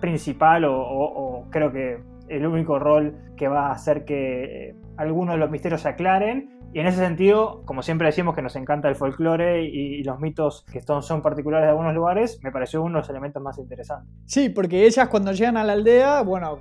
principal 0.00 0.64
o 0.64 1.48
creo 1.50 1.72
que 1.72 2.00
el 2.28 2.46
único 2.46 2.78
rol 2.78 3.12
que 3.36 3.48
va 3.48 3.70
a 3.70 3.72
hacer 3.72 4.04
que 4.04 4.68
eh, 4.68 4.76
algunos 4.98 5.34
de 5.34 5.40
los 5.40 5.50
misterios 5.50 5.80
se 5.80 5.88
aclaren 5.88 6.60
y 6.72 6.78
en 6.78 6.86
ese 6.86 6.98
sentido, 6.98 7.62
como 7.66 7.82
siempre 7.82 8.06
decimos 8.06 8.34
que 8.34 8.40
nos 8.40 8.56
encanta 8.56 8.88
el 8.88 8.94
folclore 8.94 9.64
y, 9.64 10.02
los 10.04 10.18
mitos 10.20 10.64
que 10.72 10.80
son, 10.80 11.20
particulares 11.20 11.66
de 11.66 11.70
algunos 11.70 11.92
lugares, 11.92 12.40
me 12.42 12.50
pareció 12.50 12.82
uno 12.82 12.94
de 12.94 13.00
los 13.00 13.10
elementos 13.10 13.42
más 13.42 13.58
interesantes. 13.58 14.10
Sí, 14.24 14.48
porque 14.48 14.86
ellas 14.86 15.08
cuando 15.08 15.32
llegan 15.32 15.58
a 15.58 15.64
la 15.64 15.74
aldea, 15.74 16.22
bueno, 16.22 16.60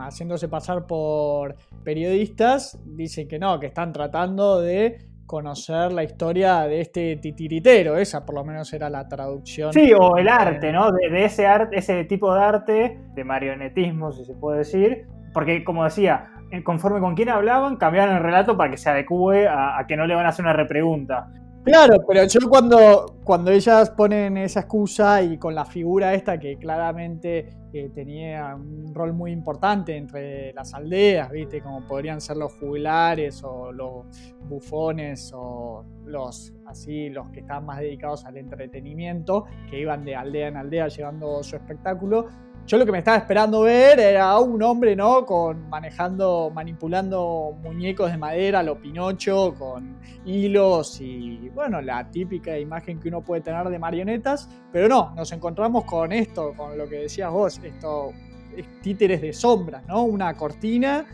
haciéndose 0.00 0.48
pasar 0.48 0.86
por 0.86 1.54
periodistas, 1.84 2.80
dicen 2.84 3.28
que 3.28 3.38
no, 3.38 3.60
que 3.60 3.66
están 3.66 3.92
tratando 3.92 4.60
de 4.60 5.11
conocer 5.26 5.92
la 5.92 6.02
historia 6.02 6.62
de 6.62 6.80
este 6.80 7.16
titiritero, 7.16 7.96
esa 7.96 8.24
por 8.24 8.34
lo 8.34 8.44
menos 8.44 8.72
era 8.72 8.90
la 8.90 9.08
traducción. 9.08 9.72
Sí, 9.72 9.92
o 9.98 10.16
el 10.16 10.28
arte, 10.28 10.72
¿no? 10.72 10.90
De, 10.92 11.24
ese 11.24 11.46
arte, 11.46 11.78
ese 11.78 12.04
tipo 12.04 12.34
de 12.34 12.40
arte, 12.40 13.00
de 13.14 13.24
marionetismo, 13.24 14.12
si 14.12 14.24
se 14.24 14.34
puede 14.34 14.58
decir, 14.58 15.06
porque 15.32 15.64
como 15.64 15.84
decía, 15.84 16.30
eh, 16.50 16.62
conforme 16.62 17.00
con 17.00 17.14
quién 17.14 17.28
hablaban, 17.28 17.76
cambiaron 17.76 18.16
el 18.16 18.22
relato 18.22 18.56
para 18.56 18.70
que 18.70 18.76
se 18.76 18.90
adecue 18.90 19.48
a, 19.48 19.84
que 19.88 19.96
no 19.96 20.06
le 20.06 20.14
van 20.14 20.26
a 20.26 20.30
hacer 20.30 20.44
una 20.44 20.52
repregunta. 20.52 21.28
Claro, 21.64 22.04
pero 22.08 22.24
yo 22.24 22.40
cuando, 22.48 23.20
cuando 23.24 23.52
ellas 23.52 23.90
ponen 23.90 24.36
esa 24.36 24.60
excusa 24.60 25.22
y 25.22 25.38
con 25.38 25.54
la 25.54 25.64
figura 25.64 26.12
esta 26.12 26.38
que 26.38 26.58
claramente 26.58 27.50
eh, 27.72 27.90
tenía 27.94 28.54
un 28.54 28.94
rol 28.94 29.12
muy 29.12 29.32
importante 29.32 29.96
entre 29.96 30.52
las 30.52 30.74
aldeas, 30.74 31.30
¿viste? 31.30 31.60
Como 31.62 31.86
podrían 31.86 32.20
ser 32.20 32.36
los 32.36 32.52
jugulares 32.54 33.42
o 33.44 33.72
los 33.72 34.04
bufones 34.48 35.32
o 35.34 35.84
los 36.04 36.52
así 36.66 37.08
los 37.08 37.30
que 37.30 37.40
estaban 37.40 37.66
más 37.66 37.80
dedicados 37.80 38.24
al 38.24 38.36
entretenimiento, 38.36 39.46
que 39.70 39.80
iban 39.80 40.04
de 40.04 40.16
aldea 40.16 40.48
en 40.48 40.56
aldea 40.56 40.88
llevando 40.88 41.42
su 41.42 41.56
espectáculo. 41.56 42.28
Yo 42.64 42.78
lo 42.78 42.86
que 42.86 42.92
me 42.92 42.98
estaba 42.98 43.16
esperando 43.18 43.62
ver 43.62 43.98
era 43.98 44.38
un 44.38 44.62
hombre, 44.62 44.94
¿no? 44.94 45.26
Con 45.26 45.68
manejando, 45.68 46.50
manipulando 46.54 47.56
muñecos 47.60 48.10
de 48.10 48.16
madera, 48.16 48.62
lo 48.62 48.80
Pinocho, 48.80 49.54
con 49.58 49.98
hilos 50.24 51.00
y, 51.00 51.50
bueno, 51.50 51.82
la 51.82 52.08
típica 52.08 52.56
imagen 52.56 53.00
que 53.00 53.08
uno 53.08 53.20
puede 53.20 53.42
tener 53.42 53.68
de 53.68 53.78
marionetas. 53.78 54.48
Pero 54.70 54.88
no, 54.88 55.12
nos 55.16 55.32
encontramos 55.32 55.84
con 55.84 56.12
esto, 56.12 56.54
con 56.56 56.78
lo 56.78 56.88
que 56.88 57.00
decías 57.00 57.30
vos, 57.30 57.60
esto, 57.62 58.12
títeres 58.80 59.20
de 59.20 59.32
sombras, 59.32 59.84
¿no? 59.86 60.04
Una 60.04 60.34
cortina 60.34 61.04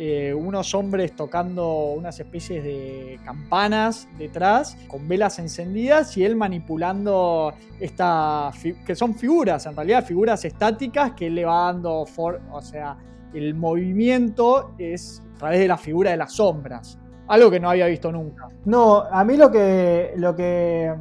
eh, 0.00 0.32
unos 0.32 0.76
hombres 0.76 1.16
tocando 1.16 1.92
unas 1.92 2.20
especies 2.20 2.62
de 2.62 3.18
campanas 3.24 4.06
detrás, 4.16 4.76
con 4.86 5.08
velas 5.08 5.40
encendidas, 5.40 6.16
y 6.16 6.24
él 6.24 6.36
manipulando 6.36 7.52
esta, 7.80 8.52
que 8.86 8.94
son 8.94 9.16
figuras, 9.16 9.66
en 9.66 9.74
realidad 9.74 10.04
figuras 10.04 10.44
estáticas 10.44 11.14
que 11.14 11.26
él 11.26 11.34
le 11.34 11.44
va 11.44 11.64
dando, 11.64 12.06
o 12.52 12.62
sea, 12.62 12.96
el 13.34 13.54
movimiento 13.54 14.74
es 14.78 15.20
a 15.34 15.38
través 15.38 15.58
de 15.58 15.68
la 15.68 15.76
figura 15.76 16.12
de 16.12 16.16
las 16.16 16.32
sombras. 16.32 16.96
Algo 17.26 17.50
que 17.50 17.58
no 17.58 17.68
había 17.68 17.86
visto 17.86 18.12
nunca. 18.12 18.48
No, 18.64 19.02
a 19.02 19.24
mí 19.24 19.36
lo 19.36 19.50
que, 19.50 20.12
lo 20.16 20.36
que 20.36 20.94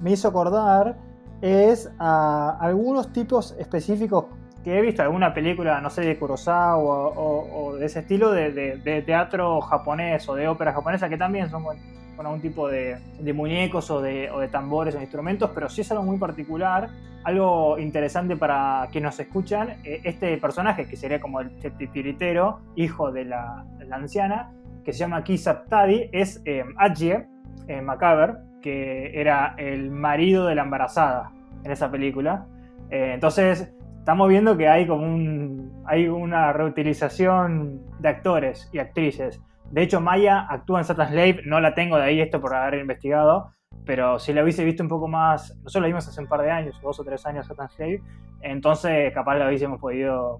me 0.00 0.12
hizo 0.12 0.28
acordar 0.28 0.96
es 1.42 1.90
a 1.98 2.56
algunos 2.60 3.12
tipos 3.12 3.54
específicos 3.58 4.26
que 4.64 4.78
he 4.78 4.82
visto 4.82 5.02
alguna 5.02 5.34
película, 5.34 5.80
no 5.80 5.90
sé, 5.90 6.00
de 6.00 6.16
Kurosawa 6.16 7.08
o, 7.08 7.76
de 7.76 7.86
ese 7.86 8.00
estilo 8.00 8.32
de, 8.32 9.02
teatro 9.06 9.60
japonés 9.60 10.28
o 10.28 10.34
de 10.34 10.48
ópera 10.48 10.72
japonesa, 10.72 11.08
que 11.08 11.18
también 11.18 11.50
son 11.50 11.64
con, 11.64 11.76
algún 12.18 12.40
tipo 12.40 12.68
de, 12.68 12.98
muñecos 13.34 13.90
o 13.90 14.00
de, 14.00 14.48
tambores 14.50 14.94
o 14.94 15.00
instrumentos, 15.00 15.50
pero 15.54 15.68
sí 15.68 15.82
es 15.82 15.90
algo 15.92 16.04
muy 16.04 16.18
particular, 16.18 16.88
algo 17.24 17.78
interesante 17.78 18.36
para 18.36 18.88
quienes 18.90 19.12
nos 19.12 19.20
escuchan. 19.20 19.76
Eh, 19.84 20.00
este 20.04 20.36
personaje, 20.38 20.86
que 20.86 20.96
sería 20.96 21.20
como 21.20 21.40
el 21.40 21.50
titiritero, 21.58 22.60
hijo 22.74 23.12
de 23.12 23.26
la, 23.26 23.64
anciana, 23.90 24.52
que 24.84 24.92
se 24.92 25.00
llama 25.00 25.22
Kisaptadi, 25.22 26.08
es 26.12 26.42
eh, 26.44 26.64
Ajie 26.76 27.26
eh, 27.68 27.80
Macaber, 27.80 28.38
que 28.60 29.20
era 29.20 29.54
el 29.58 29.90
marido 29.90 30.46
de 30.46 30.54
la 30.54 30.62
embarazada 30.62 31.30
en 31.64 31.70
esa 31.70 31.90
película. 31.90 32.46
Eh, 32.90 33.12
entonces, 33.14 33.72
estamos 34.04 34.28
viendo 34.28 34.54
que 34.58 34.68
hay 34.68 34.86
como 34.86 35.06
un, 35.06 35.82
hay 35.86 36.08
una 36.08 36.52
reutilización 36.52 37.80
de 38.00 38.08
actores 38.10 38.68
y 38.70 38.78
actrices. 38.78 39.40
De 39.70 39.82
hecho, 39.82 39.98
Maya 39.98 40.46
actúa 40.46 40.80
en 40.80 40.84
Satan's 40.84 41.08
Slave, 41.08 41.40
no 41.46 41.58
la 41.58 41.74
tengo 41.74 41.96
de 41.96 42.02
ahí 42.02 42.20
esto 42.20 42.38
por 42.38 42.54
haber 42.54 42.80
investigado, 42.80 43.54
pero 43.86 44.18
si 44.18 44.34
la 44.34 44.42
hubiese 44.42 44.62
visto 44.62 44.82
un 44.82 44.90
poco 44.90 45.08
más, 45.08 45.56
nosotros 45.62 45.80
la 45.80 45.86
vimos 45.86 46.06
hace 46.06 46.20
un 46.20 46.26
par 46.26 46.42
de 46.42 46.50
años, 46.50 46.78
dos 46.82 47.00
o 47.00 47.02
tres 47.02 47.24
años 47.24 47.46
Satan's 47.46 47.72
Slave, 47.72 48.02
entonces 48.42 49.10
capaz 49.14 49.36
la 49.36 49.48
hubiésemos 49.48 49.80
podido 49.80 50.38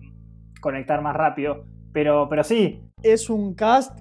conectar 0.60 1.00
más 1.00 1.16
rápido. 1.16 1.64
Pero, 1.94 2.28
pero 2.28 2.44
sí. 2.44 2.82
Es 3.02 3.30
un 3.30 3.54
cast 3.54 3.98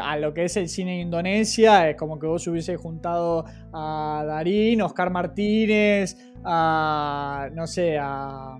a 0.00 0.16
lo 0.16 0.32
que 0.32 0.44
es 0.44 0.56
el 0.56 0.68
cine 0.68 0.92
de 0.92 1.00
Indonesia 1.00 1.88
es 1.88 1.96
como 1.96 2.18
que 2.18 2.26
vos 2.26 2.46
hubiese 2.46 2.76
juntado 2.76 3.44
a 3.72 4.24
Darín, 4.26 4.82
Oscar 4.82 5.10
Martínez, 5.10 6.16
a 6.44 7.48
no 7.52 7.66
sé, 7.66 7.98
a 7.98 8.56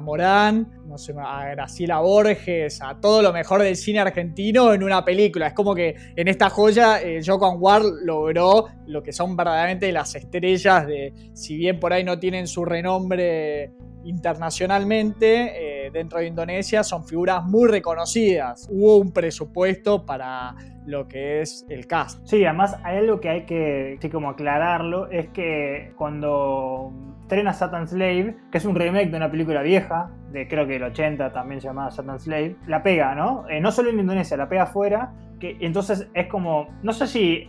Morán, 0.00 0.80
no 0.86 0.96
sé, 0.96 1.14
a 1.18 1.46
Graciela 1.50 2.00
Borges, 2.00 2.80
a 2.80 3.00
todo 3.00 3.22
lo 3.22 3.32
mejor 3.32 3.62
del 3.62 3.74
cine 3.76 3.98
argentino 3.98 4.72
en 4.72 4.84
una 4.84 5.04
película. 5.04 5.48
Es 5.48 5.52
como 5.52 5.74
que 5.74 5.96
en 6.14 6.28
esta 6.28 6.48
joya 6.48 7.02
eh, 7.02 7.20
Joko 7.24 7.58
logró 8.04 8.66
lo 8.86 9.02
que 9.02 9.12
son 9.12 9.36
verdaderamente 9.36 9.90
las 9.90 10.14
estrellas 10.14 10.86
de, 10.86 11.12
si 11.32 11.56
bien 11.56 11.80
por 11.80 11.92
ahí 11.92 12.04
no 12.04 12.18
tienen 12.20 12.46
su 12.46 12.64
renombre 12.64 13.72
internacionalmente, 14.04 15.52
eh, 15.56 15.69
dentro 15.92 16.18
de 16.18 16.26
Indonesia 16.26 16.82
son 16.82 17.04
figuras 17.04 17.44
muy 17.44 17.68
reconocidas. 17.68 18.68
Hubo 18.70 18.98
un 18.98 19.12
presupuesto 19.12 20.04
para 20.04 20.54
lo 20.86 21.08
que 21.08 21.40
es 21.40 21.66
el 21.68 21.86
cast. 21.86 22.26
Sí, 22.26 22.44
además 22.44 22.76
hay 22.82 22.98
algo 22.98 23.20
que 23.20 23.28
hay 23.28 23.46
que, 23.46 23.98
sí, 24.00 24.10
como 24.10 24.30
aclararlo, 24.30 25.08
es 25.10 25.28
que 25.28 25.92
cuando 25.96 26.92
estrena 27.22 27.52
Satan 27.52 27.86
Slave, 27.86 28.36
que 28.50 28.58
es 28.58 28.64
un 28.64 28.74
remake 28.74 29.10
de 29.10 29.16
una 29.16 29.30
película 29.30 29.62
vieja, 29.62 30.10
de 30.32 30.48
creo 30.48 30.66
que 30.66 30.76
el 30.76 30.82
80 30.82 31.32
también 31.32 31.60
llamada 31.60 31.90
Satan 31.90 32.18
Slave, 32.18 32.56
la 32.66 32.82
pega, 32.82 33.14
¿no? 33.14 33.48
Eh, 33.48 33.60
no 33.60 33.70
solo 33.70 33.90
en 33.90 34.00
Indonesia, 34.00 34.36
la 34.36 34.48
pega 34.48 34.64
afuera, 34.64 35.12
que 35.38 35.56
entonces 35.60 36.08
es 36.12 36.26
como, 36.26 36.68
no 36.82 36.92
sé 36.92 37.06
si 37.06 37.48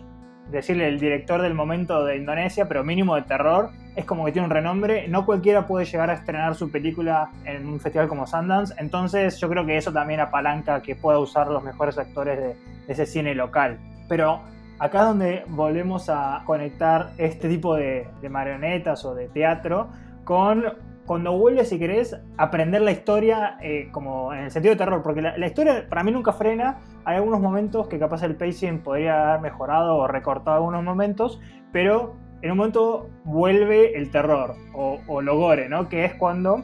decirle 0.51 0.87
el 0.87 0.99
director 0.99 1.41
del 1.41 1.53
momento 1.53 2.05
de 2.05 2.17
Indonesia, 2.17 2.67
pero 2.67 2.83
mínimo 2.83 3.15
de 3.15 3.23
terror, 3.23 3.71
es 3.95 4.05
como 4.05 4.25
que 4.25 4.31
tiene 4.31 4.47
un 4.47 4.53
renombre, 4.53 5.07
no 5.07 5.25
cualquiera 5.25 5.67
puede 5.67 5.85
llegar 5.85 6.09
a 6.09 6.13
estrenar 6.13 6.55
su 6.55 6.71
película 6.71 7.29
en 7.45 7.67
un 7.67 7.79
festival 7.79 8.07
como 8.07 8.25
Sundance, 8.25 8.73
entonces 8.77 9.37
yo 9.39 9.49
creo 9.49 9.65
que 9.65 9.77
eso 9.77 9.91
también 9.91 10.19
apalanca 10.19 10.81
que 10.81 10.95
pueda 10.95 11.19
usar 11.19 11.47
los 11.47 11.63
mejores 11.63 11.97
actores 11.97 12.39
de, 12.39 12.55
ese 12.87 13.05
cine 13.05 13.35
local. 13.35 13.79
Pero 14.07 14.41
acá 14.79 14.99
es 14.99 15.05
donde 15.05 15.45
volvemos 15.47 16.09
a 16.09 16.41
conectar 16.45 17.11
este 17.17 17.47
tipo 17.47 17.75
de, 17.75 18.07
marionetas 18.29 19.05
o 19.05 19.13
de 19.13 19.27
teatro 19.27 19.89
con 20.23 20.63
cuando 21.05 21.37
vuelve, 21.37 21.65
si 21.65 21.77
querés, 21.77 22.15
aprender 22.37 22.81
la 22.81 22.91
historia 22.91 23.57
eh, 23.61 23.89
como 23.91 24.33
en 24.33 24.45
el 24.45 24.51
sentido 24.51 24.75
de 24.75 24.77
terror, 24.77 25.01
porque 25.03 25.21
la, 25.21 25.45
historia 25.45 25.85
para 25.89 26.03
mí 26.03 26.11
nunca 26.11 26.31
frena, 26.31 26.79
hay 27.03 27.17
algunos 27.17 27.41
momentos 27.41 27.87
que 27.87 27.99
capaz 27.99 28.23
el 28.23 28.35
pacing 28.35 28.79
podría 28.79 29.29
haber 29.29 29.41
mejorado 29.41 29.97
o 29.97 30.07
recortado 30.07 30.57
algunos 30.57 30.83
momentos, 30.83 31.41
pero 31.73 32.15
en 32.41 32.51
un 32.51 32.57
momento 32.57 33.09
vuelve 33.23 33.97
el 33.97 34.09
terror 34.09 34.55
o, 34.73 34.99
o 35.07 35.21
lo 35.21 35.37
gore, 35.37 35.69
¿no? 35.69 35.89
Que 35.89 36.05
es 36.05 36.13
cuando 36.15 36.63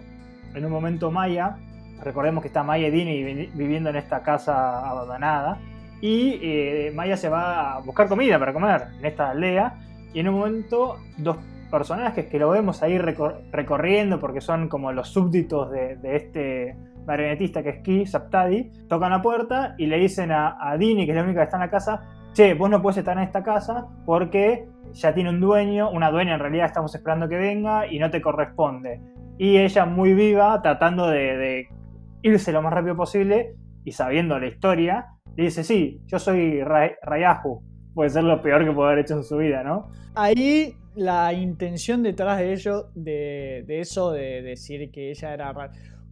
en 0.57 0.65
un 0.65 0.71
momento 0.71 1.11
Maya, 1.11 1.57
recordemos 2.03 2.41
que 2.41 2.47
está 2.47 2.63
Maya 2.63 2.87
y 2.87 2.91
Dini 2.91 3.49
viviendo 3.53 3.89
en 3.89 3.95
esta 3.95 4.23
casa 4.23 4.87
abandonada, 4.89 5.59
y 6.01 6.39
eh, 6.41 6.91
Maya 6.93 7.17
se 7.17 7.29
va 7.29 7.75
a 7.75 7.79
buscar 7.79 8.07
comida 8.07 8.37
para 8.39 8.53
comer 8.53 8.83
en 8.99 9.05
esta 9.05 9.29
aldea, 9.29 9.79
y 10.13 10.19
en 10.19 10.29
un 10.29 10.35
momento 10.35 10.97
dos 11.17 11.37
personajes 11.69 12.25
que 12.27 12.39
lo 12.39 12.49
vemos 12.49 12.81
ahí 12.81 12.97
recorriendo 12.97 14.19
porque 14.19 14.39
son 14.39 14.69
como 14.69 14.93
los 14.93 15.09
súbditos 15.09 15.69
de, 15.69 15.97
este 16.03 16.77
marionetista 17.05 17.61
que 17.61 17.69
es 17.69 17.83
Ki 17.83 18.05
Saptadi, 18.05 18.71
tocan 18.87 19.11
la 19.11 19.21
puerta 19.21 19.75
y 19.77 19.85
le 19.87 19.97
dicen 19.97 20.31
a, 20.31 20.57
a 20.59 20.77
Dini, 20.77 21.05
que 21.05 21.11
es 21.11 21.17
la 21.17 21.23
única 21.23 21.41
que 21.41 21.45
está 21.45 21.57
en 21.57 21.61
la 21.61 21.69
casa, 21.69 22.01
che, 22.33 22.53
vos 22.53 22.69
no 22.69 22.81
puedes 22.81 22.97
estar 22.97 23.17
en 23.17 23.23
esta 23.23 23.43
casa 23.43 23.87
porque 24.05 24.67
ya 24.93 25.13
tiene 25.13 25.29
un 25.29 25.39
dueño, 25.39 25.89
una 25.91 26.11
dueña 26.11 26.33
en 26.33 26.39
realidad 26.39 26.65
estamos 26.65 26.93
esperando 26.93 27.27
que 27.27 27.37
venga 27.37 27.91
y 27.91 27.99
no 27.99 28.09
te 28.09 28.21
corresponde. 28.21 29.01
Y 29.37 29.57
ella 29.57 29.85
muy 29.85 30.13
viva, 30.13 30.61
tratando 30.61 31.07
de, 31.07 31.67
irse 32.21 32.51
lo 32.51 32.61
más 32.61 32.73
rápido 32.73 32.95
posible 32.95 33.55
y 33.83 33.91
sabiendo 33.91 34.39
la 34.39 34.47
historia, 34.47 35.05
le 35.35 35.45
dice, 35.45 35.63
sí, 35.63 36.01
yo 36.07 36.19
soy 36.19 36.61
Rayahu. 36.63 37.61
Puede 37.93 38.09
ser 38.09 38.23
lo 38.23 38.41
peor 38.41 38.65
que 38.65 38.71
puede 38.71 38.91
haber 38.91 39.05
hecho 39.05 39.15
en 39.15 39.23
su 39.23 39.37
vida, 39.37 39.63
¿no? 39.63 39.91
Ahí 40.15 40.75
la 40.95 41.31
intención 41.33 42.03
detrás 42.03 42.39
de 42.39 42.53
ello, 42.53 42.89
de, 42.95 43.63
de 43.67 43.79
eso, 43.79 44.11
de 44.11 44.41
decir 44.41 44.91
que 44.91 45.11
ella 45.11 45.33
era... 45.33 45.53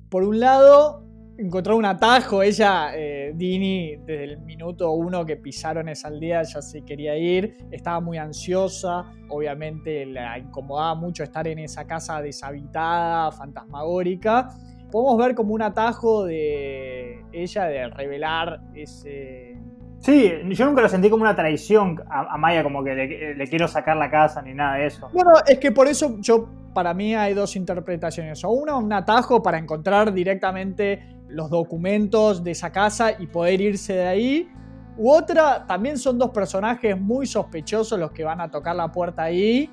Por 0.10 0.24
un 0.24 0.40
lado, 0.40 1.04
encontró 1.38 1.78
un 1.78 1.86
atajo. 1.86 2.42
Ella, 2.42 2.92
eh, 2.96 3.34
Dini, 3.36 3.98
desde 3.98 4.24
el 4.26 4.40
minuto 4.40 4.92
uno 4.92 5.26
que 5.26 5.38
pisaron 5.38 5.90
esa 5.90 6.08
aldea, 6.08 6.44
ya 6.44 6.62
se 6.62 6.84
quería 6.84 7.18
ir. 7.18 7.58
Estaba 7.72 8.00
muy 8.00 8.18
ansiosa. 8.18 9.06
Obviamente 9.30 10.06
la 10.06 10.38
incomodaba 10.38 10.96
mucho 10.96 11.24
estar 11.24 11.48
en 11.48 11.60
esa 11.60 11.86
casa 11.86 12.22
deshabitada, 12.22 13.32
fantasmagórica. 13.32 14.50
Podemos 14.92 15.18
ver 15.18 15.36
como 15.36 15.54
un 15.54 15.62
atajo 15.62 16.26
de 16.26 17.24
ella 17.32 17.66
de 17.66 17.90
revelar 17.90 18.62
ese. 18.74 19.58
Sí, 20.00 20.32
yo 20.52 20.66
nunca 20.68 20.84
lo 20.84 20.90
sentí 20.90 21.10
como 21.10 21.24
una 21.24 21.36
traición 21.36 22.00
a, 22.08 22.38
Maya, 22.38 22.62
como 22.62 22.84
que 22.84 22.94
le, 23.36 23.48
quiero 23.48 23.68
sacar 23.68 23.98
la 23.98 24.12
casa 24.12 24.42
ni 24.42 24.54
nada 24.54 24.76
de 24.76 24.86
eso. 24.86 25.10
Bueno, 25.12 25.32
es 25.48 25.58
que 25.58 25.72
por 25.72 25.88
eso 25.88 26.18
yo, 26.20 26.48
para 26.76 26.94
mí 26.94 27.16
hay 27.16 27.34
dos 27.34 27.56
interpretaciones. 27.56 28.44
O 28.44 28.52
una, 28.52 28.76
un 28.76 28.94
atajo 28.94 29.42
para 29.42 29.58
encontrar 29.58 30.14
directamente 30.14 31.15
los 31.28 31.50
documentos 31.50 32.44
de 32.44 32.52
esa 32.52 32.72
casa 32.72 33.12
y 33.18 33.28
poder 33.28 33.62
irse 33.62 33.94
de 33.94 34.08
ahí. 34.08 34.50
U 34.98 35.12
otra, 35.12 35.66
también 35.66 35.98
son 35.98 36.18
dos 36.18 36.30
personajes 36.30 37.00
muy 37.00 37.26
sospechosos 37.26 38.00
los 38.00 38.12
que 38.12 38.24
van 38.24 38.40
a 38.40 38.50
tocar 38.50 38.76
la 38.76 38.92
puerta 38.92 39.24
ahí. 39.24 39.70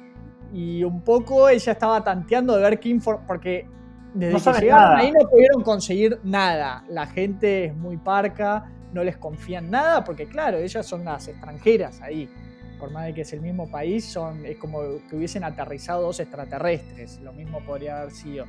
Y 0.52 0.82
un 0.84 1.02
poco 1.02 1.48
ella 1.48 1.72
estaba 1.72 2.02
tanteando 2.02 2.56
de 2.56 2.62
ver 2.62 2.80
qué 2.80 2.88
información. 2.88 3.26
Porque 3.26 3.68
desde 4.14 4.52
que 4.52 4.60
llegaron 4.60 4.98
ahí 4.98 5.12
no 5.12 5.28
pudieron 5.28 5.62
conseguir 5.62 6.18
nada. 6.24 6.84
La 6.88 7.06
gente 7.06 7.66
es 7.66 7.76
muy 7.76 7.96
parca, 7.96 8.70
no 8.92 9.02
les 9.04 9.16
confían 9.16 9.70
nada, 9.70 10.04
porque 10.04 10.26
claro, 10.26 10.58
ellas 10.58 10.84
son 10.84 11.04
las 11.04 11.28
extranjeras 11.28 12.00
ahí. 12.02 12.28
Por 12.78 12.90
más 12.90 13.06
de 13.06 13.14
que 13.14 13.20
es 13.20 13.32
el 13.32 13.40
mismo 13.40 13.70
país, 13.70 14.04
son, 14.04 14.44
es 14.44 14.58
como 14.58 14.80
que 15.08 15.16
hubiesen 15.16 15.44
aterrizado 15.44 16.02
dos 16.02 16.18
extraterrestres. 16.18 17.20
Lo 17.20 17.32
mismo 17.32 17.60
podría 17.64 18.00
haber 18.00 18.12
sido 18.12 18.44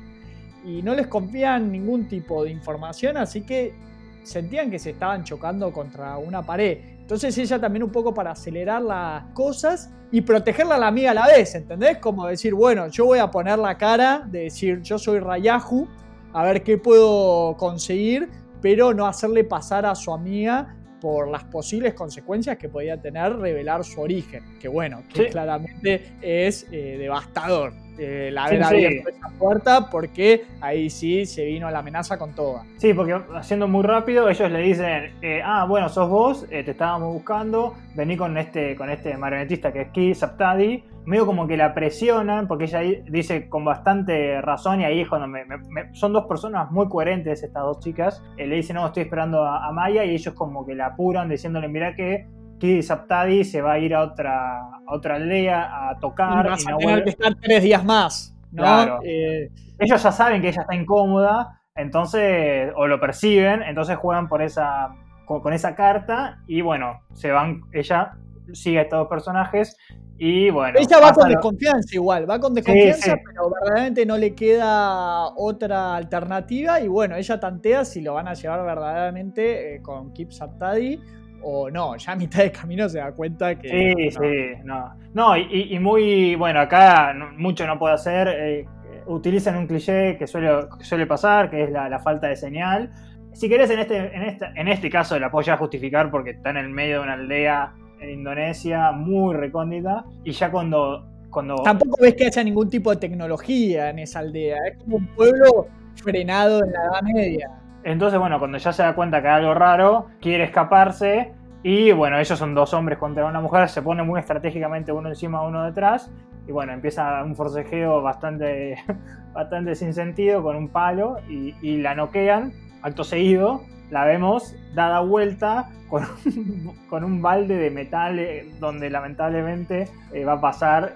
y 0.64 0.82
no 0.82 0.94
les 0.94 1.06
confían 1.06 1.70
ningún 1.70 2.08
tipo 2.08 2.44
de 2.44 2.50
información, 2.50 3.16
así 3.16 3.42
que 3.42 3.74
sentían 4.22 4.70
que 4.70 4.78
se 4.78 4.90
estaban 4.90 5.24
chocando 5.24 5.72
contra 5.72 6.16
una 6.18 6.42
pared. 6.42 6.78
Entonces 6.98 7.36
ella 7.36 7.60
también 7.60 7.82
un 7.82 7.90
poco 7.90 8.14
para 8.14 8.30
acelerar 8.30 8.82
las 8.82 9.24
cosas 9.34 9.90
y 10.10 10.22
protegerla 10.22 10.76
a 10.76 10.78
la 10.78 10.86
amiga 10.86 11.10
a 11.10 11.14
la 11.14 11.26
vez, 11.26 11.54
¿entendés? 11.54 11.98
Como 11.98 12.26
decir, 12.26 12.54
bueno, 12.54 12.88
yo 12.88 13.04
voy 13.04 13.18
a 13.18 13.30
poner 13.30 13.58
la 13.58 13.76
cara 13.76 14.26
de 14.26 14.44
decir, 14.44 14.80
yo 14.80 14.98
soy 14.98 15.18
Rayahu, 15.18 15.86
a 16.32 16.44
ver 16.44 16.62
qué 16.62 16.78
puedo 16.78 17.56
conseguir, 17.56 18.30
pero 18.62 18.94
no 18.94 19.06
hacerle 19.06 19.44
pasar 19.44 19.84
a 19.84 19.94
su 19.94 20.12
amiga 20.12 20.76
por 21.00 21.28
las 21.28 21.44
posibles 21.44 21.92
consecuencias 21.92 22.56
que 22.56 22.70
podía 22.70 22.98
tener 22.98 23.36
revelar 23.36 23.84
su 23.84 24.00
origen, 24.00 24.42
que 24.58 24.68
bueno, 24.68 25.02
que 25.12 25.28
claramente 25.28 26.14
es 26.22 26.66
eh, 26.72 26.96
devastador. 26.98 27.74
Eh, 27.98 28.30
la 28.32 28.44
haber 28.44 28.62
abierto 28.62 29.08
esa 29.08 29.28
puerta 29.38 29.88
porque 29.90 30.46
ahí 30.60 30.90
sí 30.90 31.26
se 31.26 31.44
vino 31.44 31.70
la 31.70 31.78
amenaza 31.78 32.18
con 32.18 32.34
toda. 32.34 32.64
Sí, 32.76 32.92
porque 32.92 33.20
haciendo 33.34 33.68
muy 33.68 33.82
rápido, 33.82 34.28
ellos 34.28 34.50
le 34.50 34.60
dicen, 34.60 35.12
eh, 35.22 35.40
ah, 35.44 35.64
bueno, 35.68 35.88
sos 35.88 36.08
vos, 36.08 36.46
eh, 36.50 36.64
te 36.64 36.72
estábamos 36.72 37.12
buscando, 37.12 37.74
vení 37.94 38.16
con 38.16 38.36
este, 38.36 38.74
con 38.76 38.90
este 38.90 39.16
marionetista 39.16 39.72
que 39.72 39.82
es 39.82 39.88
Ki 39.90 40.14
Saptadi, 40.14 40.84
medio 41.04 41.26
como 41.26 41.46
que 41.46 41.56
la 41.56 41.74
presionan, 41.74 42.48
porque 42.48 42.64
ella 42.64 42.80
dice 43.08 43.48
con 43.48 43.64
bastante 43.64 44.40
razón, 44.40 44.80
y 44.80 44.84
ahí 44.84 45.02
es 45.02 45.08
cuando 45.08 45.28
me, 45.28 45.44
son 45.92 46.12
dos 46.12 46.24
personas 46.26 46.70
muy 46.70 46.88
coherentes 46.88 47.42
estas 47.42 47.62
dos 47.62 47.80
chicas, 47.80 48.22
le 48.36 48.56
dicen, 48.56 48.76
no, 48.76 48.86
estoy 48.86 49.04
esperando 49.04 49.44
a, 49.44 49.70
Maya, 49.72 50.04
y 50.04 50.10
ellos 50.14 50.34
como 50.34 50.64
que 50.66 50.74
la 50.74 50.86
apuran 50.86 51.28
diciéndole, 51.28 51.68
mira 51.68 51.94
que 51.94 52.26
Ki 52.58 52.82
Saptadi 52.82 53.44
se 53.44 53.60
va 53.60 53.72
a 53.72 53.78
ir 53.78 53.94
a 53.94 54.02
otra, 54.02 54.60
otra 54.86 55.16
aldea 55.16 55.88
a 55.90 55.98
tocar. 55.98 56.56
Y, 56.58 56.64
no 56.64 56.76
a 56.76 57.02
que 57.02 57.10
estar 57.10 57.34
tres 57.34 57.62
días 57.62 57.84
más. 57.84 58.34
Claro. 58.54 59.00
Eh, 59.04 59.50
ellos 59.78 60.02
ya 60.02 60.12
saben 60.12 60.40
que 60.40 60.48
ella 60.48 60.62
está 60.62 60.74
incómoda, 60.74 61.60
entonces, 61.74 62.72
o 62.76 62.86
lo 62.86 63.00
perciben, 63.00 63.62
entonces 63.62 63.96
juegan 63.96 64.28
por 64.28 64.42
esa, 64.42 64.94
con, 65.26 65.52
esa 65.52 65.74
carta 65.74 66.38
y 66.46 66.60
bueno, 66.60 67.00
se 67.14 67.32
van, 67.32 67.62
ella 67.72 68.12
sigue 68.52 68.78
a 68.78 68.82
estos 68.82 69.00
dos 69.00 69.08
personajes 69.08 69.76
y 70.16 70.50
bueno. 70.50 70.78
Ella 70.78 71.00
va 71.00 71.12
con 71.12 71.28
desconfianza 71.28 71.94
igual, 71.96 72.30
va 72.30 72.38
con 72.38 72.54
desconfianza, 72.54 73.16
pero 73.26 73.50
verdaderamente 73.50 74.06
no 74.06 74.16
le 74.16 74.34
queda 74.34 75.26
otra 75.34 75.96
alternativa 75.96 76.80
y 76.80 76.86
bueno, 76.86 77.16
ella 77.16 77.40
tantea 77.40 77.84
si 77.84 78.00
lo 78.00 78.14
van 78.14 78.28
a 78.28 78.34
llevar 78.34 78.64
verdaderamente 78.64 79.74
eh, 79.74 79.82
con 79.82 80.12
Kip 80.12 80.30
Saptadi 80.30 81.00
o 81.44 81.70
no, 81.70 81.96
ya 81.96 82.12
a 82.12 82.16
mitad 82.16 82.42
de 82.42 82.50
camino 82.50 82.88
se 82.88 82.98
da 82.98 83.12
cuenta 83.12 83.54
que... 83.56 83.68
Sí, 83.68 84.10
sí, 84.10 84.62
no. 84.64 84.94
No, 85.12 85.36
y, 85.36 85.78
muy, 85.78 86.34
bueno, 86.34 86.60
acá 86.60 87.14
mucho 87.36 87.66
no 87.66 87.78
puede 87.78 87.94
hacer, 87.94 88.28
eh, 88.28 88.66
utilizan 89.06 89.56
un 89.56 89.66
cliché 89.66 90.16
que 90.16 90.26
suele, 90.26 90.66
suele 90.80 91.06
pasar, 91.06 91.50
que 91.50 91.64
es 91.64 91.70
la, 91.70 91.98
falta 92.00 92.28
de 92.28 92.36
señal. 92.36 92.90
Si 93.32 93.48
querés, 93.48 93.70
en 93.70 93.80
este, 93.80 93.96
en, 93.96 94.22
este, 94.22 94.46
en 94.56 94.68
este 94.68 94.90
caso 94.90 95.18
la 95.18 95.30
puedo 95.30 95.44
ya 95.44 95.56
justificar 95.56 96.10
porque 96.10 96.30
está 96.30 96.50
en 96.50 96.56
el 96.56 96.70
medio 96.70 96.98
de 96.98 97.04
una 97.04 97.14
aldea 97.14 97.74
en 98.00 98.10
Indonesia 98.10 98.92
muy 98.92 99.34
recóndita 99.34 100.04
y 100.24 100.32
ya 100.32 100.50
cuando... 100.50 101.06
cuando... 101.30 101.56
Tampoco 101.56 101.98
ves 102.00 102.14
que 102.14 102.26
haya 102.26 102.42
ningún 102.42 102.70
tipo 102.70 102.90
de 102.90 102.96
tecnología 102.96 103.90
en 103.90 104.00
esa 104.00 104.20
aldea, 104.20 104.58
es 104.66 104.78
como 104.78 104.96
un 104.96 105.06
pueblo 105.08 105.68
frenado 106.02 106.64
en 106.64 106.72
la 106.72 106.84
Edad 106.84 107.02
Media. 107.02 107.63
Entonces, 107.84 108.18
bueno, 108.18 108.38
cuando 108.38 108.56
ya 108.56 108.72
se 108.72 108.82
da 108.82 108.94
cuenta 108.94 109.20
que 109.20 109.28
hay 109.28 109.40
algo 109.40 109.54
raro, 109.54 110.06
quiere 110.20 110.44
escaparse. 110.44 111.32
Y 111.62 111.92
bueno, 111.92 112.18
ellos 112.18 112.38
son 112.38 112.54
dos 112.54 112.74
hombres 112.74 112.98
contra 112.98 113.26
una 113.26 113.40
mujer, 113.40 113.68
se 113.68 113.82
pone 113.82 114.02
muy 114.02 114.20
estratégicamente 114.20 114.90
uno 114.90 115.10
encima, 115.10 115.42
uno 115.42 115.64
detrás. 115.64 116.10
Y 116.46 116.52
bueno, 116.52 116.72
empieza 116.72 117.22
un 117.22 117.36
forcejeo 117.36 118.02
bastante, 118.02 118.76
bastante 119.32 119.74
sin 119.74 119.92
sentido 119.92 120.42
con 120.42 120.56
un 120.56 120.68
palo 120.68 121.18
y, 121.28 121.76
la 121.78 121.94
noquean. 121.94 122.52
Acto 122.82 123.04
seguido, 123.04 123.62
la 123.90 124.04
vemos 124.04 124.54
dada 124.74 125.00
vuelta 125.00 125.70
con 126.88 127.04
un, 127.04 127.22
balde 127.22 127.56
de 127.56 127.70
metal 127.70 128.18
eh, 128.18 128.50
donde 128.60 128.90
lamentablemente 128.90 129.88
eh, 130.12 130.24
va 130.24 130.34
a 130.34 130.40
pasar 130.40 130.94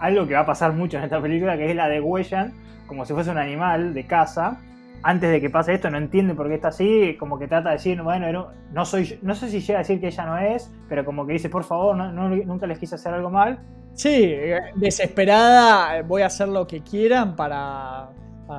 algo 0.00 0.26
que 0.26 0.34
va 0.34 0.40
a 0.40 0.46
pasar 0.46 0.72
mucho 0.72 0.98
en 0.98 1.04
esta 1.04 1.20
película, 1.20 1.56
que 1.56 1.70
es 1.70 1.76
la 1.76 1.88
de 1.88 2.00
Huellan, 2.00 2.52
como 2.86 3.04
si 3.04 3.12
fuese 3.12 3.30
un 3.30 3.38
animal 3.38 3.94
de 3.94 4.06
caza 4.06 4.58
antes 5.02 5.30
de 5.30 5.40
que 5.40 5.50
pase 5.50 5.74
esto 5.74 5.90
no 5.90 5.98
entiende 5.98 6.34
por 6.34 6.48
qué 6.48 6.54
está 6.54 6.68
así, 6.68 7.16
como 7.18 7.38
que 7.38 7.46
trata 7.46 7.70
de 7.70 7.76
decir, 7.76 8.02
bueno, 8.02 8.48
no, 8.72 8.84
soy, 8.84 9.18
no 9.22 9.34
sé 9.34 9.48
si 9.48 9.60
llega 9.60 9.78
a 9.78 9.82
decir 9.82 10.00
que 10.00 10.08
ella 10.08 10.26
no 10.26 10.38
es, 10.38 10.70
pero 10.88 11.04
como 11.04 11.26
que 11.26 11.34
dice, 11.34 11.48
por 11.48 11.64
favor, 11.64 11.96
no, 11.96 12.28
nunca 12.28 12.66
les 12.66 12.78
quise 12.78 12.96
hacer 12.96 13.14
algo 13.14 13.30
mal. 13.30 13.58
Sí, 13.94 14.34
desesperada, 14.76 16.02
voy 16.02 16.22
a 16.22 16.26
hacer 16.26 16.48
lo 16.48 16.66
que 16.66 16.82
quieran 16.82 17.34
para, 17.34 18.08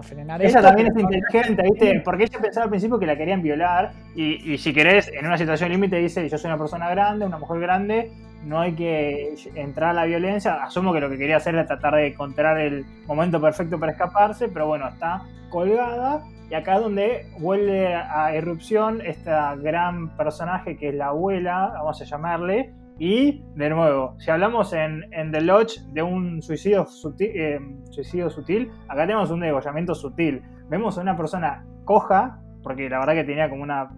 frenar 0.04 0.40
ella 0.42 0.62
también 0.62 0.88
es 0.88 1.02
inteligente, 1.02 1.64
¿viste? 1.64 2.02
Porque 2.06 2.26
ella 2.26 2.40
pensaba 2.40 2.66
al 2.66 2.70
principio 2.70 3.00
que 3.00 3.08
la 3.08 3.18
querían 3.18 3.42
violar 3.42 3.92
y, 4.16 4.54
y 4.54 4.58
si 4.58 4.74
querés, 4.74 5.08
en 5.08 5.26
una 5.26 5.38
situación 5.38 5.72
límite 5.72 5.96
dice, 5.96 6.28
yo 6.30 6.38
soy 6.38 6.50
una 6.50 6.58
persona 6.58 6.90
grande, 6.90 7.26
una 7.26 7.40
mujer 7.40 7.60
grande, 7.60 8.12
no 8.44 8.60
hay 8.60 8.74
que 8.74 9.36
entrar 9.56 9.92
a 9.92 9.94
la 9.94 10.06
violencia. 10.06 10.64
Asumo 10.64 10.94
que 10.94 11.00
lo 11.00 11.10
que 11.10 11.18
quería 11.18 11.38
hacer 11.38 11.56
era 11.56 11.66
tratar 11.66 11.96
de 11.96 12.08
encontrar 12.08 12.60
el 12.60 12.86
momento 13.06 13.42
perfecto 13.42 13.80
para 13.80 13.92
escaparse, 13.92 14.50
pero 14.50 14.68
bueno, 14.68 14.88
está 14.88 15.24
colgada. 15.50 16.24
Y 16.50 16.56
acá 16.56 16.76
es 16.76 16.82
donde 16.82 17.28
vuelve 17.40 17.94
a 17.94 18.34
erupción 18.34 19.02
esta 19.06 19.56
gran 19.56 20.16
personaje 20.18 20.78
que 20.78 20.90
es 20.90 20.96
la 20.96 21.08
abuela, 21.08 21.72
vamos 21.76 22.02
a 22.02 22.06
llamarle. 22.06 22.74
Y 22.98 23.44
de 23.56 23.70
nuevo, 23.70 24.16
si 24.20 24.30
hablamos 24.32 24.74
en, 24.74 25.04
The 25.32 25.42
Lodge 25.42 25.80
de 25.94 26.02
un 26.02 26.42
suicidio 26.42 26.86
sutil, 26.86 27.32
eh, 27.34 27.60
suicidio 27.92 28.30
sutil, 28.30 28.70
acá 28.88 29.06
tenemos 29.06 29.32
un 29.32 29.40
degollamiento 29.42 29.96
sutil. 29.96 30.42
Vemos 30.70 30.98
a 30.98 31.02
una 31.02 31.16
persona 31.16 31.66
coja, 31.86 32.42
porque 32.62 32.90
la 32.90 33.00
verdad 33.00 33.14
que 33.14 33.24
tenía 33.24 33.50
como 33.50 33.64
una, 33.64 33.90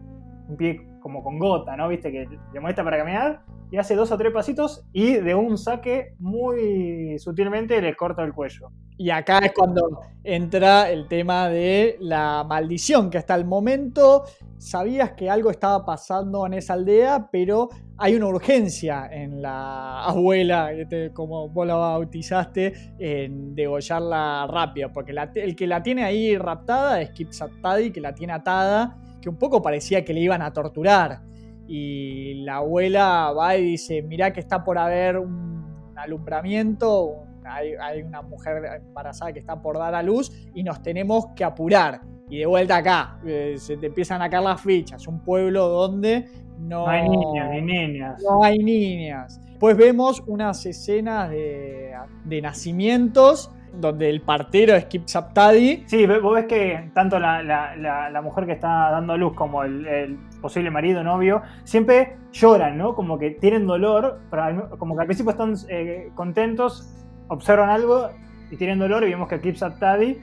un 0.48 0.56
pie 0.56 0.88
como 1.00 1.24
con 1.24 1.40
gota, 1.40 1.76
¿no? 1.76 1.88
Viste 1.88 2.12
que 2.12 2.28
le 2.54 2.60
molesta 2.60 2.84
para 2.84 2.98
caminar 2.98 3.42
y 3.72 3.78
hace 3.78 3.96
dos 3.96 4.12
o 4.12 4.18
tres 4.18 4.34
pasitos 4.34 4.84
y 4.92 5.14
de 5.14 5.34
un 5.34 5.58
saque 5.58 6.14
muy 6.20 7.18
sutilmente 7.18 7.82
le 7.82 7.96
corta 7.96 8.22
el 8.24 8.34
cuello. 8.34 8.70
Y 8.98 9.10
acá 9.10 9.40
es 9.40 9.54
cuando 9.54 10.02
entra 10.24 10.92
el 10.92 11.08
tema 11.08 11.48
de 11.50 11.98
la 12.02 12.46
maldición, 12.48 13.10
que 13.10 13.18
hasta 13.18 13.34
el 13.34 13.46
momento 13.46 14.26
sabías 14.58 15.14
que 15.14 15.30
algo 15.30 15.50
estaba 15.50 15.84
pasando 15.86 16.46
en 16.46 16.54
esa 16.54 16.74
aldea, 16.74 17.30
pero 17.32 17.70
hay 17.98 18.16
una 18.16 18.28
urgencia 18.28 19.10
en 19.10 19.42
la 19.42 20.04
abuela, 20.06 20.70
como 21.14 21.48
vos 21.48 21.66
la 21.66 21.76
bautizaste, 21.76 22.74
en 23.00 23.56
degollarla 23.56 24.48
rápido, 24.48 24.92
porque 24.94 25.16
el 25.36 25.56
que 25.56 25.66
la 25.66 25.82
tiene 25.82 26.04
ahí 26.04 26.38
raptada 26.38 27.02
es 27.02 27.10
Kip 27.12 27.32
Sattadi, 27.32 27.92
que 27.92 28.02
la 28.02 28.14
tiene 28.14 28.34
atada, 28.34 28.98
que 29.22 29.30
un 29.30 29.38
poco 29.38 29.62
parecía 29.62 30.04
que 30.04 30.14
le 30.14 30.20
iban 30.20 30.42
a 30.42 30.52
torturar 30.52 31.31
y 31.74 32.34
la 32.44 32.58
abuela 32.58 33.32
va 33.32 33.56
y 33.56 33.64
dice, 33.64 34.02
mirá 34.02 34.34
que 34.34 34.42
está 34.42 34.62
por 34.62 34.78
haber 34.78 35.18
un 35.18 35.94
alumbramiento, 35.96 37.24
hay, 37.46 38.02
una 38.02 38.22
mujer 38.22 38.82
embarazada 38.86 39.32
que 39.32 39.40
está 39.40 39.62
por 39.62 39.78
dar 39.78 39.96
a 39.96 40.04
luz 40.04 40.50
y 40.54 40.64
nos 40.64 40.82
tenemos 40.82 41.28
que 41.34 41.46
apurar. 41.46 42.02
Y 42.30 42.40
de 42.40 42.46
vuelta 42.46 42.76
acá, 42.76 43.20
eh, 43.26 43.56
se 43.58 43.78
te 43.78 43.86
empiezan 43.86 44.22
a 44.22 44.30
caer 44.30 44.44
las 44.44 44.60
fichas, 44.60 45.08
un 45.08 45.24
pueblo 45.24 45.70
donde 45.70 46.28
no, 46.60 46.86
hay 46.90 47.08
niñas 47.08 47.50
ni 47.52 47.62
niñas. 47.62 48.22
No 48.22 48.44
hay 48.44 48.58
niñas. 48.60 49.40
Pues 49.58 49.78
vemos 49.78 50.22
unas 50.28 50.66
escenas 50.66 51.30
de, 51.30 51.94
de 52.26 52.42
nacimientos 52.42 53.50
donde 53.74 54.10
el 54.10 54.22
partero 54.22 54.76
es 54.76 54.86
Kip 54.86 55.04
Saptadi. 55.06 55.84
Sí, 55.88 56.06
vos 56.06 56.36
ves 56.36 56.46
que 56.46 56.92
tanto 56.94 57.20
la, 57.20 58.22
mujer 58.24 58.46
que 58.46 58.54
está 58.54 58.92
dando 58.92 59.14
a 59.14 59.18
luz 59.18 59.34
como 59.34 59.64
el, 59.64 60.18
posible 60.42 60.72
marido, 60.72 61.04
novio, 61.04 61.42
siempre 61.64 62.18
lloran, 62.32 62.78
¿no? 62.78 62.96
Como 62.96 63.18
que 63.18 63.32
tienen 63.32 63.68
dolor, 63.68 64.20
pero 64.30 64.70
como 64.78 64.96
que 64.96 65.02
al 65.02 65.08
principio 65.08 65.32
están 65.32 65.56
eh, 65.70 66.12
contentos, 66.16 66.94
observan 67.28 67.70
algo 67.70 68.10
y 68.50 68.58
tienen 68.58 68.80
dolor 68.80 69.04
y 69.04 69.10
vemos 69.10 69.30
que 69.30 69.40
Kip 69.40 69.56
Saptadi 69.56 70.18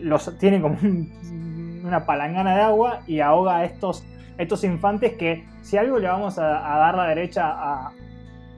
los 0.00 0.36
tiene 0.38 0.60
como 0.60 0.76
una 1.84 2.04
palangana 2.04 2.54
de 2.56 2.62
agua 2.62 3.00
y 3.06 3.20
ahoga 3.20 3.58
a 3.58 3.64
estos, 3.64 4.04
estos 4.38 4.64
infantes 4.64 5.14
que 5.14 5.46
si 5.62 5.76
algo 5.76 5.98
le 5.98 6.08
vamos 6.08 6.38
a, 6.38 6.42
dar 6.42 6.96
la 6.96 7.06
derecha 7.06 7.44
a 7.46 7.92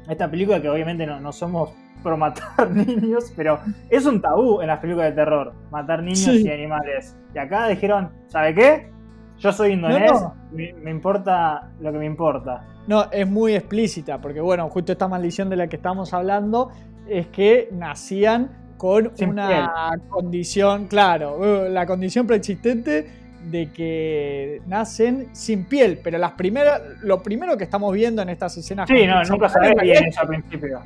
esta 0.08 0.30
película, 0.30 0.60
que 0.60 0.68
obviamente 0.68 1.06
no, 1.06 1.20
no 1.20 1.32
somos 1.32 1.70
por 2.04 2.16
matar 2.16 2.70
niños, 2.70 3.32
pero 3.34 3.58
es 3.90 4.06
un 4.06 4.20
tabú 4.20 4.60
en 4.60 4.68
las 4.68 4.78
películas 4.78 5.10
de 5.10 5.16
terror, 5.16 5.54
matar 5.72 6.02
niños 6.02 6.28
y 6.28 6.48
animales. 6.48 7.16
Y 7.34 7.38
acá 7.38 7.66
dijeron, 7.66 8.12
¿sabe 8.28 8.54
qué? 8.54 8.93
Yo 9.44 9.52
soy 9.52 9.72
indonés, 9.72 10.10
Me, 10.52 10.90
importa 10.90 11.70
lo 11.80 11.92
que 11.92 11.98
me 11.98 12.06
importa. 12.06 12.66
No, 12.86 13.10
es 13.12 13.28
muy 13.28 13.54
explícita, 13.54 14.20
porque 14.20 14.40
bueno, 14.40 14.68
justo 14.70 14.92
esta 14.92 15.06
maldición 15.06 15.48
de 15.50 15.56
la 15.56 15.68
que 15.68 15.76
estamos 15.76 16.12
hablando 16.12 16.70
es 17.08 17.26
que 17.28 17.68
nacían 17.72 18.74
con 18.76 19.12
una 19.20 19.92
condición, 20.08 20.88
claro, 20.88 21.36
uh, 21.38 21.70
la 21.70 21.86
condición 21.86 22.26
preexistente 22.26 23.06
de 23.50 23.70
que 23.70 24.62
nacen 24.66 25.28
sin 25.32 25.66
piel, 25.66 26.00
pero 26.02 26.18
las 26.18 26.32
primeras, 26.32 26.80
lo 27.02 27.22
primero 27.22 27.56
que 27.56 27.64
estamos 27.64 27.92
viendo 27.92 28.22
en 28.22 28.30
estas 28.30 28.56
escenas. 28.56 28.88
Sí, 28.88 29.06
no, 29.06 29.22
nunca 29.24 29.48
sabés 29.48 29.74
bien 29.80 30.06
eso 30.06 30.22
al 30.22 30.28
principio 30.28 30.80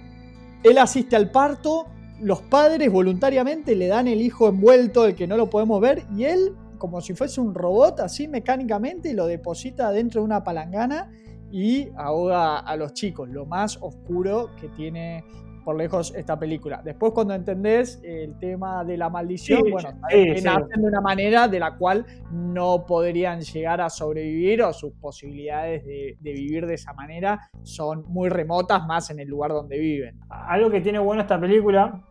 él 0.63 0.79
asiste 0.79 1.17
al 1.17 1.31
parto, 1.31 1.87
los 2.21 2.43
padres 2.43 2.91
voluntariamente 2.91 3.75
le 3.75 3.87
dan 3.87 4.09
el 4.09 4.21
hijo 4.21 4.49
envuelto, 4.49 5.07
el 5.07 5.15
que 5.15 5.27
no 5.27 5.37
lo 5.37 5.51
podemos 5.51 5.81
ver, 5.81 6.03
y 6.17 6.25
él, 6.25 6.53
como 6.79 7.01
si 7.01 7.15
fuese 7.15 7.41
un 7.41 7.55
robot, 7.55 8.01
así 8.01 8.29
mecánicamente, 8.29 9.13
lo 9.15 9.27
deposita 9.27 9.91
dentro 9.91 10.21
de 10.21 10.25
una 10.25 10.45
palangana 10.45 11.11
y 11.51 11.89
ahoga 11.97 12.59
a 12.59 12.77
los 12.77 12.93
chicos, 12.93 13.29
lo 13.29 13.47
más 13.47 13.79
oscuro 13.81 14.51
que 14.61 14.69
tiene 14.69 15.25
por 15.69 15.77
lejos 15.77 16.15
esta 16.17 16.39
película. 16.39 16.81
Después 16.83 17.13
cuando 17.13 17.35
entendés 17.35 18.01
el 18.03 18.39
tema 18.39 18.85
de 18.85 18.97
la 18.97 19.11
maldición, 19.11 19.61
bueno, 19.71 19.91
nacen 20.01 20.81
de 20.81 20.89
una 20.89 21.03
manera 21.03 21.47
de 21.47 21.61
la 21.61 21.77
cual 21.77 22.07
no 22.33 22.87
podrían 22.87 23.43
llegar 23.43 23.83
a 23.83 23.91
sobrevivir 23.91 24.63
o 24.63 24.73
sus 24.73 24.95
posibilidades 24.95 25.85
de, 25.85 26.17
vivir 26.23 26.67
de 26.67 26.73
esa 26.73 26.95
manera 26.95 27.51
son 27.65 28.05
muy 28.09 28.31
remotas 28.31 28.87
más 28.87 29.11
en 29.11 29.21
el 29.21 29.29
lugar 29.29 29.51
donde 29.51 29.79
viven. 29.79 30.19
Algo 30.31 30.71
que 30.71 30.81
tiene 30.81 31.01
bueno 31.01 31.21
esta 31.21 31.39
película 31.39 32.03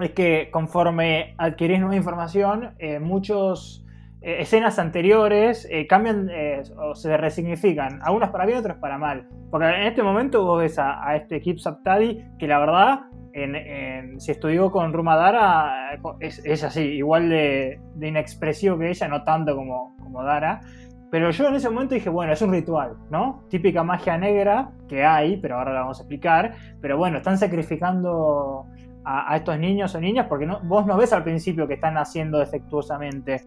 es 0.00 0.10
que 0.10 0.48
conforme 0.50 1.36
adquirís 1.38 1.78
nueva 1.78 1.94
información, 1.94 2.74
eh, 2.80 2.98
muchos 2.98 3.85
eh, 4.26 4.40
escenas 4.40 4.80
anteriores 4.80 5.68
eh, 5.70 5.86
cambian 5.86 6.28
o 6.76 6.96
se 6.96 7.16
resignifican, 7.16 8.00
algunas 8.02 8.30
para 8.30 8.44
bien, 8.44 8.58
otras 8.58 8.78
para 8.78 8.98
mal. 8.98 9.28
Porque 9.50 9.68
en 9.68 9.84
este 9.84 10.02
momento 10.02 10.44
vos 10.44 10.58
ves 10.60 10.78
a, 10.80 11.14
este 11.14 11.40
Kip 11.40 11.58
Saptadi 11.58 12.24
que 12.36 12.48
la 12.48 12.58
verdad, 12.58 13.00
si 14.18 14.32
estudió 14.32 14.72
con 14.72 14.92
Rumadara, 14.92 15.96
es, 16.18 16.44
es 16.44 16.64
así, 16.64 16.80
igual 16.80 17.28
de, 17.28 17.78
inexpresivo 18.00 18.76
que 18.78 18.90
ella, 18.90 19.06
no 19.06 19.22
tanto 19.22 19.54
como, 19.54 19.96
como 20.02 20.24
Dara. 20.24 20.60
Pero 21.10 21.30
yo 21.30 21.46
en 21.46 21.54
ese 21.54 21.70
momento 21.70 21.94
dije, 21.94 22.10
bueno, 22.10 22.32
es 22.32 22.42
un 22.42 22.52
ritual, 22.52 22.96
¿no? 23.10 23.44
Típica 23.48 23.84
magia 23.84 24.18
negra 24.18 24.72
que 24.88 25.04
hay, 25.04 25.36
pero 25.36 25.56
ahora 25.56 25.72
la 25.72 25.80
vamos 25.80 26.00
a 26.00 26.02
explicar. 26.02 26.54
Pero 26.80 26.98
bueno, 26.98 27.18
están 27.18 27.38
sacrificando 27.38 28.66
a, 29.08 29.36
estos 29.36 29.56
niños 29.58 29.94
o 29.94 30.00
niñas 30.00 30.26
porque 30.28 30.46
no, 30.46 30.58
vos 30.64 30.84
no 30.84 30.96
ves 30.96 31.12
al 31.12 31.22
principio 31.22 31.68
que 31.68 31.74
están 31.74 31.94
naciendo 31.94 32.38
defectuosamente. 32.38 33.42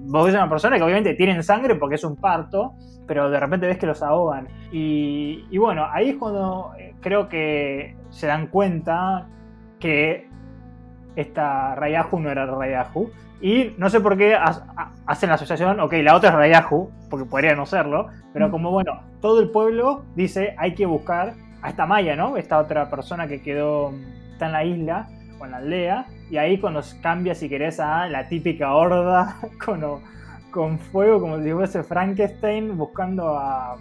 vos 0.00 0.26
ves 0.26 0.34
a 0.34 0.38
una 0.38 0.48
persona 0.48 0.76
que 0.76 0.82
obviamente 0.82 1.14
tienen 1.14 1.42
sangre 1.44 1.76
porque 1.76 1.94
es 1.94 2.04
un 2.04 2.16
parto, 2.16 2.72
pero 3.06 3.30
de 3.30 3.38
repente 3.38 3.68
ves 3.68 3.78
que 3.78 3.86
los 3.86 4.02
ahogan. 4.02 4.48
Y, 4.72 5.56
bueno, 5.56 5.86
ahí 5.90 6.10
es 6.10 6.16
cuando 6.16 6.72
eh, 6.76 6.94
creo 7.00 7.28
que 7.28 7.96
se 8.10 8.26
dan 8.26 8.48
cuenta 8.48 9.28
que 9.78 10.28
esta 11.14 11.76
Rayahu 11.76 12.18
no 12.18 12.30
era 12.30 12.46
Rayahu. 12.46 13.10
Y 13.40 13.74
no 13.78 13.88
sé 13.90 14.00
por 14.00 14.18
qué 14.18 14.34
hacen 14.34 15.28
la 15.28 15.36
asociación, 15.36 15.78
ok, 15.78 15.92
la 16.02 16.16
otra 16.16 16.30
es 16.30 16.34
Rayahu, 16.34 16.90
porque 17.08 17.24
podría 17.24 17.54
no 17.54 17.66
serlo, 17.66 18.08
pero 18.32 18.48
mm. 18.48 18.50
como 18.50 18.72
bueno, 18.72 19.00
todo 19.20 19.40
el 19.40 19.50
pueblo 19.50 20.02
dice 20.16 20.56
hay 20.58 20.74
que 20.74 20.86
buscar 20.86 21.34
a 21.62 21.68
esta 21.68 21.86
Maya, 21.86 22.16
¿no? 22.16 22.36
Esta 22.36 22.58
otra 22.58 22.90
persona 22.90 23.28
que 23.28 23.40
quedó 23.40 23.92
está 24.38 24.46
en 24.46 24.52
la 24.52 24.64
isla 24.64 25.08
o 25.40 25.44
en 25.44 25.50
la 25.50 25.56
aldea, 25.56 26.06
y 26.30 26.36
ahí 26.36 26.58
cuando 26.58 26.80
cambia, 27.02 27.34
si 27.34 27.48
querés, 27.48 27.80
a 27.80 28.08
la 28.08 28.28
típica 28.28 28.72
horda 28.72 29.36
con, 29.64 29.82
con 30.50 30.78
fuego, 30.78 31.20
como 31.20 31.42
si 31.42 31.50
fuese 31.50 31.82
Frankenstein 31.82 32.76
buscando 32.76 33.36
a, 33.36 33.76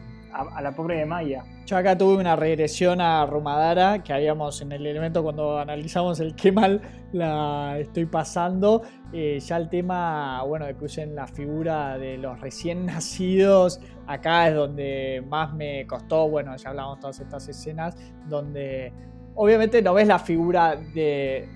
la 0.62 0.72
pobre 0.72 0.98
de 0.98 1.06
Maya. 1.06 1.44
Yo 1.66 1.78
acá 1.78 1.98
tuve 1.98 2.18
una 2.18 2.36
regresión 2.36 3.02
a 3.02 3.26
Rumadara 3.26 4.04
que 4.04 4.14
habíamos 4.14 4.62
en 4.62 4.72
el 4.72 4.86
elemento 4.86 5.24
cuando 5.24 5.58
analizamos 5.58 6.20
el 6.20 6.36
qué 6.36 6.52
mal 6.52 6.80
la 7.12 7.78
estoy 7.80 8.06
pasando. 8.06 8.84
Eh, 9.14 9.40
ya 9.40 9.58
el 9.58 9.68
tema, 9.68 10.44
bueno, 10.44 10.66
de 10.66 10.76
que 10.76 10.86
usen 10.86 11.16
la 11.16 11.26
figura 11.26 11.98
de 11.98 12.20
los 12.20 12.40
recién 12.40 12.86
nacidos, 12.86 13.82
acá 14.06 14.48
es 14.48 14.56
donde 14.56 15.24
más 15.28 15.56
me 15.56 15.88
costó, 15.88 16.30
bueno, 16.30 16.56
ya 16.56 16.70
hablamos 16.70 17.00
todas 17.00 17.20
estas 17.20 17.48
escenas, 17.48 17.96
donde 18.28 18.94
obviamente 19.38 19.82
no 19.82 19.94
ves 19.94 20.08
la 20.08 20.20
figura 20.20 20.76
de, 20.76 21.48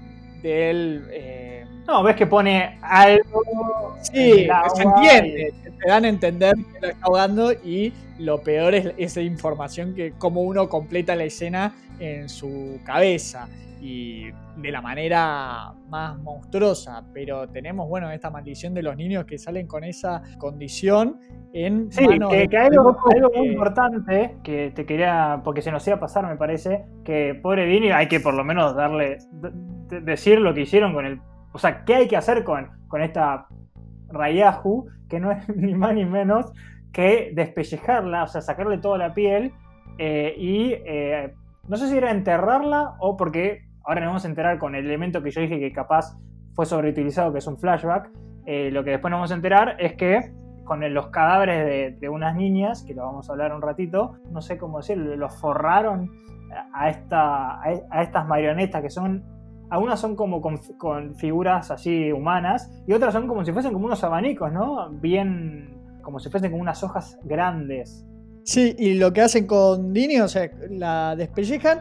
él. 0.44 1.04
Eh, 1.12 1.66
no, 1.86 2.04
ves 2.04 2.16
que 2.16 2.28
pone 2.28 2.80
algo. 2.82 3.98
Sí, 4.02 4.48
se 4.76 4.84
entiende. 4.84 5.54
Te 5.64 5.90
dan 5.90 6.06
a 6.06 6.10
entender 6.10 6.56
que 6.56 6.80
lo 6.80 6.88
está 6.88 7.06
ahogando 7.06 7.52
y 7.52 7.92
lo 8.20 8.42
peor 8.42 8.76
es 8.76 8.94
esa 8.98 9.22
información 9.22 9.94
que 9.96 10.14
como 10.14 10.42
uno 10.42 10.70
completa 10.70 11.16
la 11.16 11.24
escena 11.24 11.74
en 12.00 12.30
su 12.30 12.80
cabeza 12.86 13.48
y 13.82 14.32
de 14.58 14.72
la 14.72 14.80
manera 14.80 15.74
más 15.90 16.18
monstruosa, 16.20 17.04
pero 17.14 17.50
tenemos, 17.50 17.90
bueno, 17.90 18.12
esta 18.12 18.30
maldición 18.30 18.76
de 18.76 18.84
los 18.84 18.96
niños 18.96 19.26
que 19.26 19.40
salen 19.40 19.66
con 19.66 19.84
esa 19.84 20.22
condición 20.38 21.20
en 21.52 21.92
sí, 21.92 22.06
que, 22.08 22.58
hay 22.58 22.68
algo, 22.68 22.96
muy 23.36 23.48
importante 23.48 24.38
que 24.44 24.72
te 24.76 24.86
quería, 24.86 25.42
porque 25.44 25.64
se 25.64 25.72
nos 25.72 25.86
iba 25.88 25.98
a 25.98 26.00
pasar, 26.00 26.28
me 26.28 26.38
parece, 26.38 26.86
que 27.04 27.34
pobre 27.42 27.66
Dini 27.66 27.92
hay 27.92 28.08
que 28.08 28.20
por 28.20 28.36
lo 28.36 28.44
menos 28.44 28.76
darle, 28.76 29.18
decir 30.04 30.40
lo 30.40 30.54
que 30.54 30.62
hicieron 30.62 30.94
con 30.94 31.08
el, 31.08 31.20
o 31.52 31.58
sea, 31.58 31.84
qué 31.84 31.96
hay 31.96 32.08
que 32.08 32.18
hacer 32.18 32.44
con, 32.44 32.70
con 32.88 33.02
esta 33.02 33.48
Rayahu, 34.10 34.86
que 35.10 35.20
no 35.20 35.32
es 35.32 35.50
ni 35.56 35.74
más 35.74 35.96
ni 35.96 36.06
menos 36.06 36.54
que 36.94 37.32
despellejarla, 37.34 38.26
o 38.26 38.28
sea, 38.28 38.42
sacarle 38.42 38.78
toda 38.78 39.00
la 39.00 39.14
piel 39.14 39.54
eh, 39.98 40.36
y 40.38 40.74
eh, 40.86 41.34
no 41.68 41.78
sé 41.78 41.90
si 41.90 41.98
era 41.98 42.12
enterrarla 42.12 42.96
o 43.00 43.18
porque 43.18 43.71
ahora 43.84 44.02
nos 44.02 44.10
vamos 44.10 44.26
a 44.26 44.28
enterar 44.28 44.60
con 44.60 44.76
el 44.76 44.86
elemento 44.86 45.22
que 45.22 45.32
yo 45.32 45.42
dije 45.42 45.60
que 45.60 45.72
capaz 45.72 46.18
fue 46.54 46.66
sobreutilizado, 46.66 47.32
que 47.32 47.40
es 47.40 47.48
un 47.48 47.58
flashback. 47.58 48.10
Eh, 48.46 48.72
lo 48.72 48.84
que 48.84 48.92
después 48.92 49.12
nos 49.12 49.20
vamos 49.20 49.32
a 49.32 49.36
enterar 49.36 49.76
es 49.80 49.94
que 49.94 50.32
con 50.64 50.94
los 50.94 51.08
cadáveres 51.08 52.00
de, 52.00 52.10
unas 52.10 52.36
niñas, 52.36 52.84
que 52.84 52.94
lo 52.94 53.04
vamos 53.04 53.30
a 53.30 53.34
hablar 53.34 53.54
un 53.54 53.62
ratito, 53.62 54.18
no 54.32 54.42
sé 54.42 54.58
cómo 54.58 54.78
decirlo, 54.78 55.16
los 55.16 55.36
forraron 55.40 56.12
a, 56.74 56.90
esta, 56.90 57.62
a 57.62 58.02
estas 58.02 58.28
marionetas 58.28 58.82
que 58.82 58.90
son 58.90 59.24
algunas 59.72 60.02
son 60.02 60.18
como 60.18 60.42
con, 60.42 61.16
figuras 61.16 61.72
así 61.72 62.12
humanas 62.12 62.70
y 62.86 62.92
otras 62.92 63.14
son 63.14 63.26
como 63.26 63.46
si 63.46 63.54
fuesen 63.54 63.72
como 63.72 63.86
unos 63.86 64.04
abanicos, 64.04 64.52
¿no? 64.52 64.90
Bien, 64.90 65.70
como 66.02 66.20
si 66.20 66.30
fuesen 66.30 66.52
como 66.52 66.62
unas 66.62 66.84
hojas 66.84 67.18
grandes. 67.24 68.06
Sí, 68.44 68.76
y 68.78 68.96
lo 68.96 69.14
que 69.14 69.22
hacen 69.22 69.48
con 69.48 69.94
Dini, 69.94 70.20
o 70.20 70.28
sea, 70.28 70.52
la 70.70 71.16
despellejan 71.16 71.80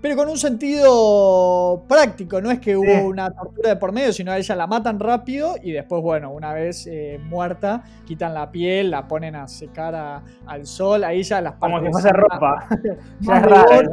pero 0.00 0.16
con 0.16 0.28
un 0.28 0.38
sentido 0.38 1.84
práctico, 1.86 2.40
no 2.40 2.50
es 2.50 2.58
que 2.58 2.76
hubo 2.76 3.06
una 3.06 3.30
tortura 3.30 3.70
de 3.70 3.76
por 3.76 3.92
medio, 3.92 4.12
sino 4.12 4.32
a 4.32 4.38
ella 4.38 4.56
la 4.56 4.66
matan 4.66 4.98
rápido 4.98 5.56
y 5.62 5.72
después, 5.72 6.02
bueno, 6.02 6.30
una 6.30 6.54
vez 6.54 6.86
eh, 6.86 7.20
muerta, 7.22 7.82
quitan 8.06 8.32
la 8.32 8.50
piel, 8.50 8.90
la 8.90 9.06
ponen 9.06 9.36
a 9.36 9.46
secar 9.46 10.22
al 10.46 10.66
sol, 10.66 11.04
ahí 11.04 11.22
ya 11.22 11.40
las 11.40 11.54
Como 11.54 11.80
si 11.80 11.92
fuese 11.92 12.10
ropa. 12.12 12.66
ya 13.20 13.36
es 13.36 13.42
raro. 13.42 13.90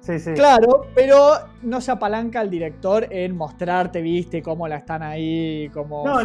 Sí, 0.00 0.20
sí. 0.20 0.34
Claro, 0.34 0.86
pero 0.94 1.32
no 1.62 1.80
se 1.80 1.90
apalanca 1.90 2.40
el 2.40 2.50
director 2.50 3.08
en 3.10 3.36
mostrarte, 3.36 4.02
viste, 4.02 4.42
cómo 4.42 4.68
la 4.68 4.76
están 4.76 5.02
ahí, 5.02 5.68
como 5.70 6.04
no, 6.06 6.20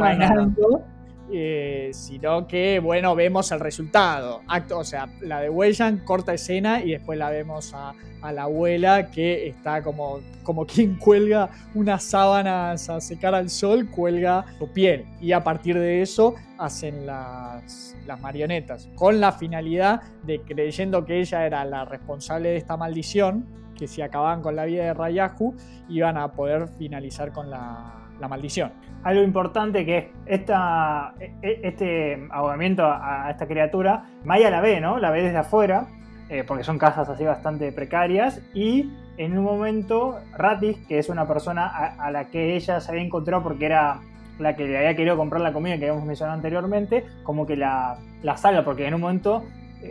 eh, 1.34 1.92
sino 1.94 2.46
que, 2.46 2.80
bueno, 2.80 3.16
vemos 3.16 3.52
el 3.54 3.62
resultado. 3.62 4.42
Acto, 4.48 4.80
o 4.80 4.84
sea, 4.84 5.08
la 5.22 5.40
de 5.40 5.50
Weyan, 5.50 6.00
corta 6.00 6.34
escena, 6.34 6.84
y 6.84 6.92
después 6.92 7.18
la 7.18 7.30
vemos 7.30 7.74
a, 7.74 7.94
la 8.34 8.44
abuela 8.44 9.10
que 9.10 9.48
está 9.48 9.82
como, 9.82 10.20
como 10.44 10.66
quien 10.66 10.96
cuelga 11.00 11.50
unas 11.74 12.04
sábanas 12.04 12.90
a 12.90 13.00
secar 13.00 13.34
al 13.34 13.50
sol, 13.50 13.90
cuelga 13.90 14.46
su 14.60 14.68
piel. 14.72 15.06
Y 15.22 15.32
a 15.32 15.44
partir 15.44 15.80
de 15.80 16.02
eso 16.02 16.36
hacen 16.58 17.06
las, 17.06 17.96
las 18.06 18.20
marionetas, 18.20 18.90
con 18.96 19.22
la 19.22 19.32
finalidad 19.32 20.02
de 20.24 20.42
creyendo 20.42 21.06
que 21.06 21.20
ella 21.20 21.46
era 21.46 21.64
la 21.64 21.86
responsable 21.86 22.50
de 22.50 22.58
esta 22.58 22.76
maldición, 22.76 23.46
que 23.78 23.88
si 23.88 24.02
acababan 24.02 24.42
con 24.42 24.56
la 24.56 24.66
vida 24.66 24.84
de 24.84 24.94
Rayahu, 24.94 25.56
iban 25.90 26.18
a 26.18 26.34
poder 26.34 26.68
finalizar 26.78 27.32
con 27.32 27.50
la, 27.50 28.01
la 28.22 28.28
maldición. 28.28 28.72
Algo 29.04 29.24
importante 29.24 29.86
que 29.86 29.98
es 29.98 30.06
esta, 30.26 31.14
e, 31.20 31.34
e, 31.42 31.60
este 31.64 32.28
ahogamiento 32.30 32.86
a, 32.86 33.30
esta 33.30 33.48
criatura, 33.48 34.06
Maya 34.24 34.50
la 34.50 34.62
ve, 34.62 34.80
¿no? 34.80 35.00
La 35.00 35.12
ve 35.12 35.24
desde 35.24 35.40
afuera, 35.40 35.88
eh, 36.30 36.46
porque 36.48 36.64
son 36.64 36.78
casas 36.78 37.10
así 37.10 37.26
bastante 37.26 37.72
precarias, 37.72 38.42
y 38.54 38.90
en 39.18 39.38
un 39.38 39.44
momento 39.44 40.20
Ratis, 40.38 40.78
que 40.88 41.00
es 41.00 41.10
una 41.10 41.28
persona 41.28 41.68
a, 41.68 42.12
la 42.12 42.28
que 42.30 42.56
ella 42.56 42.80
se 42.80 42.92
había 42.92 43.04
encontrado 43.04 43.44
porque 43.44 43.66
era 43.66 44.00
la 44.40 44.56
que 44.56 44.66
le 44.66 44.78
había 44.78 44.96
querido 44.96 45.18
comprar 45.18 45.42
la 45.42 45.52
comida 45.52 45.78
que 45.78 45.86
habíamos 45.86 46.06
mencionado 46.06 46.38
anteriormente, 46.38 47.06
como 47.24 47.46
que 47.46 47.58
la, 47.58 47.98
la 48.24 48.38
salva, 48.38 48.64
porque 48.64 48.88
en 48.88 48.94
un 48.94 49.02
momento 49.02 49.44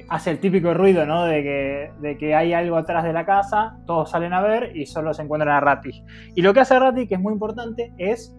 hace 0.09 0.31
el 0.31 0.39
típico 0.39 0.75
ruido, 0.75 1.07
¿no? 1.07 1.25
De 1.25 1.43
que, 1.43 1.93
de 2.01 2.19
que, 2.19 2.35
hay 2.35 2.53
algo 2.53 2.77
atrás 2.77 3.05
de 3.05 3.13
la 3.13 3.25
casa, 3.25 3.79
todos 3.87 4.11
salen 4.11 4.33
a 4.33 4.41
ver 4.41 4.77
y 4.77 4.87
solo 4.87 5.15
se 5.15 5.23
encuentran 5.23 5.55
a 5.55 5.61
Rati. 5.61 6.05
Y 6.35 6.43
lo 6.43 6.55
que 6.55 6.61
hace 6.61 6.79
Rati, 6.79 7.07
que 7.07 7.15
es 7.15 7.21
muy 7.21 7.33
importante, 7.33 7.93
es 7.99 8.37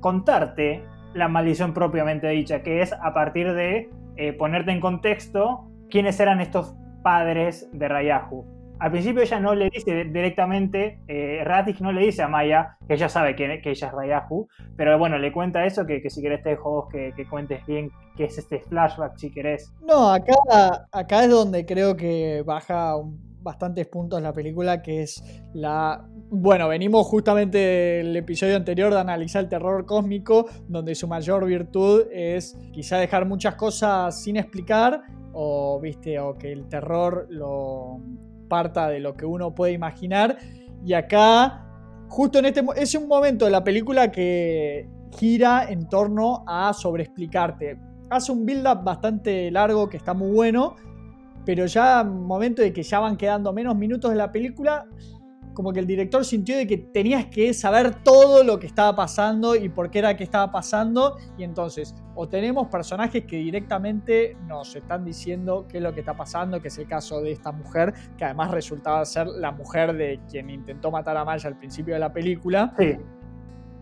contarte 0.00 0.82
la 1.14 1.28
maldición 1.28 1.74
propiamente 1.74 2.28
dicha, 2.28 2.62
que 2.62 2.82
es 2.82 2.92
a 2.92 3.12
partir 3.12 3.52
de 3.54 3.90
eh, 4.16 4.32
ponerte 4.32 4.70
en 4.70 4.80
contexto 4.80 5.68
quiénes 5.90 6.20
eran 6.20 6.40
estos 6.40 6.76
padres 7.02 7.68
de 7.72 7.88
Rayahu. 7.88 8.57
Al 8.80 8.90
principio 8.90 9.22
ella 9.22 9.40
no 9.40 9.54
le 9.54 9.70
dice 9.70 10.04
directamente, 10.04 11.00
eh, 11.08 11.44
no 11.80 11.92
le 11.92 12.00
dice 12.02 12.22
a 12.22 12.28
Maya 12.28 12.76
que 12.86 12.94
ella 12.94 13.08
sabe 13.08 13.34
que, 13.34 13.60
ella 13.64 13.86
es 13.88 13.92
Rayahu, 13.92 14.48
pero 14.76 14.98
bueno, 14.98 15.18
le 15.18 15.32
cuenta 15.32 15.64
eso, 15.64 15.84
que, 15.84 16.08
si 16.08 16.22
querés 16.22 16.42
te 16.42 16.50
dejo 16.50 16.88
que, 16.88 17.12
cuentes 17.28 17.64
bien 17.66 17.90
qué 18.16 18.24
es 18.24 18.38
este 18.38 18.60
flashback, 18.60 19.16
si 19.16 19.30
querés. 19.30 19.72
No, 19.86 20.10
acá, 20.10 20.34
acá 20.92 21.24
es 21.24 21.30
donde 21.30 21.66
creo 21.66 21.96
que 21.96 22.42
baja 22.46 22.96
bastantes 23.40 23.86
puntos 23.86 24.20
la 24.20 24.32
película, 24.32 24.82
que 24.82 25.02
es 25.02 25.22
la... 25.54 26.06
Bueno, 26.30 26.68
venimos 26.68 27.06
justamente 27.06 27.58
del 27.58 28.16
episodio 28.16 28.56
anterior 28.56 28.92
de 28.92 29.00
analizar 29.00 29.44
el 29.44 29.48
terror 29.48 29.86
cósmico, 29.86 30.46
donde 30.68 30.94
su 30.94 31.08
mayor 31.08 31.46
virtud 31.46 32.02
es 32.12 32.56
quizá 32.72 32.98
dejar 32.98 33.26
muchas 33.26 33.54
cosas 33.54 34.22
sin 34.22 34.36
explicar, 34.36 35.02
o, 35.32 35.80
viste, 35.80 36.18
o 36.20 36.36
que 36.36 36.52
el 36.52 36.68
terror 36.68 37.26
lo 37.30 38.00
parta 38.48 38.88
de 38.88 39.00
lo 39.00 39.14
que 39.16 39.26
uno 39.26 39.54
puede 39.54 39.72
imaginar. 39.72 40.38
Y 40.84 40.94
acá, 40.94 41.66
justo 42.08 42.38
en 42.38 42.46
este 42.46 42.64
es 42.76 42.94
un 42.94 43.08
momento 43.08 43.44
de 43.44 43.50
la 43.50 43.62
película 43.62 44.10
que 44.10 44.88
gira 45.16 45.66
en 45.68 45.88
torno 45.88 46.44
a 46.46 46.72
sobreexplicarte. 46.72 47.78
Hace 48.10 48.32
un 48.32 48.46
build-up 48.46 48.82
bastante 48.82 49.50
largo 49.50 49.88
que 49.88 49.98
está 49.98 50.14
muy 50.14 50.30
bueno, 50.30 50.76
pero 51.44 51.66
ya 51.66 52.04
momento 52.04 52.62
de 52.62 52.72
que 52.72 52.82
ya 52.82 53.00
van 53.00 53.16
quedando 53.16 53.52
menos 53.52 53.76
minutos 53.76 54.10
de 54.10 54.16
la 54.16 54.32
película, 54.32 54.86
como 55.58 55.72
que 55.72 55.80
el 55.80 55.88
director 55.88 56.24
sintió 56.24 56.56
de 56.56 56.68
que 56.68 56.78
tenías 56.78 57.26
que 57.26 57.52
saber 57.52 58.04
todo 58.04 58.44
lo 58.44 58.60
que 58.60 58.68
estaba 58.68 58.94
pasando 58.94 59.56
y 59.56 59.68
por 59.68 59.90
qué 59.90 59.98
era 59.98 60.16
que 60.16 60.22
estaba 60.22 60.52
pasando. 60.52 61.16
Y 61.36 61.42
entonces, 61.42 61.96
o 62.14 62.28
tenemos 62.28 62.68
personajes 62.68 63.24
que 63.24 63.38
directamente 63.38 64.36
nos 64.46 64.76
están 64.76 65.04
diciendo 65.04 65.66
qué 65.68 65.78
es 65.78 65.82
lo 65.82 65.92
que 65.92 65.98
está 65.98 66.16
pasando, 66.16 66.62
que 66.62 66.68
es 66.68 66.78
el 66.78 66.86
caso 66.86 67.20
de 67.22 67.32
esta 67.32 67.50
mujer, 67.50 67.92
que 68.16 68.24
además 68.24 68.52
resultaba 68.52 69.04
ser 69.04 69.26
la 69.26 69.50
mujer 69.50 69.96
de 69.96 70.20
quien 70.30 70.48
intentó 70.48 70.92
matar 70.92 71.16
a 71.16 71.24
Maya 71.24 71.48
al 71.48 71.58
principio 71.58 71.94
de 71.94 71.98
la 71.98 72.12
película. 72.12 72.72
Sí. 72.78 72.96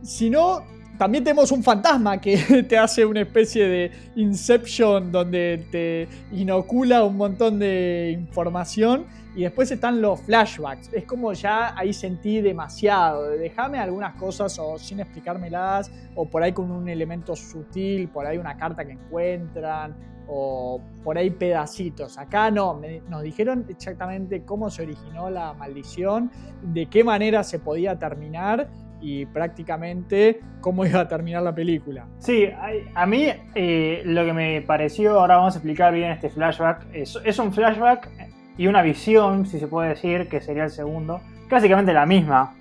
Si 0.01 0.31
no, 0.31 0.62
también 0.97 1.24
tenemos 1.24 1.53
un 1.53 1.62
fantasma 1.62 2.18
que 2.22 2.39
te 2.70 2.79
hace 2.79 3.05
una 3.05 3.20
especie 3.20 3.68
de 3.68 3.93
Inception 4.14 5.12
donde 5.12 5.66
te 5.70 6.09
inocula 6.35 7.05
un 7.05 7.18
montón 7.18 7.59
de 7.59 8.16
información 8.18 9.05
y 9.37 9.43
después 9.43 9.70
están 9.70 10.01
los 10.01 10.22
flashbacks. 10.22 10.91
Es 10.95 11.05
como 11.05 11.32
ya 11.34 11.78
ahí 11.78 11.93
sentí 11.93 12.41
demasiado. 12.41 13.28
Déjame 13.28 13.78
algunas 13.78 14.14
cosas 14.14 14.59
o 14.59 14.78
sin 14.78 15.01
explicármelas 15.01 15.93
o 16.14 16.24
por 16.24 16.43
ahí 16.43 16.53
con 16.53 16.70
un 16.70 16.89
elemento 16.89 17.37
sutil, 17.37 18.09
por 18.09 18.26
ahí 18.26 18.39
una 18.39 18.57
carta 18.57 18.84
que 18.87 18.93
encuentran 18.93 19.95
o 20.26 20.80
por 21.05 21.18
ahí 21.18 21.28
pedacitos. 21.28 22.16
Acá 22.16 22.51
no, 22.51 22.80
nos 23.09 23.22
dijeron 23.22 23.66
exactamente 23.68 24.43
cómo 24.43 24.70
se 24.70 24.82
originó 24.82 25.28
la 25.28 25.53
maldición, 25.53 26.30
de 26.62 26.87
qué 26.87 27.05
manera 27.05 27.45
se 27.45 27.59
podía 27.59 27.99
terminar 27.99 28.68
y 29.01 29.26
prácticamente 29.26 30.41
cómo 30.61 30.84
iba 30.87 31.01
a 31.01 31.09
terminar 31.09 31.43
la 31.43 31.55
película. 31.55 32.07
Sí, 32.18 32.49
a, 32.95 33.07
mí 33.07 33.28
eh, 33.55 34.03
lo 34.05 34.24
que 34.24 34.32
me 34.32 34.62
pareció, 34.62 35.20
ahora 35.20 35.37
vamos 35.37 35.55
a 35.55 35.59
explicar 35.59 35.93
bien 35.93 36.11
este 36.11 36.30
flashback, 36.30 36.87
es, 36.93 37.18
es, 37.22 37.39
un 37.39 37.53
flashback 37.53 38.11
y 38.57 38.67
una 38.67 38.83
visión, 38.83 39.47
si 39.47 39.59
se 39.59 39.67
puede 39.69 39.91
decir, 39.91 40.29
que 40.29 40.41
sería 40.41 40.65
el 40.65 40.71
segundo, 40.71 41.21
básicamente 41.51 41.93
la 41.93 42.07
misma, 42.07 42.55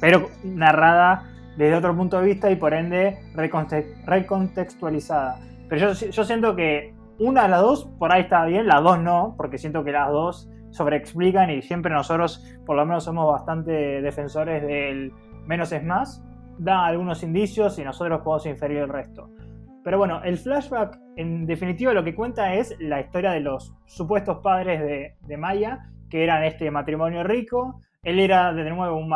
pero 0.00 0.30
narrada 0.44 1.30
desde 1.56 1.74
otro 1.74 1.96
punto 1.96 2.20
de 2.20 2.26
vista 2.26 2.50
y 2.50 2.56
por 2.56 2.72
ende 2.74 3.18
recontextualizada. 4.06 5.40
Pero 5.68 5.92
yo, 5.92 6.10
yo 6.10 6.24
siento 6.24 6.56
que 6.56 6.94
una 7.18 7.42
de 7.42 7.48
las 7.48 7.60
dos 7.60 7.84
por 7.98 8.12
ahí 8.12 8.22
está 8.22 8.44
bien, 8.46 8.66
las 8.66 8.82
dos 8.82 8.98
no, 8.98 9.34
porque 9.36 9.58
siento 9.58 9.84
que 9.84 9.92
las 9.92 10.10
dos 10.10 10.48
sobreexplican 10.70 11.50
y 11.50 11.62
siempre 11.62 11.92
nosotros 11.92 12.44
por 12.64 12.76
lo 12.76 12.86
menos 12.86 13.04
somos 13.04 13.30
bastante 13.30 14.00
defensores 14.00 14.62
del 14.62 15.12
menos 15.46 15.72
es 15.72 15.84
más, 15.84 16.24
da 16.58 16.86
algunos 16.86 17.22
indicios 17.22 17.78
y 17.78 17.84
nosotros 17.84 18.20
podemos 18.22 18.46
inferir 18.46 18.78
el 18.78 18.88
resto. 18.88 19.30
Pero 19.82 19.98
bueno, 19.98 20.22
el 20.24 20.36
flashback 20.36 20.98
en 21.16 21.46
definitiva 21.46 21.92
lo 21.92 22.04
que 22.04 22.14
cuenta 22.14 22.54
es 22.54 22.76
la 22.80 23.00
historia 23.00 23.32
de 23.32 23.40
los 23.40 23.74
supuestos 23.86 24.38
padres 24.38 25.16
de, 25.26 25.36
Maya, 25.36 25.90
que 26.08 26.22
eran 26.24 26.44
este 26.44 26.70
matrimonio 26.70 27.22
rico. 27.24 27.80
Él 28.02 28.18
era 28.18 28.52
de 28.52 28.68
nuevo 28.70 28.96
un 28.96 29.08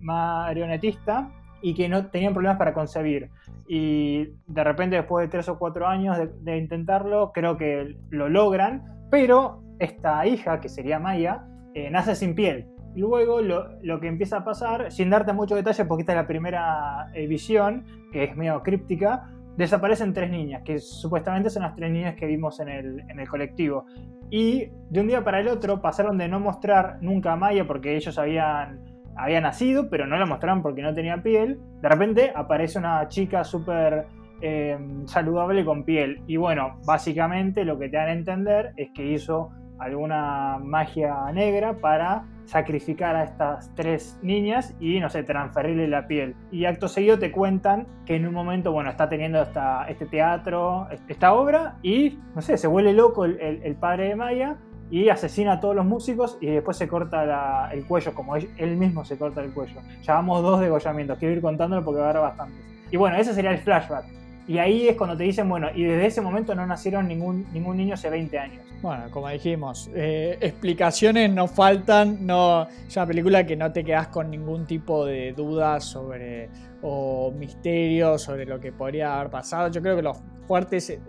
marionetista 0.00 1.30
y 1.62 1.74
que 1.74 1.88
no 1.88 2.06
tenían 2.06 2.32
problemas 2.32 2.58
para 2.58 2.72
concebir. 2.72 3.30
Y 3.68 4.28
de 4.46 4.64
repente 4.64 4.96
después 4.96 5.26
de 5.26 5.30
tres 5.30 5.48
o 5.48 5.58
cuatro 5.58 5.86
años 5.86 6.18
de 6.40 6.56
intentarlo, 6.56 7.32
creo 7.32 7.56
que 7.56 7.96
lo 8.10 8.28
logran, 8.28 9.06
pero 9.10 9.62
esta 9.78 10.26
hija, 10.26 10.60
que 10.60 10.68
sería 10.68 10.98
Maya, 10.98 11.44
eh, 11.74 11.90
nace 11.90 12.14
sin 12.14 12.34
piel. 12.34 12.66
Luego 12.96 13.40
lo, 13.40 14.00
que 14.00 14.08
empieza 14.08 14.38
a 14.38 14.44
pasar, 14.44 14.90
sin 14.90 15.10
darte 15.10 15.32
mucho 15.32 15.54
detalle 15.54 15.84
porque 15.84 16.02
esta 16.02 16.12
es 16.12 16.16
la 16.16 16.26
primera 16.26 17.10
eh, 17.14 17.26
visión, 17.26 17.84
que 18.12 18.24
es 18.24 18.36
medio 18.36 18.62
críptica, 18.62 19.30
desaparecen 19.56 20.12
tres 20.12 20.30
niñas, 20.30 20.62
que 20.64 20.78
supuestamente 20.78 21.50
son 21.50 21.62
las 21.62 21.74
tres 21.74 21.90
niñas 21.90 22.14
que 22.16 22.26
vimos 22.26 22.60
en 22.60 22.68
el, 22.68 23.00
en 23.08 23.20
el, 23.20 23.28
colectivo. 23.28 23.84
Y 24.30 24.70
de 24.88 25.00
un 25.00 25.08
día 25.08 25.24
para 25.24 25.40
el 25.40 25.48
otro 25.48 25.80
pasaron 25.80 26.16
de 26.18 26.28
no 26.28 26.40
mostrar 26.40 26.98
nunca 27.00 27.32
a 27.32 27.36
Maya 27.36 27.66
porque 27.66 27.96
ellos 27.96 28.18
habían, 28.18 28.80
habían 29.16 29.42
nacido, 29.42 29.90
pero 29.90 30.06
no 30.06 30.16
la 30.16 30.26
mostraron 30.26 30.62
porque 30.62 30.82
no 30.82 30.94
tenía 30.94 31.22
piel. 31.22 31.58
De 31.80 31.88
repente 31.88 32.32
aparece 32.34 32.78
una 32.78 33.06
chica 33.08 33.44
súper 33.44 34.06
eh, 34.40 34.78
saludable 35.04 35.64
con 35.64 35.84
piel. 35.84 36.22
Y 36.26 36.36
bueno, 36.36 36.78
básicamente 36.86 37.64
lo 37.64 37.78
que 37.78 37.88
te 37.88 37.96
dan 37.96 38.08
a 38.08 38.12
entender 38.12 38.72
es 38.76 38.90
que 38.94 39.04
hizo 39.04 39.50
alguna 39.80 40.58
magia 40.62 41.32
negra 41.32 41.74
para 41.74 42.24
sacrificar 42.50 43.14
a 43.14 43.24
estas 43.24 43.72
tres 43.76 44.18
niñas 44.22 44.74
y, 44.80 44.98
no 44.98 45.08
sé, 45.08 45.22
transferirle 45.22 45.86
la 45.86 46.06
piel. 46.06 46.34
Y 46.50 46.64
acto 46.64 46.88
seguido 46.88 47.18
te 47.18 47.30
cuentan 47.30 47.86
que 48.04 48.16
en 48.16 48.26
un 48.26 48.34
momento, 48.34 48.72
bueno, 48.72 48.90
está 48.90 49.08
teniendo 49.08 49.40
esta, 49.40 49.86
este 49.88 50.06
teatro, 50.06 50.88
esta 51.08 51.32
obra, 51.32 51.76
y, 51.82 52.18
no 52.34 52.42
sé, 52.42 52.56
se 52.56 52.66
vuelve 52.66 52.92
loco 52.92 53.24
el, 53.24 53.76
padre 53.76 54.08
de 54.08 54.16
Maya 54.16 54.56
y 54.90 55.08
asesina 55.08 55.52
a 55.52 55.60
todos 55.60 55.76
los 55.76 55.86
músicos 55.86 56.36
y 56.40 56.46
después 56.46 56.76
se 56.76 56.88
corta 56.88 57.70
el 57.72 57.86
cuello, 57.86 58.12
como 58.14 58.34
él, 58.34 58.76
mismo 58.76 59.04
se 59.04 59.16
corta 59.16 59.40
el 59.40 59.52
cuello. 59.52 59.80
Llevamos 60.00 60.42
dos 60.42 60.60
degollamientos, 60.60 61.18
quiero 61.18 61.34
ir 61.34 61.40
contándolo 61.40 61.84
porque 61.84 62.00
va 62.00 62.06
a 62.06 62.10
haber 62.10 62.22
bastantes. 62.22 62.64
Y 62.90 62.96
bueno, 62.96 63.16
ese 63.16 63.32
sería 63.32 63.52
el 63.52 63.58
flashback. 63.58 64.19
Y 64.50 64.58
ahí 64.58 64.88
es 64.88 64.96
cuando 64.96 65.16
te 65.16 65.22
dicen, 65.22 65.48
bueno, 65.48 65.68
y 65.72 65.84
desde 65.84 66.06
ese 66.06 66.20
momento 66.20 66.56
no 66.56 66.66
nacieron 66.66 67.06
ningún, 67.06 67.46
ningún 67.52 67.76
niño 67.76 67.94
hace 67.94 68.10
20 68.10 68.36
años. 68.36 68.64
Bueno, 68.82 69.04
como 69.12 69.28
dijimos, 69.28 69.88
eh, 69.94 70.38
explicaciones 70.40 71.30
no 71.30 71.46
faltan, 71.46 72.26
no, 72.26 72.66
es 72.66 72.96
una 72.96 73.06
película 73.06 73.46
que 73.46 73.54
no 73.54 73.70
te 73.70 73.84
quedas 73.84 74.08
con 74.08 74.28
ningún 74.28 74.66
tipo 74.66 75.06
de 75.06 75.34
dudas 75.34 75.84
sobre 75.84 76.50
o 76.82 77.30
misterio 77.30 78.18
sobre 78.18 78.44
lo 78.44 78.58
que 78.58 78.72
podría 78.72 79.20
haber 79.20 79.30
pasado. 79.30 79.68
Yo 79.70 79.80
creo 79.80 79.94
que 79.94 80.02
los 80.02 80.18
fuertes 80.48 80.90
eh, 80.90 81.00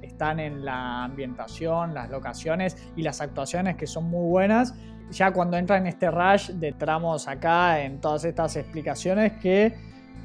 están 0.00 0.40
en 0.40 0.64
la 0.64 1.04
ambientación, 1.04 1.92
las 1.92 2.08
locaciones 2.08 2.78
y 2.96 3.02
las 3.02 3.20
actuaciones 3.20 3.76
que 3.76 3.86
son 3.86 4.04
muy 4.04 4.26
buenas. 4.26 4.72
Ya 5.10 5.34
cuando 5.34 5.58
entra 5.58 5.76
en 5.76 5.86
este 5.86 6.10
rush 6.10 6.48
de 6.52 6.72
tramos 6.72 7.28
acá, 7.28 7.82
en 7.82 8.00
todas 8.00 8.24
estas 8.24 8.56
explicaciones 8.56 9.32
que 9.32 9.74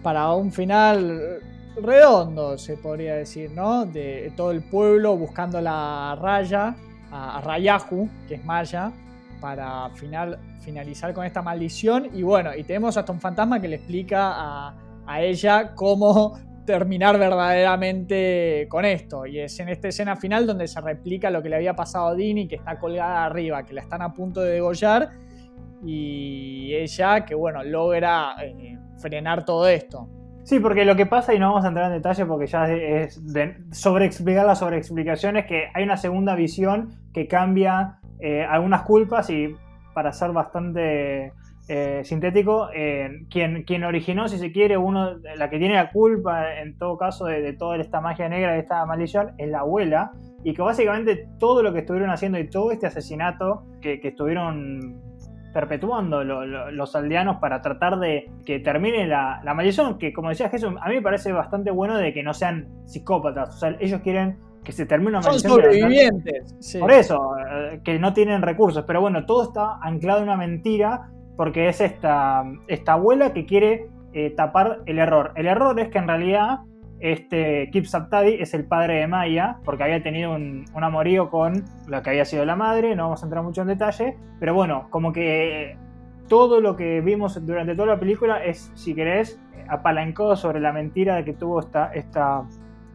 para 0.02 0.32
un 0.32 0.54
final 0.54 1.42
redondo, 1.82 2.58
se 2.58 2.78
podría 2.78 3.16
decir, 3.16 3.52
¿no? 3.52 3.86
De 3.86 4.32
todo 4.36 4.52
el 4.52 4.62
pueblo 4.62 5.18
buscando 5.18 5.60
la 5.62 6.18
raya, 6.22 6.76
a, 7.12 7.42
Rayahu, 7.42 8.10
que 8.28 8.36
es 8.36 8.46
Maya, 8.46 8.92
para 9.40 9.90
final, 9.92 10.40
finalizar 10.62 11.14
con 11.14 11.26
esta 11.26 11.42
maldición. 11.42 12.10
Y 12.14 12.24
bueno, 12.24 12.56
y 12.56 12.64
tenemos 12.64 12.98
hasta 12.98 13.12
un 13.12 13.20
fantasma 13.20 13.60
que 13.60 13.68
le 13.68 13.78
explica 13.78 14.32
a, 14.34 14.76
a 15.06 15.22
ella 15.22 15.74
cómo 15.76 16.38
terminar 16.66 17.18
verdaderamente 17.18 18.68
con 18.70 18.86
esto. 18.86 19.26
Y 19.26 19.40
es 19.40 19.60
en 19.60 19.70
esta 19.70 19.88
escena 19.88 20.16
final 20.16 20.48
donde 20.48 20.68
se 20.68 20.82
replica 20.82 21.30
lo 21.30 21.42
que 21.42 21.50
le 21.50 21.58
había 21.58 21.76
pasado 21.76 22.08
a 22.08 22.16
Dini, 22.16 22.48
que 22.48 22.56
está 22.56 22.80
colgada 22.80 23.26
arriba, 23.26 23.64
que 23.64 23.74
la 23.74 23.82
están 23.82 24.02
a 24.02 24.14
punto 24.14 24.42
de 24.42 24.54
degollar. 24.54 25.12
Y 25.86 26.74
ella, 26.74 27.24
que 27.26 27.36
bueno, 27.36 27.64
logra 27.64 28.36
eh, 28.42 28.78
frenar 28.98 29.46
todo 29.46 29.68
esto. 29.68 30.10
Sí, 30.46 30.60
porque 30.60 30.86
lo 30.86 30.96
que 30.96 31.08
pasa, 31.08 31.34
y 31.34 31.40
no 31.40 31.50
vamos 31.50 31.66
a 31.66 31.70
entrar 31.70 31.88
en 31.88 31.98
detalle 31.98 32.24
porque 32.28 32.46
ya 32.46 32.72
es 32.72 33.34
de 33.34 33.58
sobreexplicar 33.72 34.46
las 34.46 34.60
sobreexplicaciones, 34.60 35.48
que 35.48 35.70
hay 35.74 35.84
una 35.84 35.98
segunda 35.98 36.36
visión 36.36 36.92
que 37.16 37.28
cambia 37.28 37.98
eh, 38.20 38.46
algunas 38.48 38.84
culpas 38.84 39.28
y 39.32 39.56
para 39.96 40.14
ser 40.14 40.34
bastante 40.34 41.34
eh, 41.68 42.02
sintético, 42.04 42.70
eh, 42.76 43.26
quien, 43.28 43.64
quien 43.64 43.86
originó, 43.86 44.28
si 44.28 44.38
se 44.38 44.52
quiere, 44.52 44.78
uno, 44.78 45.16
la 45.36 45.50
que 45.50 45.58
tiene 45.58 45.74
la 45.74 45.90
culpa 45.92 46.60
en 46.62 46.78
todo 46.78 46.96
caso 46.96 47.26
de, 47.26 47.54
toda 47.54 47.78
esta 47.78 48.00
magia 48.00 48.30
negra, 48.30 48.54
de 48.54 48.60
esta 48.60 48.86
maldición, 48.86 49.32
es 49.40 49.50
la 49.50 49.62
abuela, 49.62 50.12
y 50.44 50.54
que 50.54 50.62
básicamente 50.62 51.28
todo 51.40 51.64
lo 51.64 51.74
que 51.74 51.80
estuvieron 51.80 52.12
haciendo 52.12 52.38
y 52.38 52.48
todo 52.48 52.72
este 52.72 52.86
asesinato 52.86 53.64
que, 53.82 54.00
que 54.00 54.10
estuvieron 54.10 55.02
perpetuando 55.56 56.22
los 56.26 56.96
aldeanos 56.98 57.38
para 57.38 57.62
tratar 57.62 57.98
de 57.98 58.30
que 58.46 58.60
termine 58.60 59.08
la, 59.08 59.40
maldición, 59.56 59.98
que 59.98 60.12
como 60.12 60.28
decía 60.28 60.50
Jesús, 60.50 60.74
a 60.82 60.90
mí 60.90 60.96
me 60.96 61.02
parece 61.02 61.32
bastante 61.32 61.72
bueno 61.72 61.98
de 61.98 62.12
que 62.14 62.24
no 62.24 62.34
sean 62.34 62.68
psicópatas, 62.84 63.56
o 63.56 63.58
sea, 63.58 63.78
ellos 63.80 64.02
quieren 64.02 64.38
que 64.66 64.74
se 64.74 64.86
termine 64.86 65.12
una 65.12 65.22
maldición. 65.22 65.54
Son 65.54 65.62
sobrevivientes. 65.62 66.78
Por 66.78 66.92
eso, 66.92 67.38
eh, 67.38 67.80
que 67.86 67.98
no 67.98 68.12
tienen 68.12 68.42
recursos, 68.42 68.84
pero 68.86 69.00
bueno, 69.00 69.26
todo 69.26 69.44
está 69.44 69.80
anclado 69.82 70.18
en 70.18 70.26
una 70.26 70.36
mentira 70.36 71.10
porque 71.38 71.70
es 71.70 71.80
esta, 71.80 72.44
esta 72.68 72.94
abuela 72.94 73.32
que 73.32 73.46
quiere 73.46 73.88
eh, 74.12 74.32
tapar 74.32 74.82
el 74.86 75.00
error. 75.00 75.32
El 75.36 75.48
error 75.48 75.80
es 75.80 75.88
que 75.88 76.00
en 76.00 76.10
realidad 76.10 76.60
este 77.00 77.70
Kip 77.72 77.86
Saptadi 77.86 78.36
es 78.36 78.54
el 78.54 78.66
padre 78.66 78.96
de 78.96 79.08
Maya, 79.08 79.58
porque 79.64 79.84
había 79.84 80.02
tenido 80.02 80.34
un, 80.34 80.66
amorío 80.74 81.30
con 81.30 81.66
lo 81.88 82.02
que 82.02 82.10
había 82.10 82.26
sido 82.26 82.46
la 82.46 82.56
madre, 82.56 82.96
no 82.96 83.04
vamos 83.04 83.22
a 83.22 83.26
entrar 83.26 83.44
mucho 83.44 83.62
en 83.62 83.68
detalle, 83.68 84.18
pero 84.40 84.54
bueno, 84.54 84.88
como 84.90 85.12
que 85.12 85.78
todo 86.28 86.62
lo 86.62 86.76
que 86.76 87.02
vimos 87.02 87.46
durante 87.46 87.76
toda 87.76 87.90
la 87.90 88.00
película 88.00 88.44
es, 88.44 88.72
si 88.76 88.96
querés, 88.96 89.40
apalancado 89.68 90.36
sobre 90.36 90.60
la 90.60 90.72
mentira 90.72 91.16
de 91.16 91.26
que 91.26 91.34
tuvo 91.34 91.60
esta, 91.60 91.92
esta, 91.94 92.44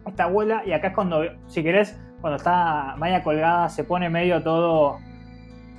esta 0.06 0.24
abuela, 0.24 0.62
y 0.64 0.72
acá 0.72 0.88
es 0.88 0.94
cuando, 0.94 1.22
si 1.46 1.62
querés, 1.62 2.00
cuando 2.20 2.36
está 2.36 2.94
Maya 2.96 3.22
colgada, 3.22 3.68
se 3.68 3.84
pone 3.84 4.08
medio 4.08 4.42
todo 4.42 4.98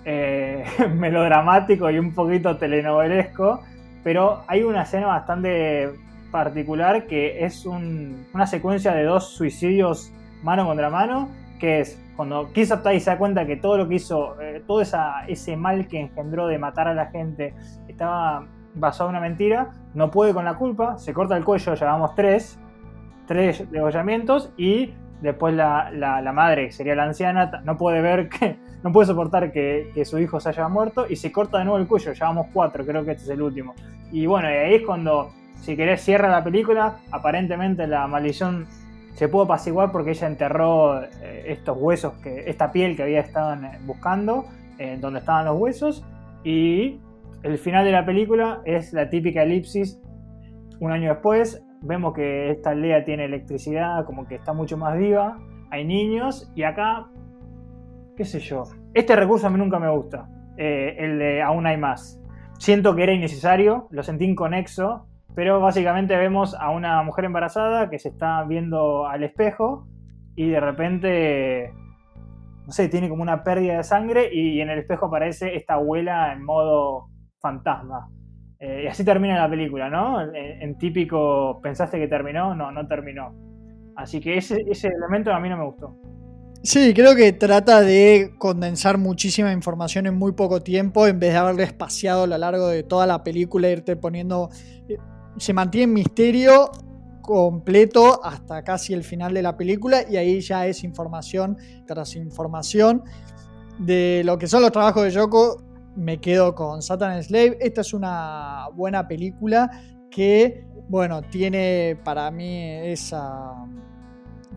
eh, 0.05 0.63
melodramático 0.95 1.89
y 1.89 1.99
un 1.99 2.13
poquito 2.13 2.57
telenovelesco, 2.57 3.61
pero 4.03 4.43
hay 4.47 4.63
una 4.63 4.83
escena 4.83 5.07
bastante 5.07 5.91
particular 6.31 7.07
que 7.07 7.43
es 7.45 7.65
una 7.65 8.47
secuencia 8.47 8.93
de 8.93 9.03
dos 9.03 9.29
suicidios 9.29 10.11
mano 10.43 10.65
contra 10.65 10.89
mano 10.89 11.29
que 11.59 11.81
es 11.81 12.01
cuando 12.15 12.51
Kisaptai 12.51 12.99
se 12.99 13.11
da 13.11 13.17
cuenta 13.17 13.45
que 13.45 13.55
todo 13.55 13.77
lo 13.77 13.87
que 13.87 13.95
hizo, 13.95 14.39
eh, 14.41 14.63
todo 14.67 14.81
ese 14.81 15.57
mal 15.57 15.87
que 15.87 15.99
engendró 15.99 16.47
de 16.47 16.57
matar 16.57 16.87
a 16.87 16.93
la 16.93 17.07
gente, 17.07 17.53
estaba 17.87 18.47
basado 18.73 19.09
en 19.09 19.15
una 19.15 19.27
mentira, 19.27 19.73
no 19.93 20.11
puede 20.11 20.33
con 20.33 20.45
la 20.45 20.55
culpa, 20.55 20.97
se 20.97 21.13
corta 21.13 21.37
el 21.37 21.43
cuello, 21.43 21.75
llevamos 21.75 22.15
tres, 22.15 22.59
tres 23.27 23.69
degollamientos 23.71 24.51
y 24.57 24.93
después 25.21 25.53
la, 25.53 26.31
madre, 26.33 26.67
que 26.67 26.71
sería 26.71 26.95
la 26.95 27.03
anciana, 27.03 27.61
no 27.63 27.77
puede 27.77 28.01
ver 28.01 28.27
que, 28.29 28.57
no 28.83 28.91
puede 28.91 29.07
soportar 29.07 29.51
que, 29.51 29.91
su 30.05 30.19
hijo 30.19 30.39
se 30.39 30.49
haya 30.49 30.67
muerto 30.67 31.05
y 31.09 31.15
se 31.15 31.31
corta 31.31 31.59
de 31.59 31.65
nuevo 31.65 31.79
el 31.79 31.87
cuello, 31.87 32.13
llevamos 32.13 32.47
cuatro, 32.53 32.85
creo 32.85 33.05
que 33.05 33.11
este 33.11 33.23
es 33.23 33.29
el 33.29 33.41
último. 33.41 33.75
Y 34.11 34.25
bueno, 34.25 34.47
ahí 34.47 34.75
es 34.75 34.85
cuando, 34.85 35.31
si 35.61 35.75
querés, 35.75 36.01
cierra 36.01 36.29
la 36.29 36.43
película, 36.43 36.97
aparentemente 37.11 37.87
la 37.87 38.07
maldición 38.07 38.67
se 39.13 39.27
pudo 39.27 39.43
apaciguar 39.43 39.91
porque 39.91 40.11
ella 40.11 40.27
enterró 40.27 41.03
eh, 41.03 41.45
estos 41.47 41.77
huesos, 41.79 42.13
que, 42.23 42.49
esta 42.49 42.71
piel 42.71 42.95
que 42.95 43.03
había 43.03 43.19
estado 43.19 43.55
buscando, 43.85 44.45
eh, 44.79 44.97
donde 44.99 45.19
estaban 45.19 45.45
los 45.45 45.59
huesos, 45.59 46.03
y 46.43 46.99
el 47.43 47.57
final 47.57 47.85
de 47.85 47.91
la 47.91 48.05
película 48.05 48.61
es 48.65 48.93
la 48.93 49.09
típica 49.09 49.43
elipsis. 49.43 50.01
Un 50.79 50.91
año 50.91 51.09
después 51.09 51.63
vemos 51.81 52.13
que 52.13 52.49
esta 52.49 52.71
aldea 52.71 53.05
tiene 53.05 53.25
electricidad, 53.25 54.05
como 54.05 54.27
que 54.27 54.35
está 54.35 54.53
mucho 54.53 54.77
más 54.77 54.97
viva, 54.97 55.37
hay 55.69 55.85
niños 55.85 56.51
y 56.55 56.63
acá, 56.63 57.07
qué 58.17 58.25
sé 58.25 58.39
yo, 58.39 58.63
este 58.93 59.15
recurso 59.15 59.47
a 59.47 59.49
mí 59.51 59.59
nunca 59.59 59.77
me 59.77 59.89
gusta, 59.89 60.27
eh, 60.57 60.95
el 60.97 61.19
de 61.19 61.41
aún 61.43 61.67
hay 61.67 61.77
más. 61.77 62.19
Siento 62.57 62.95
que 62.95 63.03
era 63.03 63.13
innecesario, 63.13 63.87
lo 63.91 64.03
sentí 64.03 64.25
inconexo, 64.25 65.07
pero 65.35 65.59
básicamente 65.59 66.15
vemos 66.15 66.55
a 66.59 66.69
una 66.69 67.01
mujer 67.03 67.25
embarazada 67.25 67.89
que 67.89 67.99
se 67.99 68.09
está 68.09 68.43
viendo 68.43 69.07
al 69.07 69.23
espejo 69.23 69.87
y 70.35 70.49
de 70.49 70.59
repente, 70.59 71.73
no 72.65 72.71
sé, 72.71 72.89
tiene 72.89 73.09
como 73.09 73.23
una 73.23 73.43
pérdida 73.43 73.77
de 73.77 73.83
sangre 73.83 74.29
y 74.33 74.61
en 74.61 74.69
el 74.69 74.79
espejo 74.79 75.05
aparece 75.05 75.55
esta 75.55 75.75
abuela 75.75 76.33
en 76.33 76.43
modo 76.43 77.07
fantasma. 77.39 78.09
Eh, 78.59 78.83
y 78.83 78.87
así 78.87 79.03
termina 79.03 79.39
la 79.39 79.49
película, 79.49 79.89
¿no? 79.89 80.21
En, 80.21 80.77
típico, 80.77 81.59
¿pensaste 81.63 81.97
que 81.97 82.07
terminó? 82.07 82.53
No, 82.53 82.71
no 82.71 82.87
terminó. 82.87 83.33
Así 83.95 84.19
que 84.19 84.37
ese, 84.37 84.57
ese 84.69 84.87
elemento 84.87 85.33
a 85.33 85.39
mí 85.39 85.49
no 85.49 85.57
me 85.57 85.65
gustó. 85.65 85.97
Sí, 86.63 86.93
creo 86.93 87.15
que 87.15 87.33
trata 87.33 87.81
de 87.81 88.35
condensar 88.37 88.99
muchísima 88.99 89.51
información 89.51 90.05
en 90.05 90.15
muy 90.15 90.33
poco 90.33 90.61
tiempo 90.61 91.07
en 91.07 91.19
vez 91.19 91.31
de 91.31 91.39
haberle 91.39 91.63
espaciado 91.63 92.23
a 92.23 92.27
lo 92.27 92.37
largo 92.37 92.67
de 92.67 92.83
toda 92.83 93.07
la 93.07 93.23
película, 93.23 93.69
irte 93.69 93.95
poniendo... 93.95 94.49
Se 95.37 95.53
mantiene 95.53 95.91
misterio 95.91 96.71
completo 97.21 98.23
hasta 98.23 98.63
casi 98.63 98.93
el 98.93 99.03
final 99.03 99.33
de 99.33 99.41
la 99.41 99.55
película 99.55 100.03
y 100.09 100.17
ahí 100.17 100.41
ya 100.41 100.65
es 100.65 100.83
información 100.83 101.57
tras 101.85 102.15
información 102.15 103.03
de 103.79 104.21
lo 104.25 104.37
que 104.37 104.47
son 104.47 104.61
los 104.61 104.71
trabajos 104.71 105.03
de 105.03 105.11
Yoko 105.11 105.71
me 105.95 106.19
quedo 106.19 106.55
con 106.55 106.81
Satan 106.81 107.21
Slave. 107.23 107.57
Esta 107.59 107.81
es 107.81 107.93
una 107.93 108.67
buena 108.73 109.07
película 109.07 109.69
que, 110.09 110.65
bueno, 110.87 111.21
tiene 111.21 111.97
para 112.03 112.31
mí 112.31 112.63
esa... 112.83 113.53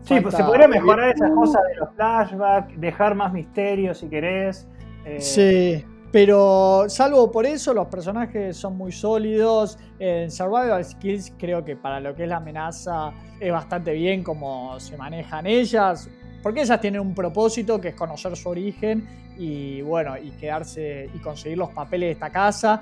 Sí, 0.01 0.19
pues 0.21 0.35
se 0.35 0.43
podría 0.43 0.67
mejorar 0.67 1.15
esa 1.15 1.29
cosa 1.31 1.59
de 1.67 1.75
los 1.75 1.89
flashbacks, 1.95 2.79
dejar 2.79 3.15
más 3.15 3.33
misterio 3.33 3.93
si 3.95 4.07
querés. 4.07 4.67
Eh. 5.03 5.19
Sí, 5.19 5.85
pero 6.15 6.85
salvo 6.87 7.29
por 7.29 7.45
eso, 7.45 7.73
los 7.73 7.87
personajes 7.87 8.55
son 8.55 8.77
muy 8.77 8.93
sólidos. 8.93 9.77
En 9.99 10.31
Survival 10.31 10.85
Skills 10.85 11.33
creo 11.37 11.65
que 11.65 11.75
para 11.75 11.99
lo 11.99 12.15
que 12.15 12.23
es 12.23 12.29
la 12.29 12.37
amenaza 12.37 13.11
es 13.37 13.51
bastante 13.51 13.91
bien 13.91 14.23
como 14.23 14.79
se 14.79 14.95
manejan 14.95 15.45
ellas. 15.45 16.09
Porque 16.41 16.61
ellas 16.61 16.79
tienen 16.79 17.01
un 17.01 17.13
propósito 17.13 17.81
que 17.81 17.89
es 17.89 17.95
conocer 17.95 18.33
su 18.37 18.47
origen 18.47 19.05
y 19.37 19.81
bueno, 19.81 20.17
y 20.17 20.31
quedarse 20.31 21.09
y 21.13 21.19
conseguir 21.19 21.57
los 21.57 21.71
papeles 21.71 22.07
de 22.07 22.11
esta 22.13 22.29
casa. 22.29 22.81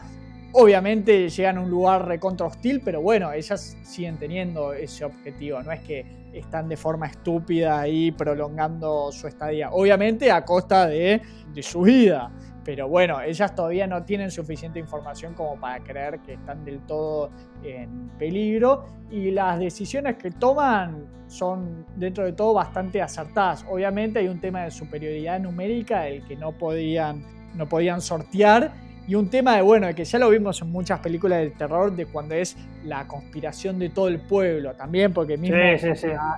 Obviamente 0.51 1.27
llegan 1.27 1.57
a 1.57 1.61
un 1.61 1.71
lugar 1.71 2.07
recontra 2.07 2.45
hostil, 2.45 2.81
pero 2.85 3.01
bueno, 3.01 3.33
ellas 3.33 3.75
siguen 3.81 4.17
teniendo 4.17 4.73
ese 4.73 5.05
objetivo. 5.05 5.59
No 5.63 5.71
es 5.71 5.79
que 5.79 6.05
están 6.33 6.69
de 6.69 6.77
forma 6.77 7.07
estúpida 7.07 7.79
ahí 7.79 8.11
prolongando 8.11 9.11
su 9.11 9.25
estadía. 9.27 9.71
Obviamente 9.71 10.29
a 10.29 10.45
costa 10.45 10.85
de 10.85 11.19
su 11.63 11.81
vida. 11.81 12.31
Pero 12.63 12.87
bueno, 12.87 13.21
ellas 13.21 13.53
todavía 13.53 13.87
no 13.87 14.03
tienen 14.03 14.31
suficiente 14.31 14.79
información 14.79 15.33
como 15.33 15.59
para 15.59 15.83
creer 15.83 16.19
que 16.19 16.33
están 16.33 16.63
del 16.63 16.79
todo 16.81 17.29
en 17.63 18.09
peligro 18.17 18.85
y 19.11 19.31
las 19.31 19.59
decisiones 19.59 20.15
que 20.15 20.31
toman 20.31 21.05
son 21.27 21.85
dentro 21.95 22.23
de 22.25 22.33
todo 22.33 22.53
bastante 22.53 23.01
acertadas. 23.01 23.65
Obviamente 23.69 24.19
hay 24.19 24.27
un 24.27 24.39
tema 24.39 24.63
de 24.63 24.71
superioridad 24.71 25.39
numérica 25.39 26.07
el 26.07 26.23
que 26.25 26.35
no 26.35 26.53
podían, 26.53 27.23
no 27.55 27.67
podían 27.67 28.01
sortear 28.01 28.71
y 29.05 29.15
un 29.15 29.29
tema 29.29 29.57
de, 29.57 29.61
bueno, 29.61 29.87
de 29.87 29.95
que 29.95 30.05
ya 30.05 30.17
lo 30.17 30.29
vimos 30.29 30.61
en 30.61 30.71
muchas 30.71 30.99
películas 31.01 31.39
de 31.41 31.49
terror, 31.49 31.93
de 31.93 32.05
cuando 32.05 32.35
es 32.35 32.55
la 32.85 33.05
conspiración 33.05 33.77
de 33.77 33.89
todo 33.89 34.07
el 34.07 34.19
pueblo 34.21 34.73
también, 34.75 35.11
porque 35.11 35.37
mismo 35.37 35.57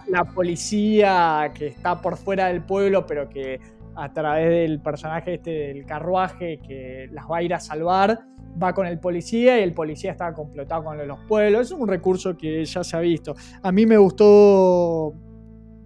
la, 0.08 0.24
policía 0.24 1.52
que 1.54 1.68
está 1.68 2.02
por 2.02 2.18
fuera 2.18 2.48
del 2.48 2.62
pueblo, 2.62 3.06
pero 3.06 3.30
que 3.30 3.60
a 3.96 4.12
través 4.14 4.50
del 4.50 4.82
personaje 4.82 5.36
este 5.36 5.52
del 5.52 5.86
carruaje 5.86 6.60
que 6.60 7.08
las 7.12 7.26
va 7.26 7.38
a 7.38 7.44
ir 7.44 7.54
a 7.54 7.60
salvar, 7.60 8.20
va 8.62 8.74
con 8.74 8.88
el 8.88 9.00
policía 9.00 9.60
y 9.60 9.64
el 9.64 9.74
policía 9.74 10.12
está 10.12 10.34
complotado 10.34 10.84
con 10.84 11.08
los 11.08 11.20
pueblos. 11.28 11.68
Es 11.68 11.72
un 11.72 11.88
recurso 11.88 12.38
que 12.38 12.64
ya 12.66 12.84
se 12.84 12.98
ha 12.98 13.00
visto. 13.00 13.36
A 13.62 13.72
mí 13.72 13.86
me 13.86 13.98
gustó. 13.98 15.14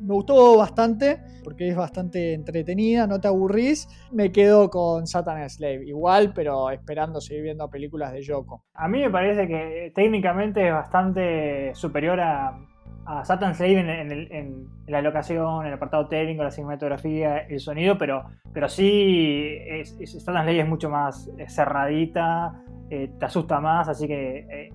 Me 0.02 0.14
gustó 0.14 0.58
bastante 0.58 1.20
porque 1.44 1.68
es 1.68 1.76
bastante 1.76 2.34
entretenida, 2.34 3.06
no 3.06 3.20
te 3.20 3.28
aburrís. 3.28 3.88
Me 4.12 4.32
quedo 4.32 4.70
con 4.70 5.06
Satan 5.08 5.50
Slave, 5.50 5.86
igual, 5.86 6.32
pero 6.34 6.70
esperando 6.70 7.20
seguir 7.20 7.44
viendo 7.44 7.70
películas 7.70 8.14
de 8.14 8.22
Yoko. 8.22 8.64
A 8.74 8.88
mí 8.88 9.00
me 9.00 9.10
parece 9.10 9.46
que 9.46 9.92
técnicamente 9.94 10.66
es 10.66 10.74
bastante 10.74 11.76
superior 11.76 12.20
a, 12.22 12.69
a 13.10 13.26
Satan 13.26 13.56
Slave 13.56 13.80
en, 13.80 14.68
la 14.86 15.02
locación, 15.02 15.66
el 15.66 15.74
apartado 15.74 16.08
técnico, 16.08 16.44
la 16.44 16.52
cinematografía, 16.52 17.40
el 17.40 17.60
sonido, 17.60 17.98
pero, 17.98 18.26
pero 18.54 18.70
sí, 18.70 19.58
es, 19.68 19.98
Slave 20.06 20.60
es 20.60 20.68
mucho 20.68 20.92
más 20.92 21.28
cerradita, 21.48 22.62
eh, 22.92 23.10
te 23.20 23.26
asusta 23.26 23.60
más, 23.60 23.90
así 23.90 24.08
que, 24.08 24.46
eh, 24.48 24.70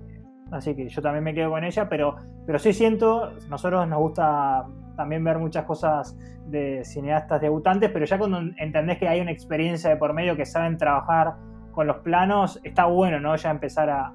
así 0.50 0.74
que 0.74 0.88
yo 0.88 1.00
también 1.00 1.22
me 1.22 1.32
quedo 1.32 1.50
con 1.50 1.62
ella, 1.62 1.88
pero, 1.88 2.16
pero 2.44 2.58
sí 2.58 2.72
siento, 2.72 3.30
nosotros 3.48 3.86
nos 3.86 4.00
gusta 4.00 4.66
también 4.96 5.22
ver 5.22 5.38
muchas 5.38 5.64
cosas 5.64 6.18
de 6.46 6.82
cineastas 6.84 7.40
debutantes, 7.40 7.88
pero 7.92 8.04
ya 8.04 8.18
cuando 8.18 8.40
entendés 8.56 8.98
que 8.98 9.06
hay 9.06 9.20
una 9.20 9.30
experiencia 9.30 9.90
de 9.90 9.96
por 9.96 10.12
medio 10.12 10.34
que 10.34 10.44
saben 10.44 10.76
trabajar 10.76 11.34
con 11.70 11.86
los 11.86 11.98
planos, 11.98 12.60
está 12.64 12.86
bueno, 12.86 13.20
¿no? 13.20 13.36
Ya 13.36 13.52
empezar 13.52 13.90
a, 13.90 14.12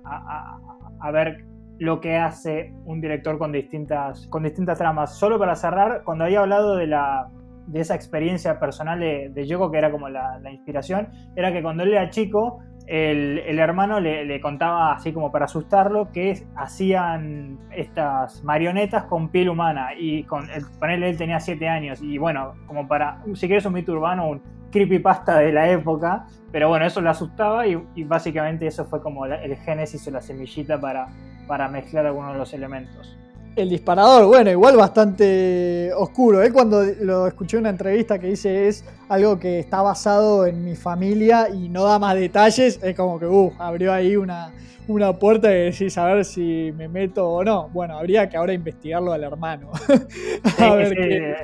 a 0.99 1.11
ver 1.11 1.48
lo 1.79 2.01
que 2.01 2.17
hace 2.17 2.73
un 2.85 3.01
director 3.01 3.37
con 3.37 3.51
distintas, 3.51 4.27
con 4.27 4.43
distintas 4.43 4.77
tramas. 4.77 5.17
Solo 5.17 5.39
para 5.39 5.55
cerrar, 5.55 6.03
cuando 6.03 6.25
había 6.25 6.41
hablado 6.41 6.75
de, 6.75 6.87
la, 6.87 7.29
de 7.67 7.79
esa 7.79 7.95
experiencia 7.95 8.59
personal 8.59 8.99
de, 8.99 9.29
de 9.33 9.47
Yoko, 9.47 9.71
que 9.71 9.77
era 9.77 9.89
como 9.89 10.09
la, 10.09 10.39
inspiración, 10.51 11.07
era 11.35 11.53
que 11.53 11.63
cuando 11.63 11.83
él 11.83 11.93
era 11.93 12.09
chico, 12.09 12.59
el, 12.85 13.59
hermano 13.59 13.99
le, 13.99 14.41
contaba, 14.41 14.93
así 14.93 15.13
como 15.13 15.31
para 15.31 15.45
asustarlo, 15.45 16.11
que 16.11 16.43
hacían 16.55 17.59
estas 17.71 18.43
marionetas 18.43 19.05
con 19.05 19.29
piel 19.29 19.49
humana. 19.49 19.89
Y 19.97 20.23
con, 20.23 20.49
él, 20.49 21.03
él 21.03 21.17
tenía 21.17 21.39
7 21.39 21.67
años. 21.67 22.01
Y 22.01 22.17
bueno, 22.17 22.55
como 22.67 22.87
para, 22.87 23.23
si 23.35 23.47
quieres 23.47 23.65
un 23.65 23.73
mito 23.73 23.93
urbano, 23.93 24.27
un 24.27 24.41
creepypasta 24.71 25.37
de 25.37 25.53
la 25.53 25.69
época. 25.69 26.25
Pero 26.51 26.67
bueno, 26.67 26.85
eso 26.85 26.99
le 26.99 27.09
asustaba 27.09 27.67
y, 27.67 27.75
básicamente 28.03 28.65
eso 28.67 28.83
fue 28.85 29.01
como 29.01 29.25
el 29.25 29.55
génesis 29.57 30.07
o 30.07 30.11
la 30.11 30.19
semillita 30.19 30.79
para, 30.81 31.09
para 31.49 31.67
mezclar 31.67 32.05
algunos 32.05 32.33
de 32.33 32.37
los 32.37 32.53
elementos. 32.53 33.17
El 33.55 33.69
disparador, 33.69 34.27
bueno, 34.27 34.51
igual 34.51 34.77
bastante 34.77 35.91
oscuro. 35.97 36.43
¿eh? 36.43 36.53
Cuando 36.53 36.83
lo 37.01 37.25
escuché 37.25 37.57
en 37.57 37.61
una 37.61 37.71
entrevista 37.71 38.19
que 38.19 38.27
dice 38.27 38.67
es 38.67 38.85
algo 39.09 39.39
que 39.39 39.59
está 39.59 39.81
basado 39.81 40.45
en 40.45 40.63
mi 40.63 40.75
familia 40.75 41.49
y 41.49 41.67
no 41.67 41.83
da 41.83 41.99
más 41.99 42.15
detalles, 42.15 42.79
es 42.81 42.95
como 42.95 43.19
que, 43.19 43.25
uh, 43.25 43.51
abrió 43.57 43.91
ahí 43.91 44.15
una, 44.15 44.53
una 44.89 45.13
puerta 45.13 45.51
y 45.51 45.65
decís 45.65 45.95
a 45.99 46.05
ver 46.05 46.25
si 46.25 46.73
me 46.75 46.87
meto 46.87 47.29
o 47.29 47.43
no. 47.43 47.69
Bueno, 47.69 47.97
habría 47.97 48.27
que 48.27 48.37
ahora 48.37 48.53
investigarlo 48.53 49.13
al 49.13 49.23
hermano. 49.23 49.71
a 50.57 50.73
ver 50.73 50.95
qué 50.95 51.35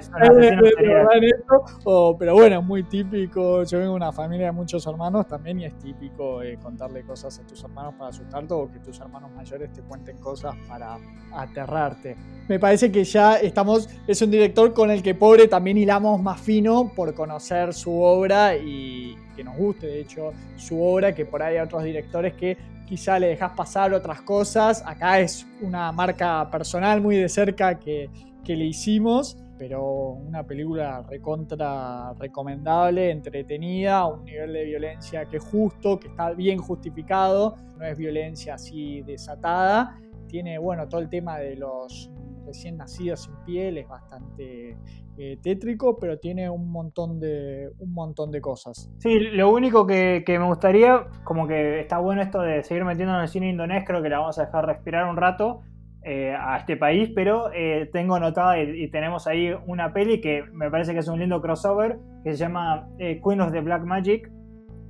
pero 2.18 2.34
bueno, 2.34 2.60
es 2.60 2.66
muy 2.66 2.84
típico. 2.84 3.64
Yo 3.64 3.78
vengo 3.78 3.92
de 3.92 3.98
una 3.98 4.12
familia 4.12 4.48
de 4.48 4.52
muchos 4.52 4.86
hermanos 4.88 5.28
también 5.28 5.60
y 5.60 5.66
es 5.66 5.78
típico 5.78 6.42
eh, 6.42 6.58
contarle 6.62 7.04
cosas 7.04 7.40
a 7.40 7.46
tus 7.46 7.64
hermanos 7.64 7.94
para 7.98 8.10
asustarte 8.10 8.54
o 8.54 8.72
que 8.72 8.80
tus 8.80 9.00
hermanos 9.00 9.32
mayores 9.32 9.72
te 9.72 9.82
cuenten 9.84 10.18
cosas 10.18 10.56
para 10.68 10.98
aterrarte. 11.32 12.18
Me 12.48 12.60
parece 12.60 12.92
que 12.92 13.04
ya 13.04 13.36
estamos, 13.36 13.90
es 14.08 14.22
un 14.22 14.32
director 14.32 14.74
con 14.74 14.90
el 14.90 15.04
que 15.04 15.14
pobre 15.14 15.48
también 15.48 15.78
hilamos 15.78 16.22
más 16.22 16.42
fino 16.42 16.92
por 16.96 17.14
conocer 17.14 17.55
su 17.74 18.02
obra 18.02 18.56
y 18.56 19.16
que 19.36 19.44
nos 19.44 19.58
guste 19.58 19.88
de 19.88 20.02
hecho 20.02 20.32
su 20.56 20.82
obra, 20.82 21.14
que 21.14 21.26
por 21.26 21.42
ahí 21.42 21.58
hay 21.58 21.66
otros 21.66 21.84
directores 21.84 22.34
que 22.34 22.58
quizá 22.86 23.20
le 23.20 23.28
dejas 23.28 23.52
pasar 23.56 23.94
otras 23.94 24.22
cosas. 24.22 24.84
Acá 24.86 25.20
es 25.20 25.46
una 25.62 25.92
marca 25.92 26.50
personal 26.50 27.02
muy 27.02 27.18
de 27.18 27.30
cerca 27.30 27.80
que, 27.80 28.10
le 28.46 28.66
hicimos. 28.66 29.38
pero 29.58 30.10
una 30.28 30.44
película 30.44 31.02
recontra 31.10 32.14
recomendable, 32.20 33.10
entretenida, 33.10 34.06
un 34.06 34.26
nivel 34.26 34.52
de 34.52 34.66
violencia 34.66 35.26
que 35.26 35.38
es 35.38 35.44
justo, 35.44 35.98
que 35.98 36.10
está 36.10 36.32
bien 36.32 36.60
justificado, 36.60 37.56
no 37.78 37.86
es 37.86 37.98
violencia 37.98 38.56
así 38.56 39.02
desatada. 39.04 39.98
Tiene, 40.28 40.58
bueno, 40.60 40.88
todo 40.90 41.00
el 41.02 41.10
tema 41.10 41.40
de 41.40 41.56
los 41.56 42.12
recién 42.46 42.78
nacidos 42.78 43.24
sin 43.24 43.36
piel 43.46 43.78
es 43.78 43.88
bastante 43.88 44.78
eh, 45.18 45.38
tétrico, 45.42 45.98
pero 45.98 46.20
tiene 46.20 46.50
un 46.50 46.70
montón 46.70 47.20
de 47.20 47.72
un 47.80 47.94
montón 47.94 48.32
de 48.32 48.42
cosas. 48.42 48.92
Sí, 48.98 49.18
lo 49.20 49.50
único 49.52 49.88
que, 49.88 50.24
me 50.28 50.46
gustaría, 50.46 51.08
como 51.24 51.48
que 51.48 51.80
está 51.80 52.00
bueno 52.00 52.22
esto 52.22 52.42
de 52.42 52.64
seguir 52.64 52.84
metiendo 52.84 53.16
en 53.16 53.22
el 53.22 53.28
cine 53.30 53.50
indonés, 53.50 53.86
creo 53.86 54.02
que 54.02 54.10
la 54.10 54.20
vamos 54.20 54.38
a 54.40 54.46
dejar 54.46 54.66
respirar 54.66 55.10
un 55.10 55.16
rato, 55.16 55.62
eh, 56.04 56.36
a 56.38 56.58
este 56.58 56.78
país, 56.78 57.10
pero 57.16 57.50
eh, 57.54 57.90
tengo 57.92 58.16
anotada 58.16 58.62
y, 58.62 58.90
tenemos 58.92 59.26
ahí 59.26 59.52
una 59.66 59.92
peli 59.92 60.22
que 60.22 60.44
me 60.52 60.70
parece 60.70 60.94
que 60.94 61.00
es 61.00 61.08
un 61.08 61.20
lindo 61.20 61.42
crossover 61.42 61.98
que 62.24 62.32
se 62.32 62.38
llama 62.38 62.88
Queen 62.98 63.42
of 63.42 63.52
the 63.52 63.62
Black 63.62 63.84
Magic. 63.84 64.30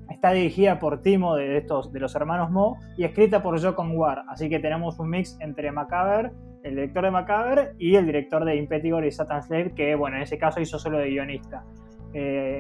Está 0.10 0.32
dirigida 0.32 0.80
por 0.80 1.02
Timo 1.02 1.36
de, 1.36 1.58
estos, 1.58 1.92
de 1.94 2.00
los 2.00 2.16
hermanos 2.16 2.52
Mo 2.52 2.78
y 2.98 3.06
escrita 3.06 3.42
por 3.42 3.62
Jocon 3.62 3.96
War. 3.96 4.24
Así 4.28 4.50
que 4.50 4.60
tenemos 4.60 5.00
un 5.00 5.10
mix 5.10 5.38
entre 5.40 5.72
Macabre, 5.72 6.32
el 6.66 6.76
director 6.76 7.04
de 7.04 7.12
Macabre, 7.12 7.72
y 7.78 7.96
el 7.96 8.06
director 8.06 8.44
de 8.44 8.56
Impetigore 8.56 9.08
y 9.08 9.12
Satan 9.12 9.44
Slave, 9.44 9.74
que 9.76 9.96
bueno, 9.96 10.18
en 10.18 10.24
ese 10.24 10.38
caso 10.38 10.60
hizo 10.60 10.80
solo 10.80 10.98
de 10.98 11.10
guionista. 11.10 11.64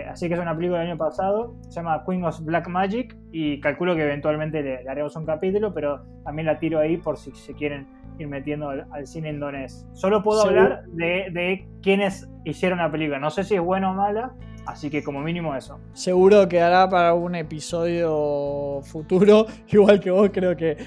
así 0.09 0.27
que 0.27 0.35
es 0.35 0.39
una 0.39 0.55
película 0.55 0.79
del 0.79 0.89
año 0.89 0.97
pasado, 0.97 1.55
se 1.63 1.71
llama 1.71 2.03
Queen 2.05 2.23
of 2.23 2.39
Black 2.41 2.67
Magic 2.67 3.17
y 3.31 3.59
calculo 3.59 3.95
que 3.95 4.03
eventualmente 4.03 4.61
le, 4.61 4.83
le 4.83 4.89
haremos 4.89 5.15
un 5.15 5.25
capítulo, 5.25 5.73
pero 5.73 6.03
también 6.23 6.45
la 6.45 6.59
tiro 6.59 6.79
ahí 6.79 6.97
por 6.97 7.17
si 7.17 7.31
se 7.31 7.53
quieren 7.53 7.87
ir 8.19 8.27
metiendo 8.27 8.69
al, 8.69 9.07
cine 9.07 9.29
indonés. 9.29 9.87
Solo 9.93 10.21
puedo 10.21 10.41
hablar 10.43 10.83
de, 10.87 11.27
de 11.31 11.67
quienes 11.81 12.29
hicieron 12.43 12.79
la 12.79 12.91
película. 12.91 13.19
No 13.19 13.29
sé 13.29 13.43
si 13.43 13.55
es 13.55 13.61
buena 13.61 13.91
o 13.91 13.93
mala, 13.93 14.33
así 14.65 14.89
que 14.89 15.03
como 15.03 15.21
mínimo 15.21 15.55
eso. 15.55 15.79
Seguro 15.93 16.47
quedará 16.47 16.89
para 16.89 17.13
un 17.13 17.35
episodio 17.35 18.81
futuro. 18.83 19.45
Igual 19.67 19.99
que 19.99 20.11
vos, 20.11 20.29
creo 20.33 20.55
que 20.55 20.77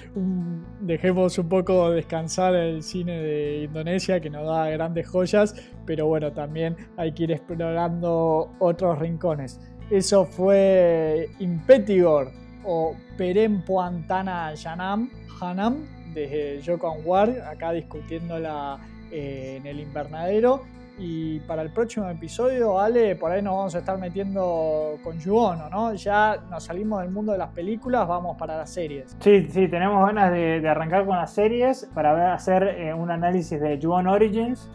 dejemos 0.81 1.39
un 1.39 1.49
poco 1.49 1.91
descansar 1.91 2.55
el 2.55 2.83
cine 2.83 3.21
de 3.21 3.65
Indonesia, 3.65 4.21
que 4.21 4.31
nos 4.31 4.47
da 4.47 4.69
grandes 4.71 5.09
joyas, 5.09 5.55
pero 5.87 6.07
bueno, 6.07 6.33
también 6.33 6.77
hay 6.97 7.13
que 7.13 7.25
ir 7.25 7.33
explorando 7.33 8.53
otros 8.59 8.99
rincones. 8.99 9.61
Eso 9.91 10.27
fue 10.27 11.31
Impetigor 11.39 12.31
o 12.65 12.95
Perempuantana 13.17 14.55
Yanam, 14.55 15.11
Hanam, 15.41 15.87
desde 16.13 16.61
Jocon 16.65 16.99
Ward, 17.05 17.41
acá 17.41 17.73
discutiéndola 17.73 18.79
eh, 19.11 19.57
en 19.59 19.67
el 19.67 19.81
invernadero. 19.81 20.63
Y 20.99 21.39
para 21.41 21.63
el 21.63 21.71
próximo 21.71 22.09
episodio, 22.09 22.81
Ale, 22.81 23.15
por 23.15 23.31
ahí 23.31 23.41
nos 23.41 23.55
vamos 23.55 23.75
a 23.77 23.79
estar 23.79 23.97
metiendo 23.99 24.99
con 25.05 25.17
Yuono, 25.21 25.71
¿no? 25.71 25.95
Ya 25.95 26.39
nos 26.51 26.65
salimos 26.65 27.03
del 27.03 27.11
mundo 27.11 27.31
de 27.31 27.39
las 27.39 27.51
películas, 27.51 28.09
vamos 28.09 28.37
para 28.37 28.57
las 28.57 28.71
series. 28.71 29.17
Sí, 29.21 29.47
sí, 29.49 29.69
tenemos 29.69 30.05
ganas 30.05 30.33
de, 30.33 30.69
arrancar 30.69 31.07
con 31.07 31.17
las 31.17 31.33
series 31.33 31.89
para 31.95 32.35
hacer 32.35 32.65
eh, 32.65 32.93
un 32.93 33.13
análisis 33.13 33.61
de 33.61 33.79
Yuon 33.79 34.09
Origins, 34.09 34.69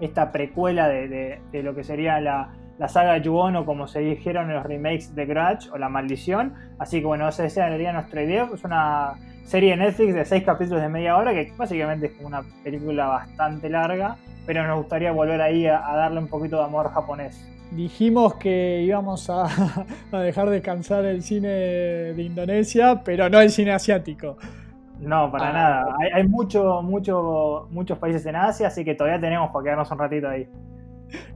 esta 0.00 0.32
precuela 0.32 0.88
de, 0.88 1.40
lo 1.52 1.72
que 1.72 1.84
sería 1.84 2.20
la, 2.20 2.52
la 2.78 2.88
saga 2.88 3.18
Yuon 3.18 3.64
como 3.64 3.86
se 3.86 4.00
dijeron 4.00 4.50
en 4.50 4.56
los 4.56 4.66
remakes 4.66 5.14
de 5.14 5.24
Grudge 5.24 5.70
o 5.72 5.78
La 5.78 5.88
Maldición. 5.88 6.54
Así 6.80 6.98
que 6.98 7.06
bueno, 7.06 7.28
esa 7.28 7.48
sería 7.48 7.92
nuestra 7.92 8.24
idea. 8.24 8.50
Es 8.52 8.64
una 8.64 9.14
serie 9.44 9.70
de 9.70 9.76
Netflix 9.76 10.14
de 10.14 10.24
6 10.24 10.44
capítulos 10.44 10.82
de 10.82 10.88
media 10.88 11.16
hora, 11.16 11.32
que 11.32 11.52
básicamente 11.56 12.06
es 12.06 12.12
como 12.12 12.28
una 12.28 12.42
película 12.62 13.06
bastante 13.06 13.68
larga, 13.68 14.16
pero 14.46 14.66
nos 14.66 14.78
gustaría 14.78 15.12
volver 15.12 15.40
ahí 15.40 15.66
a, 15.66 15.80
darle 15.80 16.18
un 16.18 16.28
poquito 16.28 16.56
de 16.58 16.64
amor 16.64 16.90
japonés. 16.90 17.48
Dijimos 17.70 18.34
que 18.34 18.82
íbamos 18.82 19.28
a, 19.30 19.48
dejar 20.12 20.50
descansar 20.50 21.04
el 21.04 21.22
cine 21.22 21.48
de 21.48 22.22
Indonesia, 22.22 23.02
pero 23.04 23.28
no 23.28 23.40
el 23.40 23.50
cine 23.50 23.72
asiático. 23.72 24.36
No, 25.00 25.30
para 25.30 25.48
ah, 25.48 25.52
nada. 25.52 25.96
Hay, 26.00 26.10
hay 26.12 26.28
mucho, 26.28 26.80
mucho, 26.82 27.68
muchos 27.70 27.98
países 27.98 28.24
en 28.26 28.36
Asia, 28.36 28.68
así 28.68 28.84
que 28.84 28.94
todavía 28.94 29.20
tenemos 29.20 29.50
para 29.50 29.64
quedarnos 29.64 29.90
un 29.90 29.98
ratito 29.98 30.28
ahí 30.28 30.48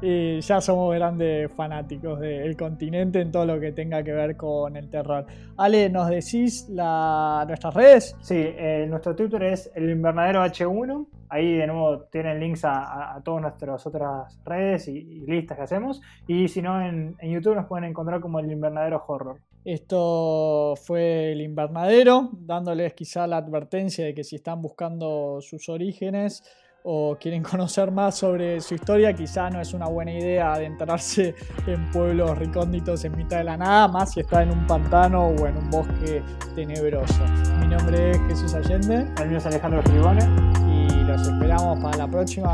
y 0.02 0.40
ya 0.40 0.60
somos 0.60 0.94
grandes 0.94 1.52
fanáticos 1.52 2.20
del 2.20 2.56
continente 2.56 3.20
en 3.20 3.32
todo 3.32 3.46
lo 3.46 3.60
que 3.60 3.72
tenga 3.72 4.02
que 4.02 4.12
ver 4.12 4.36
con 4.36 4.76
el 4.76 4.88
terror. 4.90 5.26
Ale, 5.56 5.90
¿nos 5.90 6.08
decís 6.08 6.68
la, 6.68 7.44
nuestras 7.46 7.74
redes? 7.74 8.16
Sí, 8.20 8.36
eh, 8.36 8.86
nuestro 8.88 9.14
Twitter 9.16 9.42
es 9.42 9.70
el 9.74 9.90
invernadero 9.90 10.44
H1. 10.44 11.06
Ahí 11.30 11.56
de 11.56 11.66
nuevo 11.66 12.02
tienen 12.10 12.40
links 12.40 12.64
a, 12.64 13.20
todas 13.24 13.42
nuestras 13.42 13.86
otras 13.86 14.40
redes 14.44 14.88
y, 14.88 15.02
listas 15.26 15.58
que 15.58 15.64
hacemos. 15.64 16.00
Y 16.26 16.48
si 16.48 16.62
no, 16.62 16.80
en, 16.80 17.16
en 17.18 17.30
YouTube 17.30 17.56
nos 17.56 17.66
pueden 17.66 17.84
encontrar 17.84 18.20
como 18.20 18.38
el 18.38 18.50
invernadero 18.50 19.04
horror. 19.06 19.40
Esto 19.64 20.74
fue 20.76 21.32
el 21.32 21.42
invernadero, 21.42 22.30
dándoles 22.32 22.94
quizá 22.94 23.26
la 23.26 23.36
advertencia 23.36 24.04
de 24.04 24.14
que 24.14 24.24
si 24.24 24.36
están 24.36 24.62
buscando 24.62 25.40
sus 25.42 25.68
orígenes, 25.68 26.42
o 26.82 27.16
quieren 27.20 27.42
conocer 27.50 27.90
más 27.90 28.16
sobre 28.16 28.60
su 28.60 28.74
historia, 28.74 29.12
quizá 29.12 29.50
no 29.50 29.60
es 29.60 29.74
una 29.74 29.86
buena 29.86 30.12
idea 30.12 30.54
adentrarse 30.54 31.34
en 31.66 31.90
pueblos 31.90 32.36
recónditos 32.38 33.04
en 33.04 33.16
mitad 33.16 33.38
de 33.38 33.44
la 33.44 33.56
nada, 33.56 33.88
más 33.88 34.12
si 34.12 34.20
está 34.20 34.42
en 34.42 34.50
un 34.50 34.66
pantano 34.66 35.28
o 35.28 35.46
en 35.46 35.56
un 35.56 35.70
bosque 35.70 36.22
tenebroso. 36.54 37.24
Mi 37.60 37.68
nombre 37.68 38.12
es 38.12 38.18
Jesús 38.28 38.54
Allende. 38.54 39.06
El 39.20 39.28
mío 39.28 39.38
es 39.38 39.46
Alejandro 39.46 39.80
Escribone. 39.80 40.24
Y 40.66 41.04
los 41.04 41.26
esperamos 41.26 41.80
para 41.80 41.96
la 41.98 42.08
próxima 42.08 42.52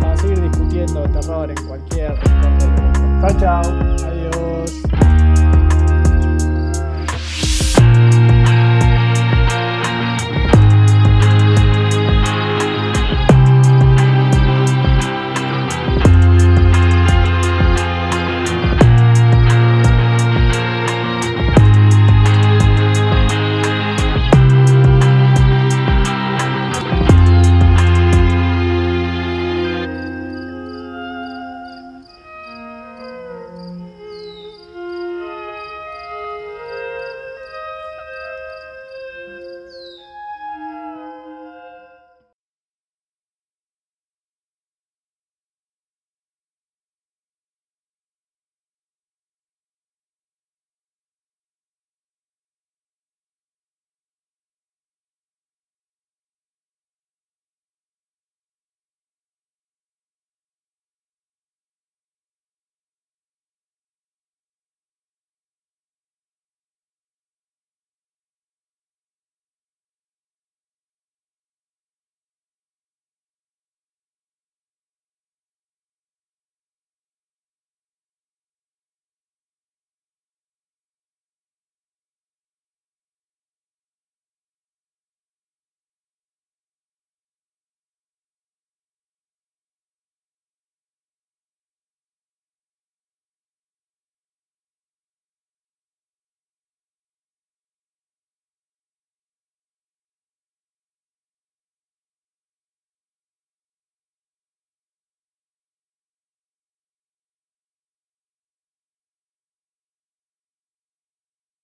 para 0.00 0.16
seguir 0.16 0.40
discutiendo 0.40 1.02
terror 1.08 1.50
en 1.50 1.66
cualquier 1.66 2.12
rincón 2.12 2.58
del 2.58 2.68
mundo. 2.70 3.28
Chao, 3.28 3.62
chao. 3.62 3.72
Adiós. 4.06 5.15